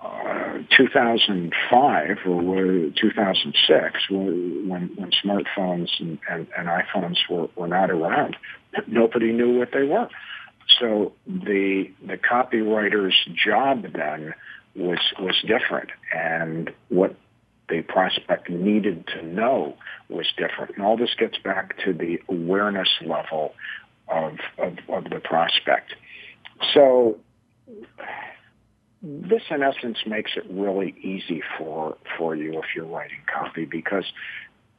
Uh, 0.04 0.58
2005 0.76 2.18
or 2.28 2.90
2006, 3.00 4.10
when, 4.10 4.92
when 4.96 5.12
smartphones 5.24 5.88
and, 6.00 6.20
and, 6.30 6.48
and 6.58 6.68
iPhones 6.68 7.18
were, 7.30 7.48
were 7.56 7.68
not 7.68 7.90
around, 7.90 8.36
nobody 8.88 9.32
knew 9.32 9.58
what 9.58 9.70
they 9.72 9.84
were. 9.84 10.10
So 10.80 11.14
the 11.26 11.90
the 12.06 12.18
copywriter's 12.18 13.16
job 13.34 13.86
then 13.94 14.34
was 14.76 15.00
was 15.20 15.36
different, 15.46 15.92
and 16.14 16.72
what 16.90 17.16
the 17.70 17.82
prospect 17.82 18.50
needed 18.50 19.08
to 19.08 19.26
know 19.26 19.76
was 20.10 20.28
different. 20.38 20.76
And 20.76 20.86
all 20.86 20.98
this 20.98 21.14
gets 21.18 21.38
back 21.38 21.78
to 21.86 21.94
the 21.94 22.20
awareness 22.28 22.90
level 23.06 23.54
of 24.08 24.38
of, 24.58 24.78
of 24.90 25.04
the 25.06 25.20
prospect. 25.20 25.94
So 26.74 27.20
this 29.04 29.44
in 29.50 29.62
essence 29.62 29.98
makes 30.06 30.32
it 30.38 30.46
really 30.50 30.96
easy 31.02 31.44
for 31.58 31.98
for 32.18 32.36
you 32.36 32.58
if 32.60 32.66
you're 32.76 32.86
writing 32.86 33.20
copy 33.32 33.66
because 33.66 34.06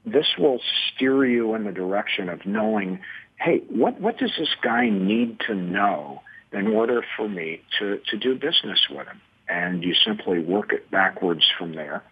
this 0.06 0.26
will 0.38 0.60
steer 0.88 1.24
you 1.26 1.54
in 1.54 1.64
the 1.64 1.72
direction 1.72 2.28
of 2.28 2.44
knowing 2.46 3.00
hey, 3.38 3.62
what, 3.68 4.00
what 4.00 4.18
does 4.18 4.32
this 4.38 4.54
guy 4.62 4.88
need 4.88 5.40
to 5.40 5.54
know 5.54 6.22
in 6.52 6.68
order 6.68 7.04
for 7.16 7.28
me 7.28 7.60
to, 7.78 8.00
to 8.10 8.16
do 8.16 8.34
business 8.34 8.80
with 8.90 9.06
him? 9.06 9.20
And 9.48 9.82
you 9.82 9.94
simply 9.94 10.38
work 10.38 10.72
it 10.72 10.90
backwards 10.90 11.44
from 11.58 11.74
there, 11.74 12.02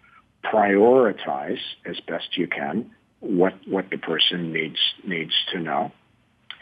prioritize 0.43 1.59
as 1.85 1.99
best 2.07 2.37
you 2.37 2.47
can 2.47 2.91
what, 3.19 3.53
what 3.67 3.89
the 3.89 3.97
person 3.97 4.51
needs, 4.51 4.79
needs 5.05 5.33
to 5.53 5.59
know, 5.59 5.91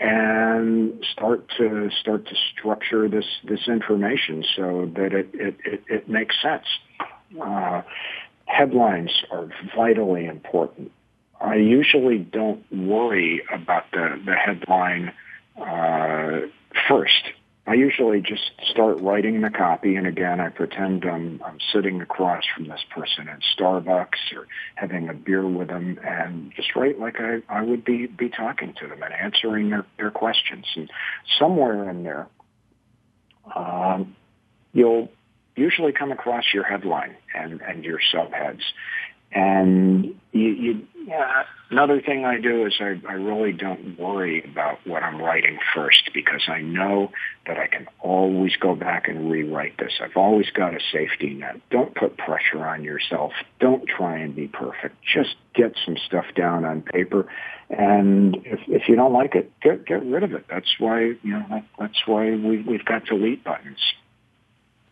and 0.01 1.05
start 1.11 1.47
to 1.57 1.89
start 2.01 2.25
to 2.27 2.35
structure 2.51 3.07
this 3.07 3.25
this 3.43 3.67
information 3.67 4.43
so 4.55 4.91
that 4.95 5.13
it 5.13 5.29
it, 5.33 5.55
it, 5.63 5.83
it 5.87 6.09
makes 6.09 6.35
sense. 6.41 6.65
Uh, 7.39 7.83
headlines 8.45 9.11
are 9.31 9.47
vitally 9.75 10.25
important. 10.25 10.91
I 11.39 11.55
usually 11.55 12.17
don't 12.17 12.63
worry 12.71 13.43
about 13.51 13.85
the, 13.91 14.19
the 14.25 14.33
headline 14.33 15.13
uh, 15.57 16.47
first. 16.87 17.31
I 17.67 17.75
usually 17.75 18.21
just 18.21 18.51
start 18.71 18.99
writing 19.01 19.41
the 19.41 19.51
copy, 19.51 19.95
and 19.95 20.07
again, 20.07 20.39
I 20.39 20.49
pretend 20.49 21.05
I'm, 21.05 21.41
I'm 21.45 21.59
sitting 21.71 22.01
across 22.01 22.43
from 22.55 22.67
this 22.67 22.81
person 22.89 23.29
at 23.29 23.39
Starbucks 23.55 24.33
or 24.35 24.47
having 24.75 25.09
a 25.09 25.13
beer 25.13 25.47
with 25.47 25.67
them, 25.67 25.99
and 26.03 26.51
just 26.55 26.75
write 26.75 26.99
like 26.99 27.17
I, 27.19 27.41
I 27.47 27.61
would 27.61 27.85
be, 27.85 28.07
be 28.07 28.29
talking 28.29 28.73
to 28.79 28.87
them 28.87 29.03
and 29.03 29.13
answering 29.13 29.69
their, 29.69 29.85
their 29.97 30.09
questions. 30.09 30.65
And 30.75 30.89
somewhere 31.37 31.87
in 31.87 32.03
there, 32.03 32.27
um, 33.55 34.15
you'll 34.73 35.09
usually 35.55 35.91
come 35.91 36.11
across 36.11 36.45
your 36.53 36.63
headline 36.63 37.15
and, 37.35 37.61
and 37.61 37.83
your 37.83 37.99
subheads. 38.13 38.61
And 39.33 40.19
you, 40.31 40.49
you 40.49 40.87
yeah, 41.05 41.43
another 41.71 42.01
thing 42.01 42.25
I 42.25 42.39
do 42.39 42.65
is 42.65 42.73
I, 42.79 42.99
I 43.07 43.13
really 43.13 43.53
don't 43.53 43.97
worry 43.97 44.43
about 44.43 44.79
what 44.85 45.03
I'm 45.03 45.19
writing 45.19 45.57
first 45.73 46.11
because 46.13 46.43
I 46.47 46.61
know 46.61 47.11
that 47.47 47.57
I 47.57 47.67
can 47.67 47.87
always 47.99 48.55
go 48.55 48.75
back 48.75 49.07
and 49.07 49.31
rewrite 49.31 49.77
this. 49.77 49.93
I've 50.01 50.15
always 50.15 50.49
got 50.51 50.75
a 50.75 50.79
safety 50.91 51.33
net. 51.33 51.59
Don't 51.71 51.95
put 51.95 52.17
pressure 52.17 52.65
on 52.65 52.83
yourself. 52.83 53.31
Don't 53.59 53.87
try 53.87 54.17
and 54.17 54.35
be 54.35 54.47
perfect. 54.47 54.95
Just 55.01 55.35
get 55.55 55.73
some 55.85 55.97
stuff 56.05 56.25
down 56.35 56.65
on 56.65 56.81
paper. 56.81 57.27
And 57.69 58.35
if, 58.45 58.59
if 58.67 58.87
you 58.87 58.95
don't 58.95 59.13
like 59.13 59.33
it, 59.33 59.51
get, 59.61 59.85
get 59.85 60.05
rid 60.05 60.23
of 60.23 60.33
it. 60.33 60.45
That's 60.49 60.75
why, 60.77 61.01
you 61.01 61.17
know, 61.23 61.45
that, 61.49 61.65
that's 61.79 62.05
why 62.05 62.31
we, 62.31 62.61
we've 62.61 62.85
got 62.85 63.05
delete 63.05 63.43
buttons. 63.43 63.79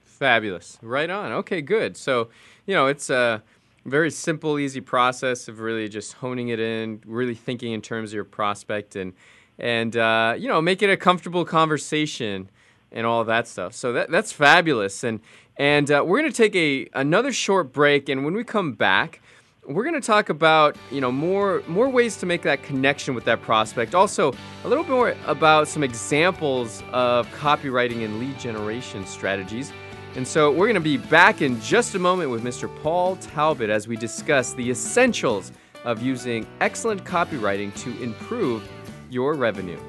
Fabulous. 0.05 0.79
Right 0.81 1.09
on. 1.09 1.31
Okay, 1.31 1.61
good. 1.61 1.95
So, 1.95 2.29
you 2.65 2.73
know, 2.73 2.87
it's, 2.87 3.09
uh, 3.09 3.39
very 3.85 4.11
simple, 4.11 4.59
easy 4.59 4.81
process 4.81 5.47
of 5.47 5.59
really 5.59 5.87
just 5.87 6.13
honing 6.13 6.49
it 6.49 6.59
in, 6.59 7.01
really 7.05 7.35
thinking 7.35 7.71
in 7.71 7.81
terms 7.81 8.11
of 8.11 8.15
your 8.15 8.23
prospect, 8.23 8.95
and 8.95 9.13
and 9.57 9.95
uh, 9.95 10.35
you 10.37 10.47
know 10.47 10.61
make 10.61 10.81
it 10.81 10.89
a 10.89 10.97
comfortable 10.97 11.45
conversation 11.45 12.49
and 12.91 13.05
all 13.05 13.23
that 13.23 13.47
stuff. 13.47 13.73
So 13.73 13.93
that 13.93 14.11
that's 14.11 14.31
fabulous, 14.31 15.03
and 15.03 15.19
and 15.57 15.89
uh, 15.91 16.03
we're 16.05 16.19
gonna 16.19 16.31
take 16.31 16.55
a 16.55 16.87
another 16.93 17.31
short 17.31 17.71
break, 17.71 18.09
and 18.09 18.25
when 18.25 18.33
we 18.33 18.43
come 18.43 18.73
back. 18.73 19.21
We're 19.67 19.83
going 19.83 20.01
to 20.01 20.07
talk 20.07 20.29
about, 20.29 20.77
you 20.89 20.99
know, 20.99 21.11
more 21.11 21.61
more 21.67 21.89
ways 21.89 22.17
to 22.17 22.25
make 22.25 22.41
that 22.41 22.63
connection 22.63 23.13
with 23.13 23.23
that 23.25 23.43
prospect. 23.43 23.93
Also, 23.93 24.33
a 24.63 24.67
little 24.67 24.83
bit 24.83 24.91
more 24.91 25.15
about 25.27 25.67
some 25.67 25.83
examples 25.83 26.81
of 26.91 27.27
copywriting 27.33 28.03
and 28.03 28.19
lead 28.19 28.39
generation 28.39 29.05
strategies. 29.05 29.71
And 30.15 30.27
so 30.27 30.51
we're 30.51 30.65
going 30.65 30.73
to 30.73 30.81
be 30.81 30.97
back 30.97 31.41
in 31.41 31.61
just 31.61 31.95
a 31.95 31.99
moment 31.99 32.31
with 32.31 32.43
Mr. 32.43 32.69
Paul 32.81 33.15
Talbot 33.17 33.69
as 33.69 33.87
we 33.87 33.95
discuss 33.95 34.53
the 34.53 34.69
essentials 34.69 35.51
of 35.85 36.01
using 36.01 36.47
excellent 36.61 37.03
copywriting 37.05 37.73
to 37.83 38.01
improve 38.01 38.67
your 39.09 39.35
revenue. 39.35 39.79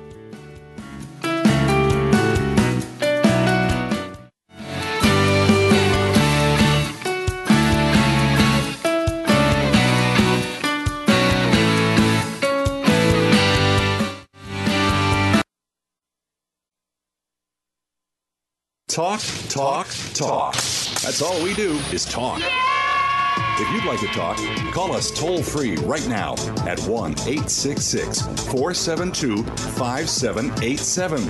Talk, 19.00 19.24
talk, 19.48 19.88
talk. 20.12 20.52
That's 20.52 21.22
all 21.22 21.42
we 21.42 21.54
do 21.54 21.70
is 21.90 22.04
talk. 22.04 22.42
If 22.44 23.72
you'd 23.72 23.86
like 23.86 24.00
to 24.00 24.08
talk, 24.08 24.36
call 24.74 24.92
us 24.92 25.10
toll 25.10 25.42
free 25.42 25.76
right 25.76 26.06
now 26.06 26.34
at 26.66 26.78
1 26.80 27.12
866 27.12 28.20
472 28.20 29.42
5787. 29.42 31.22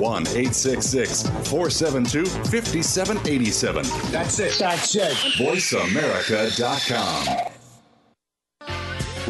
1 0.00 0.26
866 0.26 1.24
472 1.50 2.24
5787. 2.24 3.84
That's 4.10 4.38
it. 4.38 4.56
That's 4.58 4.96
it. 4.96 5.12
VoiceAmerica.com. 5.36 7.52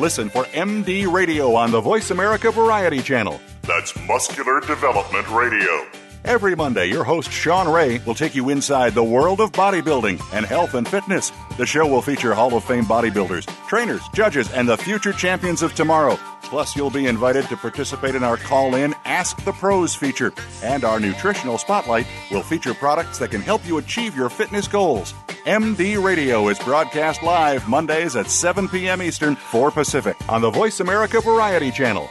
Listen 0.01 0.30
for 0.30 0.44
MD 0.44 1.12
Radio 1.12 1.57
on 1.57 1.72
the 1.72 1.80
Voice 1.80 2.12
America 2.12 2.53
Variety 2.53 3.03
Channel. 3.03 3.40
That's 3.62 3.92
Muscular 4.07 4.61
Development 4.61 5.28
Radio. 5.30 5.84
Every 6.25 6.55
Monday, 6.55 6.87
your 6.87 7.05
host, 7.05 7.31
Shawn 7.31 7.73
Ray, 7.73 8.01
will 8.01 8.14
take 8.14 8.35
you 8.35 8.49
inside 8.51 8.95
the 8.95 9.05
world 9.05 9.41
of 9.41 9.53
bodybuilding 9.53 10.21
and 10.33 10.45
health 10.45 10.75
and 10.75 10.87
fitness. 10.87 11.33
The 11.57 11.64
show 11.66 11.87
will 11.87 12.03
feature 12.03 12.35
Hall 12.35 12.55
of 12.55 12.64
Fame 12.64 12.85
bodybuilders, 12.85 13.47
trainers, 13.69 14.03
judges, 14.12 14.53
and 14.53 14.69
the 14.69 14.77
future 14.77 15.12
champions 15.12 15.62
of 15.62 15.75
tomorrow. 15.75 16.19
Plus, 16.43 16.75
you'll 16.77 16.91
be 16.91 17.07
invited 17.07 17.47
to 17.47 17.57
participate 17.57 18.14
in 18.14 18.25
our 18.25 18.37
call 18.37 18.75
in 18.75 18.95
Ask 19.05 19.43
the 19.45 19.53
Pros 19.53 19.95
feature. 19.95 20.33
And 20.62 20.85
our 20.85 20.99
nutritional 20.99 21.59
spotlight 21.59 22.07
will 22.31 22.43
feature 22.43 22.75
products 22.75 23.19
that 23.19 23.31
can 23.31 23.41
help 23.41 23.66
you 23.66 23.79
achieve 23.79 24.16
your 24.16 24.29
fitness 24.29 24.66
goals. 24.66 25.14
MD 25.45 26.03
Radio 26.03 26.49
is 26.49 26.59
broadcast 26.59 27.23
live 27.23 27.69
Mondays 27.69 28.16
at 28.16 28.31
7 28.31 28.69
p.m. 28.69 29.03
Eastern, 29.03 29.37
4 29.37 29.71
Pacific 29.71 30.16
on 30.29 30.41
the 30.43 30.51
Voice 30.51 30.81
America 30.81 31.21
Variety 31.21 31.71
Channel. 31.71 32.11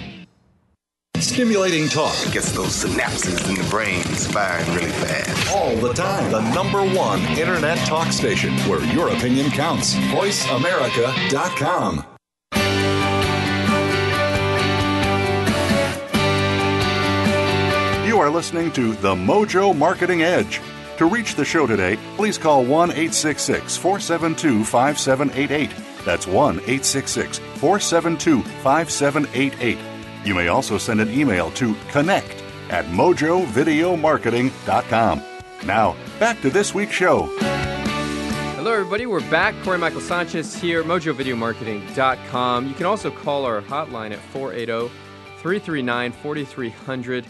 Stimulating 1.21 1.87
talk 1.87 2.15
It 2.25 2.33
gets 2.33 2.51
those 2.51 2.83
synapses 2.83 3.47
in 3.47 3.55
the 3.55 3.63
brain 3.69 4.03
firing 4.03 4.67
really 4.75 4.91
fast. 4.91 5.55
all 5.55 5.75
the 5.75 5.93
time. 5.93 6.31
The 6.31 6.41
number 6.53 6.81
one 6.97 7.21
internet 7.37 7.77
talk 7.87 8.11
station 8.11 8.53
where 8.69 8.83
your 8.93 9.09
opinion 9.09 9.51
counts. 9.51 9.93
VoiceAmerica.com. 9.95 12.05
You 18.07 18.19
are 18.19 18.29
listening 18.29 18.71
to 18.73 18.93
The 18.93 19.15
Mojo 19.15 19.75
Marketing 19.77 20.23
Edge. 20.23 20.59
To 20.97 21.05
reach 21.05 21.35
the 21.35 21.45
show 21.45 21.65
today, 21.65 21.97
please 22.17 22.37
call 22.37 22.65
1 22.65 22.89
866 22.91 23.77
472 23.77 24.65
5788. 24.65 25.69
That's 26.03 26.27
1 26.27 26.55
866 26.57 27.37
472 27.37 28.41
5788. 28.63 29.77
You 30.23 30.35
may 30.35 30.49
also 30.49 30.77
send 30.77 31.01
an 31.01 31.09
email 31.09 31.49
to 31.51 31.75
connect 31.89 32.43
at 32.69 32.85
mojovideomarketing.com. 32.85 35.23
Now, 35.65 35.95
back 36.19 36.41
to 36.41 36.49
this 36.49 36.75
week's 36.75 36.93
show. 36.93 37.25
Hello, 38.55 38.73
everybody. 38.73 39.05
We're 39.07 39.27
back. 39.31 39.55
Cory 39.63 39.79
Michael 39.79 40.01
Sanchez 40.01 40.55
here, 40.55 40.83
mojovideomarketing.com. 40.83 42.67
You 42.67 42.73
can 42.75 42.85
also 42.85 43.09
call 43.09 43.45
our 43.45 43.61
hotline 43.61 44.11
at 44.11 44.19
480 44.19 44.93
339 45.39 46.11
4300 46.11 47.25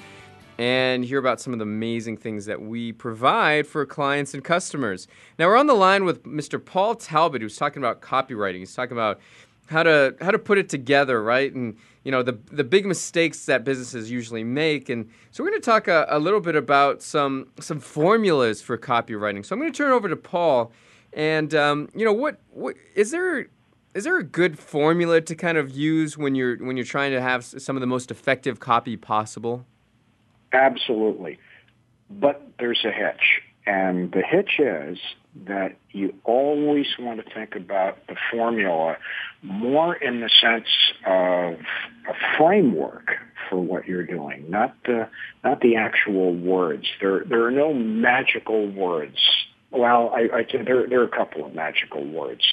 and 0.57 1.05
hear 1.05 1.17
about 1.17 1.39
some 1.39 1.53
of 1.53 1.59
the 1.59 1.63
amazing 1.63 2.17
things 2.17 2.45
that 2.45 2.61
we 2.61 2.91
provide 2.91 3.65
for 3.65 3.85
clients 3.85 4.33
and 4.33 4.43
customers. 4.43 5.07
Now 5.39 5.47
we're 5.47 5.55
on 5.55 5.67
the 5.67 5.73
line 5.73 6.03
with 6.03 6.23
Mr. 6.23 6.61
Paul 6.63 6.95
Talbot, 6.95 7.41
who's 7.41 7.55
talking 7.55 7.81
about 7.81 8.01
copywriting. 8.01 8.59
He's 8.59 8.75
talking 8.75 8.91
about 8.91 9.21
how 9.67 9.83
to 9.83 10.13
how 10.19 10.31
to 10.31 10.39
put 10.39 10.57
it 10.57 10.67
together, 10.67 11.23
right? 11.23 11.53
And 11.53 11.77
you 12.03 12.11
know 12.11 12.23
the 12.23 12.37
the 12.51 12.63
big 12.63 12.85
mistakes 12.85 13.45
that 13.45 13.63
businesses 13.63 14.09
usually 14.09 14.43
make. 14.43 14.89
And 14.89 15.09
so 15.31 15.43
we're 15.43 15.51
going 15.51 15.61
to 15.61 15.65
talk 15.65 15.87
a, 15.87 16.05
a 16.09 16.19
little 16.19 16.39
bit 16.39 16.55
about 16.55 17.01
some 17.01 17.47
some 17.59 17.79
formulas 17.79 18.61
for 18.61 18.77
copywriting. 18.77 19.45
So 19.45 19.53
I'm 19.53 19.59
going 19.59 19.71
to 19.71 19.77
turn 19.77 19.91
over 19.91 20.09
to 20.09 20.15
Paul. 20.15 20.71
And 21.13 21.53
um, 21.53 21.89
you 21.95 22.05
know 22.05 22.13
what 22.13 22.39
what 22.49 22.75
is 22.95 23.11
there 23.11 23.47
is 23.93 24.05
there 24.05 24.17
a 24.17 24.23
good 24.23 24.57
formula 24.57 25.21
to 25.21 25.35
kind 25.35 25.57
of 25.57 25.71
use 25.71 26.17
when 26.17 26.35
you're 26.35 26.57
when 26.57 26.77
you're 26.77 26.85
trying 26.85 27.11
to 27.11 27.21
have 27.21 27.43
some 27.43 27.75
of 27.75 27.81
the 27.81 27.87
most 27.87 28.09
effective 28.11 28.59
copy 28.59 28.97
possible? 28.97 29.65
Absolutely. 30.53 31.39
But 32.09 32.41
there's 32.59 32.83
a 32.83 32.91
hitch. 32.91 33.41
And 33.65 34.11
the 34.11 34.21
hitch 34.21 34.59
is 34.59 34.97
that 35.45 35.75
you 35.91 36.13
always 36.23 36.87
want 36.99 37.23
to 37.23 37.33
think 37.33 37.55
about 37.55 38.05
the 38.07 38.15
formula 38.31 38.97
more 39.41 39.95
in 39.95 40.21
the 40.21 40.29
sense 40.41 40.67
of 41.05 41.55
a 42.09 42.37
framework 42.37 43.11
for 43.49 43.59
what 43.59 43.87
you're 43.87 44.05
doing, 44.05 44.49
not 44.49 44.75
the 44.85 45.09
not 45.43 45.61
the 45.61 45.75
actual 45.75 46.33
words. 46.33 46.87
There 46.99 47.23
there 47.25 47.45
are 47.45 47.51
no 47.51 47.73
magical 47.73 48.67
words. 48.67 49.17
Well, 49.71 50.11
I, 50.13 50.29
I 50.37 50.45
there 50.51 50.87
there 50.87 51.01
are 51.01 51.05
a 51.05 51.09
couple 51.09 51.45
of 51.45 51.53
magical 51.55 52.05
words. 52.05 52.43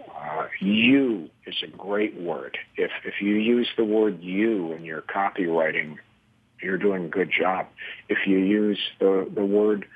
Uh, 0.00 0.46
you 0.60 1.30
is 1.46 1.56
a 1.62 1.68
great 1.68 2.20
word. 2.20 2.58
If 2.76 2.90
if 3.04 3.20
you 3.20 3.34
use 3.34 3.68
the 3.76 3.84
word 3.84 4.20
you 4.22 4.72
in 4.72 4.84
your 4.84 5.02
copywriting 5.02 5.98
you're 6.62 6.78
doing 6.78 7.06
a 7.06 7.08
good 7.08 7.30
job. 7.30 7.66
If 8.08 8.26
you 8.26 8.38
use 8.38 8.78
the, 9.00 9.28
the 9.34 9.44
word 9.44 9.86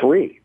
free, 0.00 0.40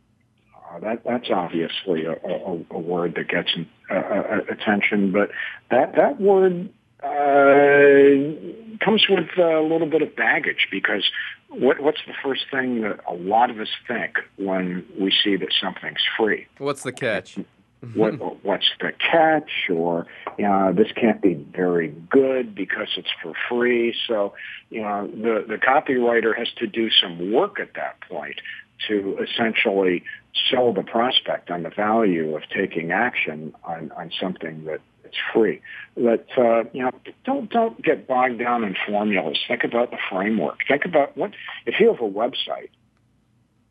uh, 0.74 0.80
that 0.80 1.04
that's 1.04 1.30
obviously 1.30 2.06
a, 2.06 2.14
a, 2.14 2.66
a 2.72 2.80
word 2.80 3.16
that 3.16 3.28
gets 3.28 3.50
uh, 3.90 3.94
uh, 3.94 4.40
attention, 4.50 5.12
but 5.12 5.30
that 5.70 5.96
that 5.96 6.20
word 6.20 6.70
uh, 7.04 8.84
comes 8.84 9.06
with 9.10 9.38
a 9.38 9.62
little 9.62 9.90
bit 9.90 10.02
of 10.02 10.16
baggage 10.16 10.68
because 10.72 11.04
what, 11.50 11.80
what's 11.82 12.02
the 12.08 12.14
first 12.24 12.46
thing 12.50 12.82
that 12.82 13.00
a 13.08 13.14
lot 13.14 13.50
of 13.50 13.60
us 13.60 13.68
think 13.88 14.18
when 14.38 14.86
we 15.00 15.14
see 15.24 15.36
that 15.36 15.50
something's 15.62 16.04
free? 16.18 16.48
What's 16.58 16.84
the 16.84 16.92
catch? 16.92 17.38
what 17.96 18.14
what's 18.46 18.70
the 18.80 18.94
catch 18.94 19.70
or 19.70 20.08
you 20.38 20.46
know 20.46 20.72
this 20.72 20.88
can't 20.96 21.22
be 21.22 21.34
very 21.34 21.90
good 22.10 22.56
because 22.56 22.88
it's 22.96 23.10
for 23.22 23.34
free 23.50 23.94
so 24.08 24.34
you 24.70 24.82
know 24.82 25.06
the 25.08 25.44
the 25.46 25.58
copywriter 25.58 26.34
has 26.38 26.48
to 26.58 26.66
do 26.66 26.90
some 26.90 27.34
work 27.34 27.60
at 27.60 27.74
that 27.74 28.00
point 28.08 28.40
to 28.88 29.18
essentially 29.22 30.02
sell 30.50 30.74
the 30.74 30.84
prospect 30.84 31.52
on 31.52 31.64
the 31.64 31.70
value 31.70 32.36
of 32.36 32.44
taking 32.56 32.92
action 32.92 33.54
on 33.64 33.92
on 33.98 34.12
something 34.20 34.66
that 34.66 34.82
it's 35.04 35.18
free 35.34 35.62
but 35.96 36.28
uh, 36.38 36.64
you 36.74 36.82
know 36.82 36.92
don't 37.26 37.50
don't 37.50 37.84
get 37.84 38.08
bogged 38.08 38.40
down 38.40 38.64
in 38.64 38.76
formulas 38.88 39.38
think 39.48 39.64
about 39.64 39.92
the 39.92 39.98
framework 40.10 40.60
think 40.68 40.86
about 40.86 41.16
what 41.16 41.32
if 41.66 41.80
you 41.80 41.88
have 41.88 42.02
a 42.02 42.10
website 42.10 42.70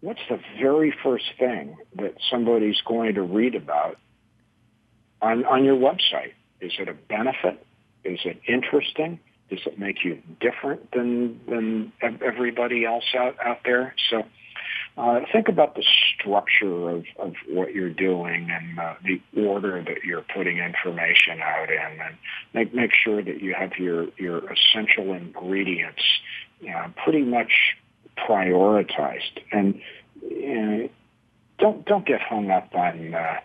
what's 0.03 0.21
the 0.29 0.39
very 0.61 0.95
first 1.03 1.25
thing 1.39 1.77
that 1.97 2.15
somebody's 2.31 2.81
going 2.85 3.15
to 3.15 3.23
read 3.23 3.55
about 3.55 3.97
on, 5.23 5.45
on 5.47 5.65
your 5.65 5.77
website? 5.77 6.35
Is 6.61 6.73
it 6.79 6.89
a 6.89 6.95
benefit? 6.95 7.65
Is 8.05 8.19
it 8.25 8.41
interesting? 8.47 9.19
Does 9.49 9.61
it 9.65 9.79
make 9.79 10.05
you 10.05 10.21
different 10.41 10.91
than 10.93 11.41
than 11.47 11.93
everybody 12.21 12.85
else 12.85 13.05
out 13.17 13.37
out 13.45 13.61
there? 13.65 13.95
So 14.11 14.25
uh, 14.97 15.20
think 15.32 15.49
about 15.49 15.74
the 15.74 15.84
structure 16.14 16.90
of, 16.90 17.05
of 17.18 17.34
what 17.49 17.74
you're 17.74 17.90
doing 17.90 18.51
and 18.51 18.78
uh, 18.78 18.95
the 19.05 19.20
order 19.43 19.82
that 19.82 20.05
you're 20.05 20.24
putting 20.34 20.59
information 20.59 21.40
out 21.43 21.70
in, 21.70 22.01
and 22.01 22.16
make 22.53 22.74
make 22.74 22.93
sure 22.93 23.22
that 23.22 23.40
you 23.40 23.55
have 23.55 23.72
your 23.78 24.09
your 24.18 24.43
essential 24.53 25.12
ingredients 25.12 26.03
you 26.61 26.70
know, 26.70 26.93
pretty 27.03 27.22
much 27.22 27.76
prioritized. 28.16 29.40
And 29.51 29.80
you 30.22 30.61
know, 30.61 30.88
don't 31.59 31.84
don't 31.84 32.07
get 32.07 32.20
hung 32.20 32.51
up 32.51 32.74
on 32.74 33.14
uh, 33.14 33.40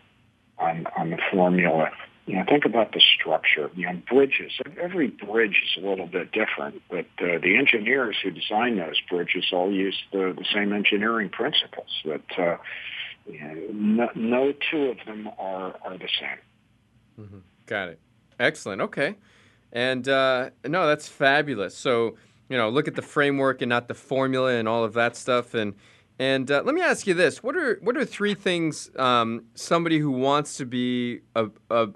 on 0.59 0.87
on 0.95 1.09
the 1.09 1.17
formula. 1.31 1.91
You 2.27 2.35
know, 2.35 2.43
think 2.47 2.65
about 2.65 2.91
the 2.91 3.01
structure. 3.01 3.71
You 3.73 3.87
know, 3.87 4.01
bridges. 4.09 4.51
Every 4.79 5.07
bridge 5.07 5.63
is 5.63 5.83
a 5.83 5.87
little 5.87 6.07
bit 6.07 6.33
different, 6.33 6.81
but 6.89 7.05
uh, 7.19 7.39
the 7.41 7.55
engineers 7.57 8.17
who 8.21 8.31
design 8.31 8.75
those 8.75 8.99
bridges 9.09 9.45
all 9.53 9.71
use 9.71 9.97
the, 10.11 10.35
the 10.37 10.45
same 10.53 10.73
engineering 10.73 11.29
principles. 11.29 11.87
That 12.03 12.37
uh, 12.37 12.57
you 13.25 13.39
know, 13.39 13.55
no, 13.71 14.09
no 14.15 14.53
two 14.69 14.87
of 14.87 14.97
them 15.05 15.29
are 15.39 15.75
are 15.83 15.97
the 15.97 16.09
same. 16.19 17.25
Mm-hmm. 17.25 17.39
Got 17.65 17.89
it. 17.89 17.99
Excellent. 18.39 18.81
Okay. 18.81 19.15
And 19.71 20.07
uh, 20.09 20.49
no, 20.65 20.85
that's 20.85 21.07
fabulous. 21.07 21.77
So 21.77 22.17
you 22.49 22.57
know, 22.57 22.69
look 22.69 22.89
at 22.89 22.95
the 22.95 23.01
framework 23.01 23.61
and 23.61 23.69
not 23.69 23.87
the 23.87 23.93
formula 23.93 24.53
and 24.53 24.67
all 24.67 24.83
of 24.83 24.93
that 24.93 25.15
stuff. 25.15 25.53
And 25.53 25.75
and 26.19 26.49
uh, 26.49 26.61
let 26.65 26.73
me 26.73 26.81
ask 26.81 27.07
you 27.07 27.13
this: 27.13 27.43
what 27.43 27.55
are 27.55 27.79
what 27.81 27.95
are 27.95 28.05
three 28.05 28.33
things 28.33 28.89
um, 28.97 29.45
somebody 29.55 29.99
who 29.99 30.11
wants 30.11 30.57
to 30.57 30.65
be 30.65 31.21
a, 31.35 31.49
a 31.69 31.89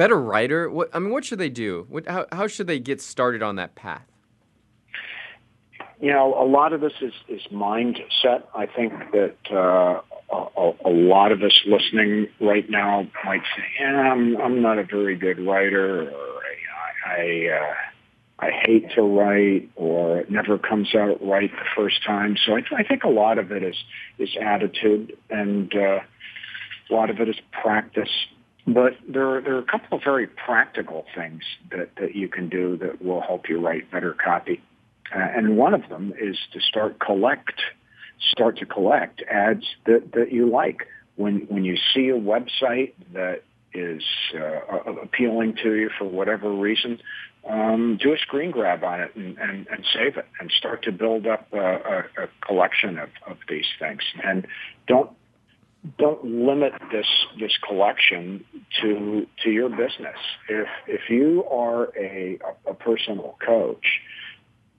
better 0.00 0.18
writer? 0.18 0.70
What 0.70 0.88
I 0.94 0.98
mean, 0.98 1.12
what 1.12 1.26
should 1.26 1.38
they 1.38 1.50
do? 1.50 1.84
What, 1.90 2.08
how 2.08 2.24
how 2.32 2.46
should 2.46 2.66
they 2.66 2.78
get 2.78 3.02
started 3.02 3.42
on 3.42 3.56
that 3.56 3.74
path? 3.74 4.06
You 6.00 6.12
know, 6.12 6.34
a 6.42 6.46
lot 6.46 6.72
of 6.72 6.80
this 6.80 6.94
is 7.02 7.12
is 7.28 7.42
mindset. 7.52 8.44
I 8.54 8.64
think 8.64 8.94
that 9.12 9.36
uh, 9.52 10.00
a, 10.34 10.72
a, 10.86 10.90
lot 10.90 11.32
of 11.32 11.42
us 11.42 11.52
listening 11.66 12.28
right 12.40 12.68
now 12.70 13.06
might 13.26 13.42
say, 13.54 13.64
"Yeah, 13.78 14.12
I'm 14.12 14.40
I'm 14.40 14.62
not 14.62 14.78
a 14.78 14.84
very 14.84 15.16
good 15.16 15.38
writer," 15.46 16.10
or 16.10 16.40
I. 16.48 17.12
I 17.12 17.48
uh, 17.60 17.74
I 18.42 18.50
hate 18.66 18.90
to 18.94 19.02
write 19.02 19.68
or 19.76 20.20
it 20.20 20.30
never 20.30 20.56
comes 20.56 20.94
out 20.94 21.18
right 21.20 21.50
the 21.50 21.68
first 21.76 22.02
time. 22.06 22.38
So 22.46 22.56
I, 22.56 22.62
I 22.74 22.82
think 22.84 23.04
a 23.04 23.08
lot 23.10 23.36
of 23.36 23.52
it 23.52 23.62
is, 23.62 23.76
is 24.18 24.30
attitude 24.40 25.14
and 25.28 25.70
uh, 25.74 26.00
a 26.88 26.90
lot 26.90 27.10
of 27.10 27.20
it 27.20 27.28
is 27.28 27.36
practice. 27.52 28.08
But 28.66 28.92
there 29.08 29.36
are, 29.36 29.40
there 29.40 29.54
are 29.54 29.60
a 29.60 29.64
couple 29.64 29.98
of 29.98 30.04
very 30.04 30.26
practical 30.26 31.06
things 31.14 31.42
that, 31.70 31.90
that 32.00 32.14
you 32.14 32.28
can 32.28 32.48
do 32.48 32.76
that 32.78 33.02
will 33.02 33.20
help 33.20 33.48
you 33.48 33.58
write 33.60 33.90
better 33.90 34.14
copy. 34.14 34.60
Uh, 35.14 35.18
and 35.18 35.56
one 35.56 35.74
of 35.74 35.88
them 35.88 36.12
is 36.20 36.36
to 36.52 36.60
start 36.60 37.00
collect, 37.00 37.60
start 38.30 38.58
to 38.58 38.66
collect 38.66 39.22
ads 39.22 39.64
that, 39.86 40.12
that 40.12 40.32
you 40.32 40.48
like. 40.48 40.86
When, 41.16 41.40
when 41.48 41.64
you 41.64 41.76
see 41.94 42.08
a 42.08 42.18
website 42.18 42.92
that 43.12 43.42
is 43.74 44.02
uh, 44.34 44.90
appealing 45.02 45.56
to 45.62 45.74
you 45.74 45.90
for 45.98 46.04
whatever 46.04 46.50
reason, 46.50 47.00
um, 47.48 47.98
do 48.00 48.12
a 48.12 48.18
screen 48.18 48.50
grab 48.50 48.84
on 48.84 49.00
it 49.00 49.14
and, 49.16 49.38
and, 49.38 49.66
and 49.68 49.84
save 49.92 50.16
it 50.16 50.26
and 50.38 50.50
start 50.50 50.82
to 50.84 50.92
build 50.92 51.26
up 51.26 51.46
a, 51.52 51.58
a, 51.58 51.98
a 52.24 52.28
collection 52.46 52.98
of, 52.98 53.08
of 53.26 53.38
these 53.48 53.66
things. 53.78 54.02
And 54.22 54.46
don't 54.86 55.10
don't 55.98 56.24
limit 56.24 56.72
this 56.92 57.06
this 57.38 57.52
collection 57.66 58.44
to 58.80 59.26
to 59.42 59.50
your 59.50 59.70
business. 59.70 60.18
If 60.48 60.68
if 60.86 61.08
you 61.08 61.44
are 61.50 61.84
a, 61.96 62.38
a 62.66 62.74
personal 62.74 63.36
coach, 63.44 64.00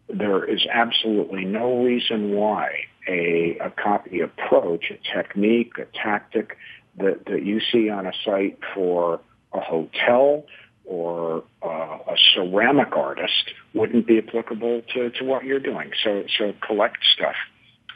there 0.09 0.43
is 0.43 0.65
absolutely 0.71 1.45
no 1.45 1.83
reason 1.83 2.33
why 2.33 2.85
a, 3.07 3.57
a 3.59 3.71
copy 3.71 4.19
approach, 4.19 4.91
a 4.91 4.97
technique, 5.15 5.73
a 5.77 5.85
tactic 5.97 6.57
that, 6.97 7.25
that 7.25 7.43
you 7.43 7.61
see 7.71 7.89
on 7.89 8.05
a 8.05 8.13
site 8.23 8.59
for 8.75 9.19
a 9.53 9.59
hotel 9.59 10.45
or 10.85 11.43
uh, 11.63 11.67
a 11.67 12.15
ceramic 12.33 12.95
artist 12.95 13.53
wouldn't 13.73 14.05
be 14.07 14.17
applicable 14.17 14.81
to, 14.93 15.09
to 15.11 15.23
what 15.23 15.45
you're 15.45 15.59
doing. 15.59 15.91
So, 16.03 16.23
so 16.37 16.53
collect 16.65 16.97
stuff. 17.13 17.35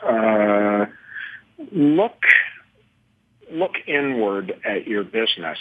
Uh, 0.03 0.85
look, 1.71 2.21
look 3.51 3.73
inward 3.87 4.59
at 4.65 4.87
your 4.87 5.03
business 5.03 5.59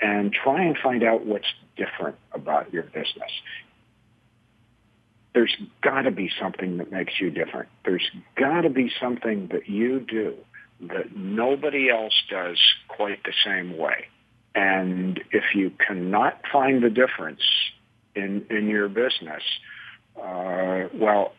and 0.00 0.32
try 0.32 0.64
and 0.64 0.76
find 0.82 1.02
out 1.02 1.24
what's 1.26 1.52
different 1.76 2.16
about 2.32 2.72
your 2.72 2.84
business. 2.84 3.30
There's 5.34 5.54
got 5.82 6.02
to 6.02 6.10
be 6.10 6.30
something 6.40 6.78
that 6.78 6.90
makes 6.90 7.20
you 7.20 7.30
different. 7.30 7.68
There's 7.84 8.08
got 8.36 8.62
to 8.62 8.70
be 8.70 8.90
something 9.00 9.48
that 9.52 9.68
you 9.68 10.00
do 10.00 10.34
that 10.88 11.14
nobody 11.14 11.90
else 11.90 12.14
does 12.30 12.58
quite 12.88 13.22
the 13.24 13.32
same 13.44 13.76
way. 13.76 14.06
And 14.54 15.22
if 15.30 15.54
you 15.54 15.70
cannot 15.86 16.40
find 16.52 16.82
the 16.82 16.90
difference 16.90 17.42
in, 18.16 18.46
in 18.50 18.66
your 18.66 18.88
business, 18.88 19.42
uh, 20.20 20.88
well, 20.94 21.32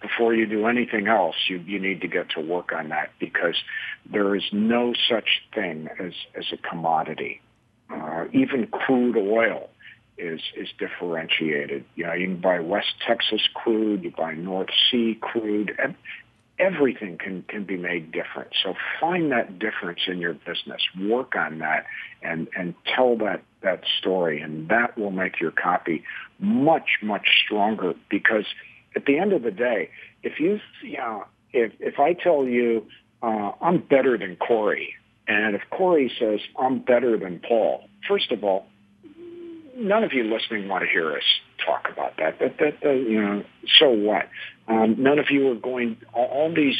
before 0.00 0.34
you 0.34 0.46
do 0.46 0.66
anything 0.66 1.06
else, 1.08 1.36
you, 1.48 1.56
you 1.58 1.78
need 1.78 2.00
to 2.02 2.08
get 2.08 2.30
to 2.30 2.40
work 2.40 2.72
on 2.72 2.90
that 2.90 3.10
because 3.18 3.56
there 4.10 4.34
is 4.36 4.44
no 4.52 4.92
such 5.08 5.42
thing 5.54 5.88
as, 5.98 6.12
as 6.34 6.44
a 6.52 6.56
commodity. 6.56 7.40
Uh, 7.90 8.26
even 8.32 8.66
crude 8.66 9.16
oil 9.16 9.68
is 10.16 10.40
is 10.56 10.68
differentiated. 10.78 11.84
You 11.96 12.06
know, 12.06 12.12
you 12.12 12.26
can 12.28 12.40
buy 12.40 12.60
West 12.60 12.94
Texas 13.06 13.42
crude, 13.52 14.04
you 14.04 14.10
buy 14.10 14.34
North 14.34 14.70
Sea 14.90 15.18
crude, 15.20 15.74
and 15.78 15.94
everything 16.58 17.18
can 17.18 17.42
can 17.48 17.64
be 17.64 17.76
made 17.76 18.12
different. 18.12 18.50
So 18.62 18.74
find 19.00 19.32
that 19.32 19.58
difference 19.58 20.00
in 20.06 20.18
your 20.18 20.34
business, 20.34 20.82
work 21.00 21.34
on 21.36 21.58
that, 21.58 21.86
and 22.22 22.48
and 22.56 22.74
tell 22.94 23.16
that 23.18 23.42
that 23.62 23.82
story, 23.98 24.40
and 24.40 24.68
that 24.68 24.96
will 24.96 25.10
make 25.10 25.40
your 25.40 25.50
copy 25.50 26.04
much 26.38 26.98
much 27.02 27.28
stronger. 27.44 27.94
Because 28.08 28.46
at 28.96 29.06
the 29.06 29.18
end 29.18 29.32
of 29.32 29.42
the 29.42 29.50
day, 29.50 29.90
if 30.22 30.40
you 30.40 30.60
you 30.82 30.98
know 30.98 31.24
if 31.52 31.72
if 31.80 31.98
I 31.98 32.12
tell 32.14 32.44
you 32.44 32.86
uh, 33.22 33.52
I'm 33.60 33.78
better 33.78 34.18
than 34.18 34.36
Cory, 34.36 34.94
and 35.26 35.54
if 35.54 35.62
Cory 35.70 36.12
says 36.18 36.40
I'm 36.58 36.80
better 36.80 37.18
than 37.18 37.40
Paul, 37.40 37.88
first 38.08 38.30
of 38.32 38.44
all, 38.44 38.66
none 39.76 40.04
of 40.04 40.12
you 40.12 40.24
listening 40.24 40.68
want 40.68 40.84
to 40.84 40.90
hear 40.90 41.12
us 41.12 41.22
talk 41.64 41.88
about 41.90 42.16
that. 42.18 42.38
That, 42.38 42.58
that, 42.58 42.80
that 42.82 42.96
you 42.96 43.22
know, 43.22 43.44
so 43.78 43.90
what? 43.90 44.28
Um, 44.68 44.96
none 44.98 45.18
of 45.18 45.26
you 45.30 45.50
are 45.50 45.54
going. 45.54 45.96
All, 46.12 46.26
all 46.26 46.54
these 46.54 46.76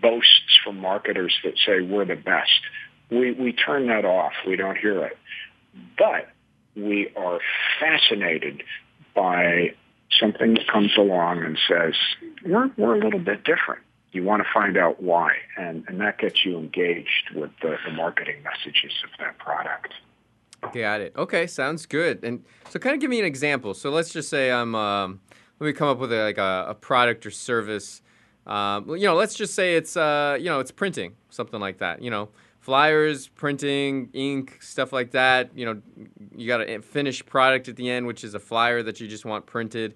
boasts 0.00 0.58
from 0.64 0.78
marketers 0.80 1.34
that 1.44 1.54
say 1.66 1.80
we're 1.80 2.04
the 2.04 2.16
best. 2.16 2.60
We 3.10 3.32
we 3.32 3.52
turn 3.52 3.88
that 3.88 4.04
off. 4.04 4.32
We 4.46 4.56
don't 4.56 4.76
hear 4.76 5.04
it. 5.04 5.18
But 5.98 6.28
we 6.76 7.10
are 7.16 7.40
fascinated 7.80 8.62
by 9.14 9.74
something 10.10 10.56
comes 10.70 10.92
along 10.96 11.42
and 11.42 11.58
says 11.68 11.94
we're 12.44 12.70
we're 12.76 12.94
a 12.94 13.04
little 13.04 13.20
bit 13.20 13.44
different. 13.44 13.82
You 14.12 14.22
want 14.22 14.42
to 14.44 14.48
find 14.52 14.76
out 14.76 15.02
why, 15.02 15.32
and 15.56 15.84
and 15.88 16.00
that 16.00 16.18
gets 16.18 16.44
you 16.44 16.58
engaged 16.58 17.30
with 17.34 17.50
the, 17.62 17.76
the 17.84 17.92
marketing 17.92 18.42
messages 18.42 18.92
of 19.02 19.10
that 19.18 19.38
product. 19.38 19.94
Got 20.72 21.00
it. 21.00 21.12
Okay, 21.16 21.46
sounds 21.46 21.84
good. 21.84 22.24
And 22.24 22.44
so, 22.70 22.78
kind 22.78 22.94
of 22.94 23.00
give 23.00 23.10
me 23.10 23.18
an 23.18 23.26
example. 23.26 23.74
So, 23.74 23.90
let's 23.90 24.12
just 24.12 24.28
say 24.28 24.50
I'm. 24.50 24.74
Um, 24.74 25.20
let 25.60 25.66
me 25.68 25.72
come 25.72 25.88
up 25.88 25.98
with 25.98 26.12
a, 26.12 26.22
like 26.24 26.38
a, 26.38 26.66
a, 26.70 26.74
product 26.74 27.24
or 27.26 27.30
service. 27.30 28.02
Um, 28.46 28.88
you 28.88 29.06
know, 29.06 29.14
let's 29.14 29.34
just 29.34 29.54
say 29.54 29.76
it's 29.76 29.96
uh, 29.96 30.36
you 30.38 30.46
know 30.46 30.60
it's 30.60 30.70
printing, 30.70 31.14
something 31.30 31.60
like 31.60 31.78
that. 31.78 32.02
You 32.02 32.10
know, 32.10 32.28
flyers, 32.64 33.28
printing, 33.28 34.08
ink, 34.14 34.56
stuff 34.62 34.90
like 34.90 35.10
that. 35.10 35.50
You 35.54 35.66
know, 35.66 35.82
you 36.34 36.48
got 36.48 36.62
a 36.62 36.80
finished 36.80 37.26
product 37.26 37.68
at 37.68 37.76
the 37.76 37.90
end, 37.90 38.06
which 38.06 38.24
is 38.24 38.34
a 38.34 38.38
flyer 38.38 38.82
that 38.84 39.00
you 39.00 39.06
just 39.06 39.26
want 39.26 39.44
printed. 39.44 39.94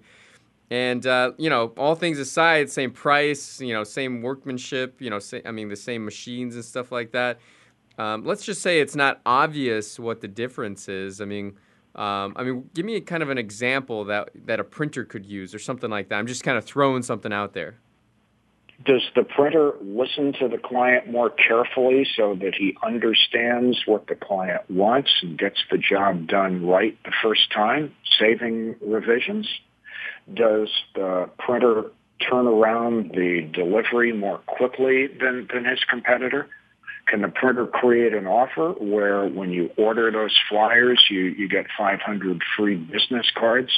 And 0.69 1.03
uh, 1.07 1.31
you 1.39 1.49
know, 1.49 1.73
all 1.79 1.95
things 1.95 2.19
aside, 2.19 2.69
same 2.69 2.91
price. 2.91 3.59
You 3.59 3.73
know, 3.73 3.83
same 3.83 4.21
workmanship. 4.21 5.01
You 5.01 5.09
know, 5.09 5.19
I 5.45 5.49
mean, 5.49 5.67
the 5.67 5.75
same 5.75 6.05
machines 6.05 6.53
and 6.53 6.63
stuff 6.63 6.91
like 6.91 7.11
that. 7.13 7.39
Um, 7.97 8.23
let's 8.23 8.45
just 8.45 8.61
say 8.61 8.79
it's 8.79 8.95
not 8.95 9.19
obvious 9.25 9.97
what 9.97 10.21
the 10.21 10.27
difference 10.27 10.87
is. 10.87 11.21
I 11.21 11.25
mean, 11.25 11.57
um, 11.95 12.33
I 12.35 12.43
mean, 12.43 12.69
give 12.75 12.85
me 12.85 13.01
kind 13.01 13.23
of 13.23 13.31
an 13.31 13.39
example 13.39 14.05
that 14.05 14.29
that 14.45 14.59
a 14.59 14.63
printer 14.63 15.05
could 15.05 15.25
use 15.25 15.55
or 15.55 15.59
something 15.59 15.89
like 15.89 16.09
that. 16.09 16.19
I'm 16.19 16.27
just 16.27 16.43
kind 16.43 16.57
of 16.57 16.65
throwing 16.65 17.01
something 17.01 17.33
out 17.33 17.53
there. 17.53 17.79
Does 18.85 19.01
the 19.13 19.23
printer 19.23 19.73
listen 19.81 20.33
to 20.39 20.47
the 20.47 20.57
client 20.57 21.11
more 21.11 21.29
carefully 21.29 22.07
so 22.15 22.35
that 22.35 22.55
he 22.55 22.77
understands 22.81 23.77
what 23.85 24.07
the 24.07 24.15
client 24.15 24.61
wants 24.69 25.11
and 25.21 25.37
gets 25.37 25.57
the 25.69 25.77
job 25.77 26.27
done 26.27 26.65
right 26.65 26.97
the 27.03 27.11
first 27.21 27.51
time, 27.51 27.93
saving 28.17 28.75
revisions? 28.81 29.49
Does 30.33 30.69
the 30.95 31.29
printer 31.37 31.91
turn 32.29 32.47
around 32.47 33.11
the 33.11 33.49
delivery 33.53 34.13
more 34.13 34.39
quickly 34.39 35.07
than, 35.07 35.47
than 35.53 35.65
his 35.65 35.79
competitor? 35.89 36.47
Can 37.07 37.21
the 37.21 37.27
printer 37.27 37.65
create 37.67 38.13
an 38.13 38.27
offer 38.27 38.71
where 38.79 39.27
when 39.27 39.49
you 39.49 39.71
order 39.77 40.11
those 40.11 40.37
flyers, 40.47 41.03
you, 41.09 41.21
you 41.21 41.49
get 41.49 41.65
500 41.77 42.41
free 42.55 42.75
business 42.75 43.25
cards? 43.35 43.71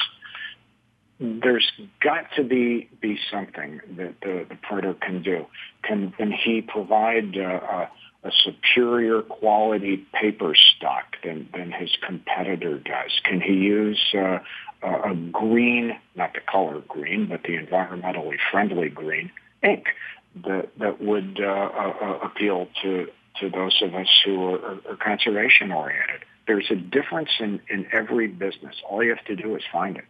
There's 1.22 1.72
got 2.02 2.26
to 2.36 2.44
be, 2.44 2.90
be 3.00 3.20
something 3.32 3.80
that 3.98 4.16
the, 4.22 4.46
the 4.50 4.56
printer 4.56 4.96
can 4.96 5.22
do. 5.22 5.46
Can, 5.84 6.12
can 6.18 6.32
he 6.32 6.62
provide 6.62 7.38
uh, 7.38 7.42
a, 7.44 7.90
a 8.24 8.32
superior 8.44 9.22
quality 9.22 10.06
paper 10.20 10.56
stock 10.56 11.18
than, 11.24 11.48
than 11.56 11.72
his 11.72 11.92
competitor 12.06 12.80
does? 12.80 13.12
Can 13.24 13.40
he 13.40 13.54
use 13.54 14.02
uh, 14.16 14.40
a 14.84 15.14
green, 15.32 15.96
not 16.16 16.34
the 16.34 16.40
color 16.52 16.82
green, 16.88 17.28
but 17.28 17.44
the 17.44 17.56
environmentally 17.56 18.38
friendly 18.52 18.90
green 18.90 19.32
ink 19.64 19.86
that 20.44 20.70
that 20.80 21.02
would 21.02 21.40
uh, 21.40 21.46
uh, 21.46 22.20
appeal 22.24 22.68
to 22.82 23.08
to 23.40 23.50
those 23.50 23.80
of 23.82 23.94
us 23.96 24.08
who 24.26 24.56
are, 24.56 24.80
are 24.90 24.96
conservation 24.98 25.72
oriented. 25.72 26.22
There's 26.48 26.70
a 26.72 26.76
difference 26.76 27.30
in, 27.40 27.62
in 27.70 27.86
every 27.94 28.28
business. 28.28 28.76
All 28.90 29.04
you 29.04 29.16
have 29.16 29.26
to 29.26 29.36
do 29.36 29.56
is 29.56 29.64
find 29.72 29.98
it. 29.98 30.06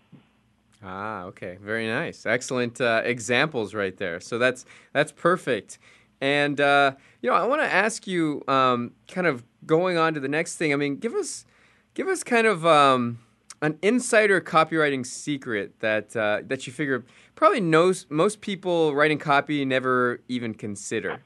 Ah, 0.84 1.26
okay, 1.26 1.58
very 1.62 1.88
nice, 1.88 2.26
excellent 2.26 2.82
uh, 2.82 3.02
examples 3.06 3.76
right 3.76 3.96
there. 3.98 4.20
So 4.20 4.40
that's 4.40 4.66
that's 4.94 5.12
perfect. 5.12 5.78
And 6.22 6.60
uh, 6.60 6.94
you 7.22 7.30
know, 7.30 7.36
I 7.36 7.46
want 7.46 7.62
to 7.62 7.72
ask 7.72 8.08
you, 8.08 8.44
um, 8.48 8.92
kind 9.08 9.28
of 9.28 9.44
going 9.66 9.98
on 9.98 10.14
to 10.16 10.20
the 10.20 10.28
next 10.28 10.58
thing. 10.58 10.74
I 10.74 10.76
mean, 10.76 10.98
give 10.98 11.14
us 11.14 11.46
give 11.94 12.08
us 12.08 12.24
kind 12.24 12.48
of 12.48 12.66
um, 12.66 13.20
an 13.62 13.78
insider 13.82 14.42
copywriting 14.42 15.06
secret 15.06 15.80
that 15.82 16.16
uh, 16.16 16.42
that 16.48 16.66
you 16.66 16.74
figure 16.74 17.06
probably 17.36 17.62
knows 17.62 18.08
most 18.10 18.42
people 18.42 18.96
writing 18.96 19.20
copy 19.20 19.64
never 19.66 20.22
even 20.28 20.54
consider. 20.54 21.22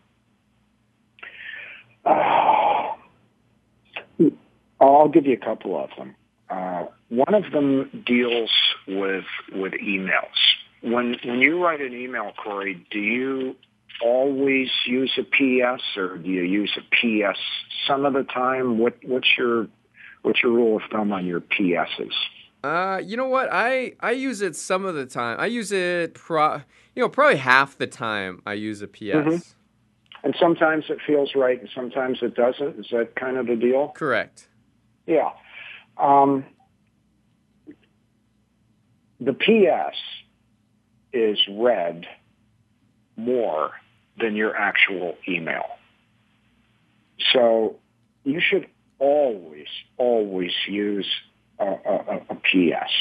I'll 4.82 5.08
give 5.08 5.26
you 5.26 5.34
a 5.34 5.38
couple 5.38 5.82
of 5.82 5.90
them. 5.98 6.16
Uh, 6.50 6.86
one 7.10 7.34
of 7.34 7.52
them 7.52 8.04
deals 8.06 8.52
with 8.88 9.26
with 9.52 9.74
emails. 9.74 10.38
When 10.82 11.16
when 11.24 11.40
you 11.40 11.64
write 11.64 11.82
an 11.82 11.94
email, 11.94 12.32
Cory, 12.42 12.86
do 12.92 13.00
you 13.00 13.56
always 14.02 14.70
use 14.86 15.18
a 15.18 15.24
PS 15.24 15.84
or 15.98 16.18
do 16.18 16.30
you 16.30 16.44
use 16.44 16.78
a 16.78 16.82
PS 16.96 17.40
some 17.88 18.06
of 18.06 18.14
the 18.14 18.24
time? 18.24 18.78
What 18.78 18.96
what's 19.04 19.30
your 19.38 19.68
what's 20.22 20.42
your 20.44 20.52
rule 20.52 20.78
of 20.78 20.84
thumb 20.92 21.12
on 21.12 21.26
your 21.26 21.42
PSs? 21.42 22.14
Uh, 22.64 23.00
you 23.04 23.16
know 23.16 23.28
what? 23.28 23.50
I 23.52 23.94
I 24.00 24.12
use 24.12 24.42
it 24.42 24.56
some 24.56 24.86
of 24.86 24.96
the 24.96 25.06
time. 25.06 25.40
I 25.40 25.46
use 25.46 25.72
it 25.72 26.16
pro, 26.16 26.62
you 26.96 27.02
know, 27.02 27.10
probably 27.10 27.38
half 27.38 27.78
the 27.78 27.88
time 27.88 28.42
I 28.46 28.54
use 28.54 28.82
a 28.82 28.88
PS. 28.88 29.00
Mm-hmm 29.00 29.38
and 30.26 30.36
sometimes 30.40 30.86
it 30.90 30.98
feels 31.06 31.36
right 31.36 31.60
and 31.60 31.70
sometimes 31.74 32.18
it 32.24 32.34
doesn't. 32.34 32.80
Is 32.80 32.88
that 32.92 33.16
kind 33.16 33.38
of 33.38 33.46
the 33.46 33.56
deal? 33.56 33.90
Correct. 33.90 34.50
Yeah. 35.06 35.30
Um, 35.98 36.44
the 39.20 39.34
PS 39.34 39.98
is 41.14 41.40
read 41.50 42.06
more 43.16 43.72
than 44.20 44.36
your 44.36 44.56
actual 44.56 45.16
email. 45.28 45.66
So 47.34 47.78
you 48.24 48.42
should 48.42 48.68
always, 49.00 49.68
always 49.98 50.52
use 50.68 51.08
a, 51.60 51.66
a, 51.66 52.22
a 52.30 52.36
PS. 52.36 52.92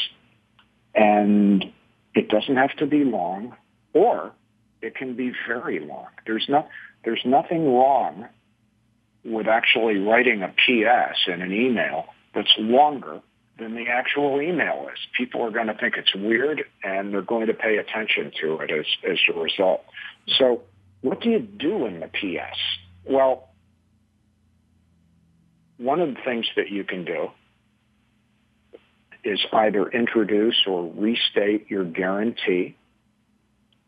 And 0.95 1.73
it 2.15 2.29
doesn't 2.29 2.57
have 2.57 2.77
to 2.77 2.87
be 2.87 3.05
long 3.05 3.57
or 3.93 4.33
it 4.81 4.95
can 4.95 5.17
be 5.17 5.33
very 5.47 5.81
long. 5.81 6.07
There's 6.27 6.47
not, 6.49 6.69
there's 7.05 7.23
nothing 7.25 7.73
wrong 7.73 8.29
with 9.25 9.49
actually 9.49 9.99
writing 9.99 10.43
a 10.43 10.49
PS 10.49 11.19
in 11.27 11.41
an 11.43 11.53
email 11.53 12.07
that's 12.35 12.53
longer 12.59 13.21
than 13.59 13.75
the 13.75 13.87
actual 13.89 14.41
email 14.41 14.89
is. 14.93 14.99
People 15.17 15.43
are 15.43 15.51
going 15.51 15.69
to 15.69 15.75
think 15.75 15.95
it's 15.97 16.15
weird 16.15 16.65
and 16.83 17.13
they're 17.13 17.23
going 17.23 17.47
to 17.47 17.55
pay 17.55 17.77
attention 17.77 18.33
to 18.41 18.59
it 18.59 18.71
as, 18.71 18.87
as 19.09 19.19
a 19.33 19.39
result. 19.39 19.85
So 20.39 20.63
what 21.03 21.21
do 21.21 21.31
you 21.31 21.39
do 21.39 21.87
in 21.87 22.01
the 22.01 22.09
PS? 22.09 22.59
Well, 23.05 23.49
one 25.77 26.01
of 26.01 26.15
the 26.15 26.21
things 26.25 26.47
that 26.57 26.71
you 26.71 26.85
can 26.85 27.05
do 27.05 27.29
is 29.23 29.41
either 29.53 29.89
introduce 29.89 30.63
or 30.67 30.91
restate 30.95 31.71
your 31.71 31.85
guarantee. 31.85 32.77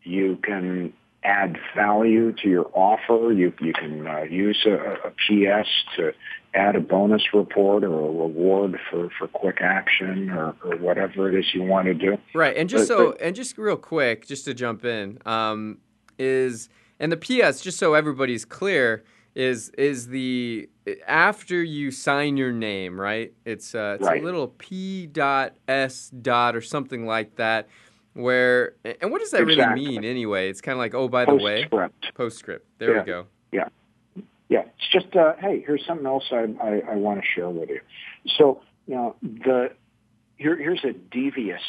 You 0.03 0.37
can 0.41 0.93
add 1.23 1.57
value 1.75 2.31
to 2.31 2.47
your 2.47 2.69
offer. 2.73 3.31
You, 3.31 3.53
you 3.59 3.73
can 3.73 4.07
uh, 4.07 4.21
use 4.21 4.65
a, 4.65 5.07
a 5.07 5.11
PS 5.11 5.69
to 5.97 6.13
add 6.53 6.75
a 6.75 6.79
bonus 6.79 7.33
report 7.33 7.83
or 7.83 7.93
a 7.93 8.11
reward 8.11 8.79
for, 8.89 9.09
for 9.17 9.27
quick 9.27 9.59
action 9.61 10.29
or, 10.29 10.55
or 10.63 10.77
whatever 10.77 11.29
it 11.29 11.37
is 11.37 11.45
you 11.53 11.63
want 11.63 11.85
to 11.85 11.93
do. 11.93 12.17
Right, 12.33 12.55
and 12.55 12.69
just 12.69 12.87
so 12.87 13.13
and 13.13 13.35
just 13.35 13.57
real 13.57 13.77
quick, 13.77 14.27
just 14.27 14.45
to 14.45 14.53
jump 14.53 14.85
in, 14.85 15.19
um, 15.25 15.79
is 16.17 16.69
And 16.99 17.11
the 17.11 17.17
PS, 17.17 17.61
just 17.61 17.77
so 17.77 17.93
everybody's 17.93 18.45
clear, 18.45 19.03
is 19.35 19.69
is 19.77 20.07
the 20.07 20.67
after 21.07 21.63
you 21.63 21.91
sign 21.91 22.37
your 22.37 22.51
name, 22.51 22.99
right? 22.99 23.33
It's 23.45 23.75
uh, 23.75 23.97
it's 23.99 24.07
right. 24.07 24.21
a 24.21 24.25
little 24.25 24.47
P 24.47 25.05
dot 25.05 25.53
S 25.67 26.09
dot 26.09 26.55
or 26.55 26.61
something 26.61 27.05
like 27.05 27.35
that. 27.35 27.67
Where 28.13 28.73
and 28.99 29.11
what 29.11 29.21
does 29.21 29.29
that 29.31 29.41
exactly. 29.41 29.85
really 29.85 29.99
mean 29.99 30.03
anyway? 30.03 30.49
It's 30.49 30.59
kind 30.59 30.73
of 30.73 30.79
like 30.79 30.95
oh 30.95 31.07
by 31.07 31.25
the 31.25 31.35
way, 31.35 31.67
postscript. 31.69 32.15
Postscript. 32.15 32.67
There 32.79 32.95
yeah. 32.95 33.01
we 33.01 33.05
go. 33.05 33.27
Yeah, 33.51 33.67
yeah. 34.49 34.63
It's 34.77 34.91
just 34.91 35.15
uh, 35.15 35.33
hey, 35.39 35.63
here's 35.65 35.85
something 35.85 36.05
else 36.05 36.25
I 36.31 36.47
I, 36.61 36.81
I 36.91 36.95
want 36.95 37.21
to 37.21 37.25
share 37.35 37.49
with 37.49 37.69
you. 37.69 37.81
So 38.37 38.61
you 38.85 38.95
know 38.95 39.15
the 39.21 39.71
here 40.37 40.55
here's 40.55 40.83
a 40.83 40.93
devious 40.93 41.61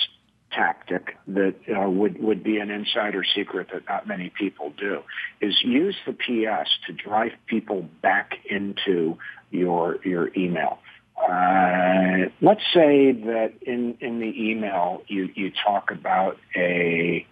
tactic 0.53 1.17
that 1.27 1.55
uh, 1.69 1.89
would 1.89 2.23
would 2.23 2.43
be 2.43 2.59
an 2.59 2.71
insider 2.71 3.23
secret 3.35 3.69
that 3.73 3.83
not 3.89 4.07
many 4.07 4.31
people 4.31 4.73
do 4.79 5.01
is 5.41 5.55
use 5.63 5.97
the 6.07 6.13
PS 6.13 6.71
to 6.87 6.93
drive 6.93 7.33
people 7.47 7.87
back 8.03 8.33
into 8.49 9.19
your 9.51 9.99
your 10.05 10.31
email. 10.37 10.79
Uh, 11.17 12.31
let's 12.41 12.63
say 12.73 13.13
that 13.13 13.53
in 13.63 13.97
in 14.01 14.21
the 14.21 14.51
email 14.51 15.03
you 15.09 15.29
you 15.35 15.53
talk 15.65 15.91
about 15.91 16.39
a, 16.57 17.27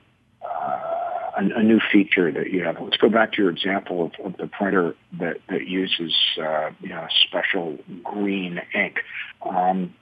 uh, 0.44 1.05
a 1.36 1.58
a, 1.58 1.62
new 1.62 1.80
feature 1.92 2.32
that 2.32 2.50
you 2.50 2.64
have. 2.64 2.80
Let's 2.80 2.96
go 2.96 3.08
back 3.08 3.32
to 3.32 3.42
your 3.42 3.50
example 3.50 4.06
of, 4.06 4.26
of 4.26 4.36
the 4.38 4.46
printer 4.46 4.94
that 5.18 5.38
that 5.48 5.66
uses 5.66 6.14
uh, 6.40 6.70
you 6.80 6.90
know 6.90 7.06
special 7.26 7.78
green 8.02 8.60
ink. 8.74 9.00
Um, 9.44 9.94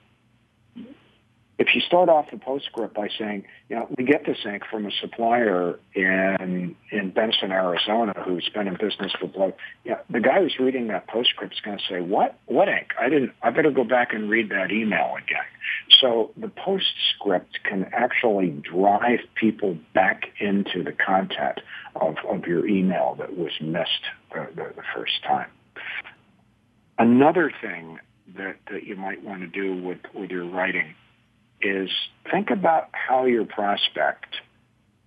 if 1.57 1.73
you 1.73 1.81
start 1.81 2.09
off 2.09 2.29
the 2.31 2.37
postscript 2.37 2.93
by 2.93 3.07
saying, 3.17 3.45
you 3.69 3.77
know, 3.77 3.87
we 3.97 4.03
get 4.03 4.25
this 4.25 4.37
ink 4.45 4.63
from 4.69 4.85
a 4.85 4.91
supplier 4.91 5.79
in 5.93 6.75
in 6.91 7.11
Benson, 7.11 7.51
Arizona, 7.51 8.13
who's 8.25 8.49
been 8.53 8.67
in 8.67 8.75
business 8.75 9.13
for 9.19 9.53
yeah, 9.85 9.99
the 10.09 10.19
guy 10.19 10.41
who's 10.41 10.57
reading 10.59 10.87
that 10.87 11.07
postscript 11.07 11.53
is 11.53 11.61
going 11.61 11.77
to 11.77 11.83
say, 11.89 12.01
what, 12.01 12.37
what 12.47 12.67
ink? 12.67 12.89
I 12.99 13.07
didn't. 13.07 13.31
I 13.41 13.51
better 13.51 13.71
go 13.71 13.85
back 13.85 14.13
and 14.13 14.29
read 14.29 14.49
that 14.49 14.71
email 14.71 15.15
again. 15.15 15.45
So 16.01 16.31
the 16.35 16.49
postscript 16.49 17.63
can 17.63 17.85
actually 17.93 18.49
drive 18.49 19.19
people 19.35 19.77
back 19.93 20.23
into 20.39 20.83
the 20.83 20.91
content 20.91 21.61
of 21.95 22.15
of 22.29 22.45
your 22.45 22.67
email 22.67 23.15
that 23.19 23.37
was 23.37 23.51
missed 23.61 24.03
the, 24.33 24.47
the, 24.55 24.73
the 24.75 24.83
first 24.93 25.23
time. 25.23 25.49
Another 26.97 27.49
thing 27.61 27.99
that 28.37 28.57
that 28.69 28.83
you 28.83 28.97
might 28.97 29.23
want 29.23 29.39
to 29.39 29.47
do 29.47 29.81
with 29.81 29.99
with 30.13 30.31
your 30.31 30.45
writing 30.45 30.95
is 31.65 31.89
think 32.31 32.51
about 32.51 32.89
how 32.91 33.25
your 33.25 33.45
prospect 33.45 34.35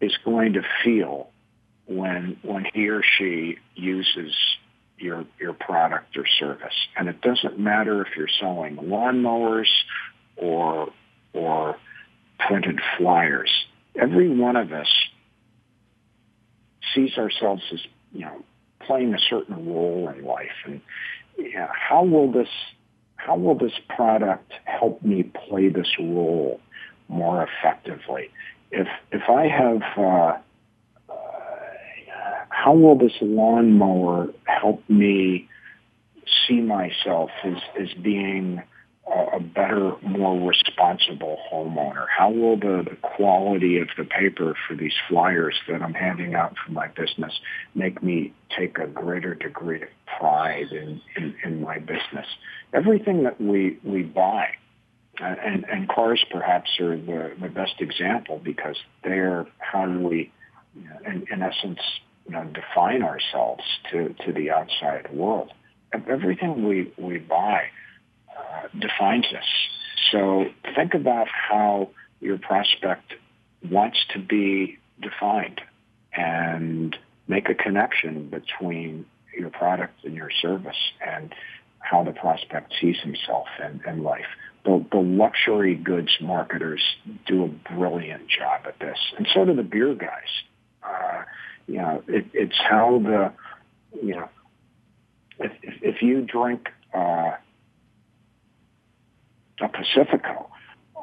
is 0.00 0.16
going 0.24 0.54
to 0.54 0.62
feel 0.84 1.30
when 1.86 2.36
when 2.42 2.66
he 2.74 2.88
or 2.88 3.02
she 3.02 3.58
uses 3.74 4.34
your 4.98 5.24
your 5.38 5.52
product 5.52 6.16
or 6.16 6.26
service. 6.26 6.74
And 6.96 7.08
it 7.08 7.20
doesn't 7.20 7.58
matter 7.58 8.02
if 8.02 8.08
you're 8.16 8.28
selling 8.40 8.76
lawnmowers 8.76 9.68
or 10.36 10.88
or 11.32 11.76
printed 12.38 12.80
flyers. 12.96 13.50
Every 13.94 14.28
one 14.28 14.56
of 14.56 14.72
us 14.72 14.88
sees 16.94 17.16
ourselves 17.16 17.62
as 17.72 17.80
you 18.12 18.22
know 18.22 18.44
playing 18.80 19.14
a 19.14 19.18
certain 19.18 19.66
role 19.66 20.08
in 20.08 20.24
life, 20.24 20.64
and 20.64 20.80
know, 21.54 21.68
how 21.70 22.04
will 22.04 22.30
this 22.30 22.48
how 23.28 23.36
will 23.36 23.54
this 23.54 23.78
product 23.94 24.52
help 24.64 25.02
me 25.02 25.22
play 25.22 25.68
this 25.68 25.88
role 25.98 26.60
more 27.08 27.46
effectively? 27.46 28.30
If 28.70 28.88
if 29.12 29.28
I 29.28 29.48
have, 29.48 29.82
uh, 29.98 30.38
uh, 31.12 31.16
how 32.48 32.72
will 32.72 32.96
this 32.96 33.12
lawnmower 33.20 34.28
help 34.44 34.82
me 34.88 35.46
see 36.46 36.60
myself 36.62 37.28
as 37.44 37.58
as 37.78 37.92
being 38.00 38.62
a 39.10 39.40
better, 39.40 39.92
more 40.02 40.48
responsible 40.48 41.38
homeowner? 41.50 42.06
How 42.08 42.30
will 42.30 42.56
the, 42.56 42.84
the 42.88 42.96
quality 42.96 43.78
of 43.78 43.88
the 43.96 44.04
paper 44.04 44.54
for 44.66 44.74
these 44.74 44.92
flyers 45.08 45.54
that 45.68 45.82
I'm 45.82 45.94
handing 45.94 46.34
out 46.34 46.54
for 46.64 46.72
my 46.72 46.88
business 46.88 47.32
make 47.74 48.02
me 48.02 48.32
take 48.56 48.78
a 48.78 48.86
greater 48.86 49.34
degree 49.34 49.82
of 49.82 49.88
pride 50.18 50.72
in, 50.72 51.00
in, 51.16 51.34
in 51.44 51.62
my 51.62 51.78
business? 51.78 52.26
Everything 52.72 53.22
that 53.24 53.40
we, 53.40 53.78
we 53.82 54.02
buy, 54.02 54.48
uh, 55.20 55.34
and, 55.44 55.64
and 55.64 55.88
cars 55.88 56.24
perhaps 56.30 56.70
are 56.80 56.96
the, 56.96 57.32
the 57.40 57.48
best 57.48 57.80
example 57.80 58.40
because 58.42 58.76
they're 59.02 59.46
how 59.58 59.86
do 59.86 60.00
we, 60.00 60.30
know, 60.74 60.98
in, 61.06 61.26
in 61.32 61.42
essence, 61.42 61.80
you 62.26 62.32
know, 62.32 62.44
define 62.44 63.02
ourselves 63.02 63.62
to, 63.90 64.14
to 64.26 64.32
the 64.32 64.50
outside 64.50 65.12
world. 65.12 65.50
Everything 65.92 66.68
we, 66.68 66.92
we 66.98 67.16
buy 67.18 67.62
uh, 67.62 67.64
defines 68.78 69.26
us. 69.26 69.44
So 70.10 70.46
think 70.74 70.94
about 70.94 71.28
how 71.28 71.90
your 72.20 72.38
prospect 72.38 73.14
wants 73.68 73.98
to 74.10 74.18
be 74.18 74.78
defined 75.00 75.60
and 76.12 76.96
make 77.26 77.48
a 77.48 77.54
connection 77.54 78.28
between 78.28 79.06
your 79.36 79.50
product 79.50 80.04
and 80.04 80.14
your 80.14 80.30
service 80.30 80.76
and 81.06 81.34
how 81.80 82.02
the 82.02 82.12
prospect 82.12 82.74
sees 82.80 82.96
himself 83.02 83.46
and, 83.62 83.80
in 83.86 84.02
life. 84.02 84.26
The, 84.64 84.84
the 84.90 84.98
luxury 84.98 85.74
goods 85.74 86.10
marketers 86.20 86.82
do 87.26 87.44
a 87.44 87.74
brilliant 87.74 88.28
job 88.28 88.62
at 88.66 88.78
this, 88.80 88.98
and 89.16 89.26
so 89.32 89.44
do 89.44 89.54
the 89.54 89.62
beer 89.62 89.94
guys. 89.94 90.28
Uh, 90.82 91.22
you 91.66 91.76
know, 91.76 92.02
it, 92.08 92.26
it's 92.32 92.58
how 92.68 92.98
the, 92.98 93.32
you 94.02 94.16
know, 94.16 94.28
if, 95.38 95.52
if, 95.62 95.74
if 95.82 96.02
you 96.02 96.22
drink 96.22 96.68
uh, 96.92 97.32
a 99.60 99.68
Pacifico, 99.68 100.50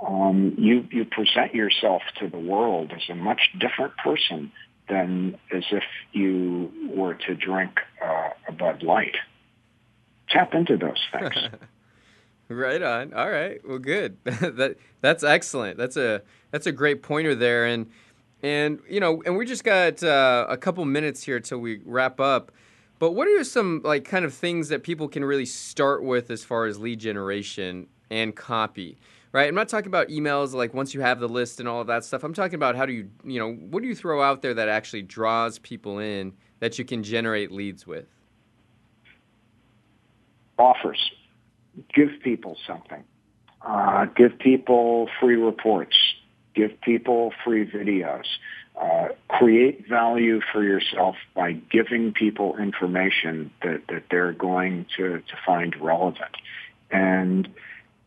um, 0.05 0.55
you 0.57 0.87
you 0.91 1.05
present 1.05 1.53
yourself 1.53 2.01
to 2.19 2.29
the 2.29 2.37
world 2.37 2.91
as 2.95 3.01
a 3.09 3.15
much 3.15 3.41
different 3.59 3.95
person 3.97 4.51
than 4.89 5.37
as 5.51 5.63
if 5.71 5.83
you 6.11 6.71
were 6.93 7.15
to 7.15 7.35
drink 7.35 7.79
uh, 8.03 8.29
a 8.47 8.51
Bud 8.51 8.83
Light. 8.83 9.15
Tap 10.29 10.53
into 10.53 10.77
those 10.77 11.01
things. 11.11 11.35
right 12.49 12.81
on. 12.81 13.13
All 13.13 13.29
right. 13.29 13.59
Well, 13.67 13.79
good. 13.79 14.17
that 14.23 14.77
that's 15.01 15.23
excellent. 15.23 15.77
That's 15.77 15.97
a 15.97 16.21
that's 16.51 16.67
a 16.67 16.71
great 16.71 17.01
pointer 17.01 17.35
there, 17.35 17.65
and 17.65 17.89
and 18.43 18.79
you 18.89 18.99
know, 18.99 19.23
and 19.25 19.37
we 19.37 19.45
just 19.45 19.63
got 19.63 20.03
uh, 20.03 20.45
a 20.49 20.57
couple 20.57 20.83
minutes 20.85 21.23
here 21.23 21.39
till 21.39 21.59
we 21.59 21.81
wrap 21.85 22.19
up. 22.19 22.51
But 22.97 23.11
what 23.11 23.27
are 23.27 23.43
some 23.43 23.81
like 23.83 24.05
kind 24.05 24.23
of 24.23 24.33
things 24.33 24.69
that 24.69 24.83
people 24.83 25.07
can 25.07 25.25
really 25.25 25.45
start 25.45 26.03
with 26.03 26.29
as 26.31 26.43
far 26.43 26.65
as 26.65 26.79
lead 26.79 26.99
generation 26.99 27.87
and 28.09 28.35
copy, 28.35 28.97
right? 29.31 29.47
I'm 29.47 29.55
not 29.55 29.69
talking 29.69 29.87
about 29.87 30.09
emails 30.09 30.53
like 30.53 30.73
once 30.73 30.93
you 30.93 31.01
have 31.01 31.19
the 31.19 31.29
list 31.29 31.59
and 31.59 31.67
all 31.67 31.81
of 31.81 31.87
that 31.87 32.03
stuff. 32.03 32.23
I'm 32.23 32.33
talking 32.33 32.55
about 32.55 32.75
how 32.75 32.85
do 32.85 32.93
you, 32.93 33.09
you 33.23 33.39
know, 33.39 33.53
what 33.53 33.81
do 33.81 33.87
you 33.87 33.95
throw 33.95 34.21
out 34.21 34.41
there 34.41 34.53
that 34.53 34.69
actually 34.69 35.01
draws 35.01 35.59
people 35.59 35.99
in 35.99 36.33
that 36.59 36.79
you 36.79 36.85
can 36.85 37.03
generate 37.03 37.51
leads 37.51 37.85
with? 37.85 38.07
Offers. 40.57 41.11
Give 41.93 42.09
people 42.23 42.57
something. 42.65 43.03
Uh, 43.61 44.05
give 44.15 44.37
people 44.39 45.09
free 45.19 45.35
reports. 45.35 45.97
Give 46.53 46.79
people 46.81 47.33
free 47.43 47.69
videos. 47.69 48.25
Uh, 48.79 49.09
create 49.29 49.87
value 49.87 50.41
for 50.51 50.63
yourself 50.63 51.15
by 51.33 51.53
giving 51.53 52.11
people 52.13 52.57
information 52.57 53.49
that, 53.63 53.81
that 53.87 54.03
they're 54.11 54.33
going 54.33 54.85
to, 54.97 55.19
to 55.19 55.35
find 55.45 55.75
relevant. 55.81 56.35
And 56.91 57.47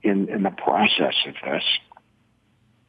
in, 0.02 0.28
in 0.28 0.42
the 0.42 0.50
process 0.50 1.14
of 1.26 1.34
this, 1.44 1.64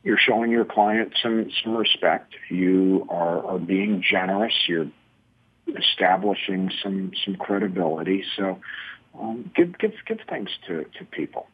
you're 0.04 0.18
showing 0.18 0.52
your 0.52 0.66
client 0.66 1.14
some, 1.22 1.50
some 1.64 1.76
respect. 1.76 2.34
You 2.50 3.06
are, 3.10 3.46
are 3.46 3.60
being 3.60 4.04
generous. 4.08 4.54
You're 4.68 4.90
establishing 5.78 6.72
some, 6.82 7.12
some 7.26 7.36
credibility. 7.36 8.24
So 8.38 8.60
um, 9.20 9.52
give, 9.56 9.78
give, 9.78 9.94
give 10.08 10.20
thanks 10.28 10.52
to, 10.68 10.86
to 10.98 11.06
people. 11.06 11.48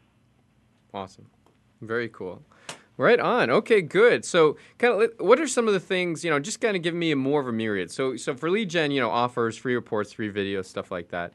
Awesome. 0.94 1.26
Very 1.82 2.08
cool. 2.08 2.42
Right 2.98 3.20
on. 3.20 3.50
Okay, 3.50 3.82
good. 3.82 4.24
So, 4.24 4.56
kind 4.78 5.02
of, 5.02 5.12
what 5.20 5.38
are 5.42 5.48
some 5.48 5.68
of 5.68 5.74
the 5.74 5.82
things 5.82 6.24
you 6.24 6.32
know? 6.32 6.40
Just 6.40 6.62
kind 6.62 6.78
of 6.78 6.82
give 6.82 6.94
me 6.94 7.12
a 7.12 7.16
more 7.18 7.42
of 7.42 7.48
a 7.48 7.52
myriad. 7.52 7.92
So, 7.92 8.16
so 8.16 8.36
for 8.36 8.50
lead 8.50 8.70
gen, 8.70 8.92
you 8.92 9.02
know, 9.02 9.10
offers, 9.10 9.58
free 9.58 9.76
reports, 9.76 10.14
free 10.14 10.32
videos, 10.32 10.66
stuff 10.66 10.92
like 10.92 11.10
that. 11.10 11.34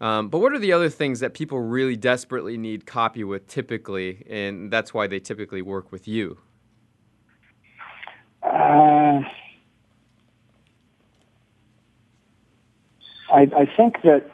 Um, 0.00 0.28
but 0.28 0.40
what 0.40 0.52
are 0.52 0.58
the 0.58 0.72
other 0.72 0.90
things 0.90 1.20
that 1.20 1.32
people 1.32 1.58
really 1.58 1.96
desperately 1.96 2.58
need 2.58 2.84
copy 2.84 3.24
with 3.24 3.46
typically, 3.46 4.24
and 4.28 4.70
that's 4.70 4.92
why 4.92 5.06
they 5.06 5.20
typically 5.20 5.62
work 5.62 5.90
with 5.90 6.06
you? 6.06 6.38
Uh, 8.42 9.22
I, 13.32 13.48
I 13.56 13.66
think 13.76 14.02
that 14.02 14.30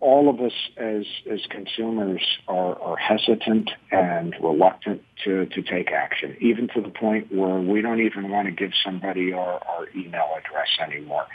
all 0.00 0.28
of 0.28 0.38
us 0.40 0.52
as 0.76 1.06
as 1.30 1.40
consumers 1.48 2.22
are, 2.46 2.78
are 2.78 2.96
hesitant 2.96 3.70
and 3.90 4.36
reluctant 4.42 5.02
to, 5.24 5.46
to 5.46 5.62
take 5.62 5.90
action, 5.90 6.36
even 6.40 6.68
to 6.74 6.82
the 6.82 6.90
point 6.90 7.32
where 7.32 7.58
we 7.58 7.80
don't 7.80 8.02
even 8.02 8.30
want 8.30 8.46
to 8.46 8.52
give 8.52 8.72
somebody 8.84 9.32
our, 9.32 9.62
our 9.64 9.88
email 9.96 10.28
address 10.36 10.68
anymore. 10.78 11.26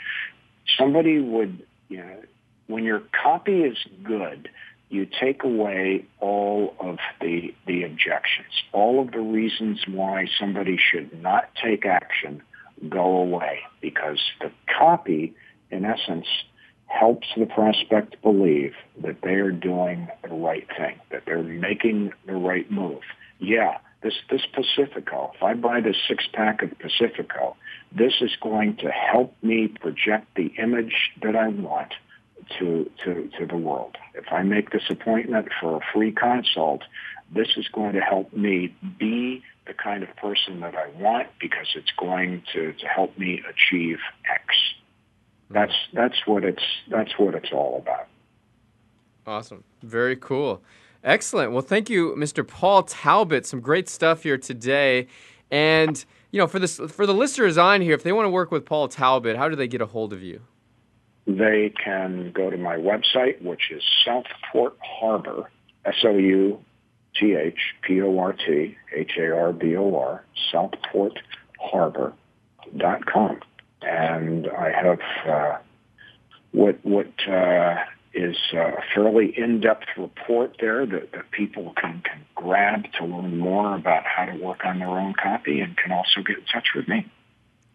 somebody 0.78 1.18
would, 1.18 1.66
you 1.88 1.96
know, 1.98 2.22
when 2.70 2.84
your 2.84 3.02
copy 3.12 3.62
is 3.62 3.76
good, 4.02 4.48
you 4.88 5.06
take 5.06 5.44
away 5.44 6.04
all 6.18 6.74
of 6.80 6.98
the 7.20 7.54
the 7.66 7.84
objections, 7.84 8.52
all 8.72 9.00
of 9.00 9.12
the 9.12 9.20
reasons 9.20 9.84
why 9.86 10.26
somebody 10.38 10.76
should 10.78 11.22
not 11.22 11.48
take 11.62 11.86
action 11.86 12.42
go 12.88 13.18
away 13.18 13.60
because 13.80 14.18
the 14.40 14.50
copy, 14.78 15.34
in 15.70 15.84
essence, 15.84 16.26
helps 16.86 17.28
the 17.36 17.46
prospect 17.46 18.20
believe 18.22 18.74
that 19.00 19.22
they 19.22 19.34
are 19.34 19.52
doing 19.52 20.08
the 20.22 20.34
right 20.34 20.66
thing, 20.76 20.98
that 21.10 21.22
they're 21.26 21.42
making 21.42 22.12
the 22.26 22.34
right 22.34 22.70
move. 22.70 23.02
Yeah, 23.38 23.78
this 24.02 24.14
this 24.28 24.42
Pacifico, 24.52 25.32
if 25.36 25.42
I 25.42 25.54
buy 25.54 25.80
this 25.80 25.96
six 26.08 26.24
pack 26.32 26.62
of 26.62 26.70
Pacifico, 26.78 27.56
this 27.92 28.14
is 28.20 28.32
going 28.40 28.76
to 28.78 28.90
help 28.90 29.36
me 29.42 29.68
project 29.68 30.34
the 30.34 30.52
image 30.58 31.12
that 31.22 31.36
I 31.36 31.48
want 31.48 31.92
to, 32.58 32.90
to, 33.04 33.30
to 33.38 33.46
the 33.46 33.56
world. 33.56 33.96
If 34.14 34.26
I 34.30 34.42
make 34.42 34.70
this 34.70 34.82
appointment 34.90 35.48
for 35.60 35.76
a 35.76 35.80
free 35.92 36.12
consult, 36.12 36.82
this 37.32 37.48
is 37.56 37.68
going 37.68 37.92
to 37.94 38.00
help 38.00 38.32
me 38.32 38.74
be 38.98 39.42
the 39.66 39.74
kind 39.74 40.02
of 40.02 40.14
person 40.16 40.60
that 40.60 40.74
I 40.74 40.88
want 41.00 41.28
because 41.40 41.68
it's 41.74 41.92
going 41.98 42.42
to, 42.52 42.72
to 42.72 42.86
help 42.86 43.16
me 43.18 43.42
achieve 43.48 43.98
X. 44.28 44.42
Mm-hmm. 45.50 45.54
That's 45.54 45.74
that's 45.92 46.26
what 46.26 46.44
it's 46.44 46.62
that's 46.88 47.12
what 47.18 47.34
it's 47.34 47.50
all 47.52 47.78
about. 47.78 48.06
Awesome. 49.26 49.64
Very 49.82 50.16
cool. 50.16 50.62
Excellent. 51.02 51.52
Well, 51.52 51.62
thank 51.62 51.88
you, 51.88 52.14
Mr. 52.16 52.46
Paul 52.46 52.82
Talbot. 52.82 53.46
Some 53.46 53.60
great 53.60 53.88
stuff 53.88 54.22
here 54.22 54.36
today. 54.36 55.06
And, 55.50 56.04
you 56.30 56.38
know, 56.38 56.46
for 56.46 56.58
this 56.58 56.76
for 56.76 57.06
the 57.06 57.14
listeners 57.14 57.58
on 57.58 57.80
here, 57.80 57.94
if 57.94 58.02
they 58.02 58.12
want 58.12 58.26
to 58.26 58.30
work 58.30 58.50
with 58.50 58.64
Paul 58.64 58.88
Talbot, 58.88 59.36
how 59.36 59.48
do 59.48 59.56
they 59.56 59.68
get 59.68 59.80
a 59.80 59.86
hold 59.86 60.12
of 60.12 60.22
you? 60.22 60.42
They 61.38 61.72
can 61.82 62.32
go 62.32 62.50
to 62.50 62.56
my 62.56 62.76
website, 62.76 63.42
which 63.42 63.70
is 63.70 63.82
Southport 64.04 64.76
Harbor, 64.82 65.50
S-O-U-T-H-P-O-R-T, 65.84 66.58
H-A-R-B-O-R, 68.94 70.24
southportharbor.com. 70.52 73.40
And 73.82 74.46
I 74.48 74.70
have 74.70 75.00
uh, 75.26 75.56
what 76.52 76.78
what 76.82 77.08
uh, 77.26 77.76
is 78.12 78.36
a 78.52 78.82
fairly 78.94 79.32
in-depth 79.36 79.86
report 79.96 80.56
there 80.60 80.84
that, 80.84 81.12
that 81.12 81.30
people 81.30 81.72
can, 81.80 82.02
can 82.04 82.26
grab 82.34 82.84
to 82.98 83.04
learn 83.04 83.38
more 83.38 83.76
about 83.76 84.02
how 84.04 84.24
to 84.24 84.36
work 84.36 84.64
on 84.64 84.80
their 84.80 84.88
own 84.88 85.14
copy 85.14 85.60
and 85.60 85.76
can 85.76 85.92
also 85.92 86.20
get 86.26 86.38
in 86.38 86.44
touch 86.52 86.70
with 86.74 86.88
me. 86.88 87.08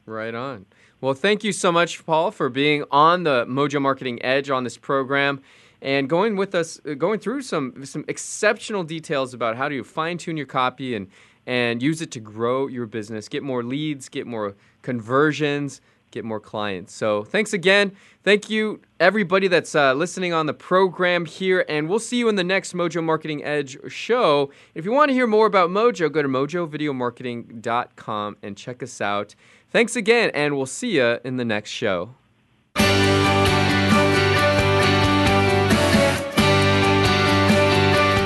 Right 0.05 0.35
on. 0.35 0.65
Well, 1.01 1.13
thank 1.13 1.43
you 1.43 1.51
so 1.51 1.71
much, 1.71 2.05
Paul, 2.05 2.31
for 2.31 2.49
being 2.49 2.83
on 2.89 3.23
the 3.23 3.45
Mojo 3.45 3.81
Marketing 3.81 4.23
Edge 4.23 4.49
on 4.49 4.63
this 4.63 4.77
program 4.77 5.41
and 5.81 6.09
going 6.09 6.35
with 6.35 6.55
us, 6.55 6.79
uh, 6.89 6.93
going 6.93 7.19
through 7.19 7.41
some 7.41 7.85
some 7.85 8.05
exceptional 8.07 8.83
details 8.83 9.33
about 9.33 9.57
how 9.57 9.69
to 9.69 9.83
fine 9.83 10.17
tune 10.17 10.37
your 10.37 10.45
copy 10.45 10.95
and 10.95 11.07
and 11.45 11.83
use 11.83 12.01
it 12.01 12.11
to 12.11 12.19
grow 12.19 12.67
your 12.67 12.87
business, 12.87 13.27
get 13.27 13.43
more 13.43 13.63
leads, 13.63 14.09
get 14.09 14.25
more 14.25 14.55
conversions, 14.81 15.79
get 16.09 16.25
more 16.25 16.39
clients. 16.39 16.93
So 16.93 17.23
thanks 17.23 17.53
again. 17.53 17.91
Thank 18.23 18.49
you, 18.49 18.81
everybody 18.99 19.47
that's 19.47 19.75
uh, 19.75 19.93
listening 19.93 20.33
on 20.33 20.47
the 20.47 20.55
program 20.55 21.25
here, 21.25 21.63
and 21.69 21.87
we'll 21.87 21.99
see 21.99 22.17
you 22.17 22.29
in 22.29 22.35
the 22.35 22.43
next 22.43 22.73
Mojo 22.73 23.03
Marketing 23.03 23.43
Edge 23.43 23.77
show. 23.87 24.49
If 24.73 24.85
you 24.85 24.91
want 24.91 25.09
to 25.09 25.13
hear 25.13 25.27
more 25.27 25.45
about 25.45 25.69
Mojo, 25.69 26.11
go 26.11 26.23
to 26.23 26.27
mojovideomarketing.com 26.27 28.37
and 28.41 28.57
check 28.57 28.81
us 28.81 29.01
out. 29.01 29.35
Thanks 29.71 29.95
again, 29.95 30.31
and 30.33 30.55
we'll 30.55 30.65
see 30.65 30.97
you 30.97 31.19
in 31.23 31.37
the 31.37 31.45
next 31.45 31.69
show. 31.69 32.15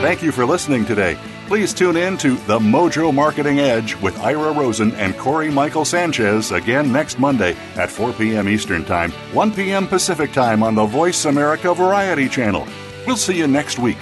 Thank 0.01 0.23
you 0.23 0.31
for 0.31 0.45
listening 0.45 0.85
today. 0.85 1.17
Please 1.47 1.73
tune 1.73 1.97
in 1.97 2.17
to 2.19 2.35
The 2.45 2.57
Mojo 2.57 3.13
Marketing 3.13 3.59
Edge 3.59 3.95
with 3.95 4.17
Ira 4.19 4.53
Rosen 4.53 4.91
and 4.93 5.17
Cory 5.17 5.51
Michael 5.51 5.83
Sanchez 5.83 6.51
again 6.51 6.91
next 6.91 7.19
Monday 7.19 7.55
at 7.75 7.89
4 7.89 8.13
p.m. 8.13 8.47
Eastern 8.47 8.85
Time, 8.85 9.11
1 9.33 9.53
p.m. 9.53 9.87
Pacific 9.87 10.31
Time 10.31 10.63
on 10.63 10.73
the 10.73 10.85
Voice 10.85 11.25
America 11.25 11.73
Variety 11.73 12.29
Channel. 12.29 12.65
We'll 13.05 13.17
see 13.17 13.37
you 13.37 13.47
next 13.47 13.77
week. 13.77 13.97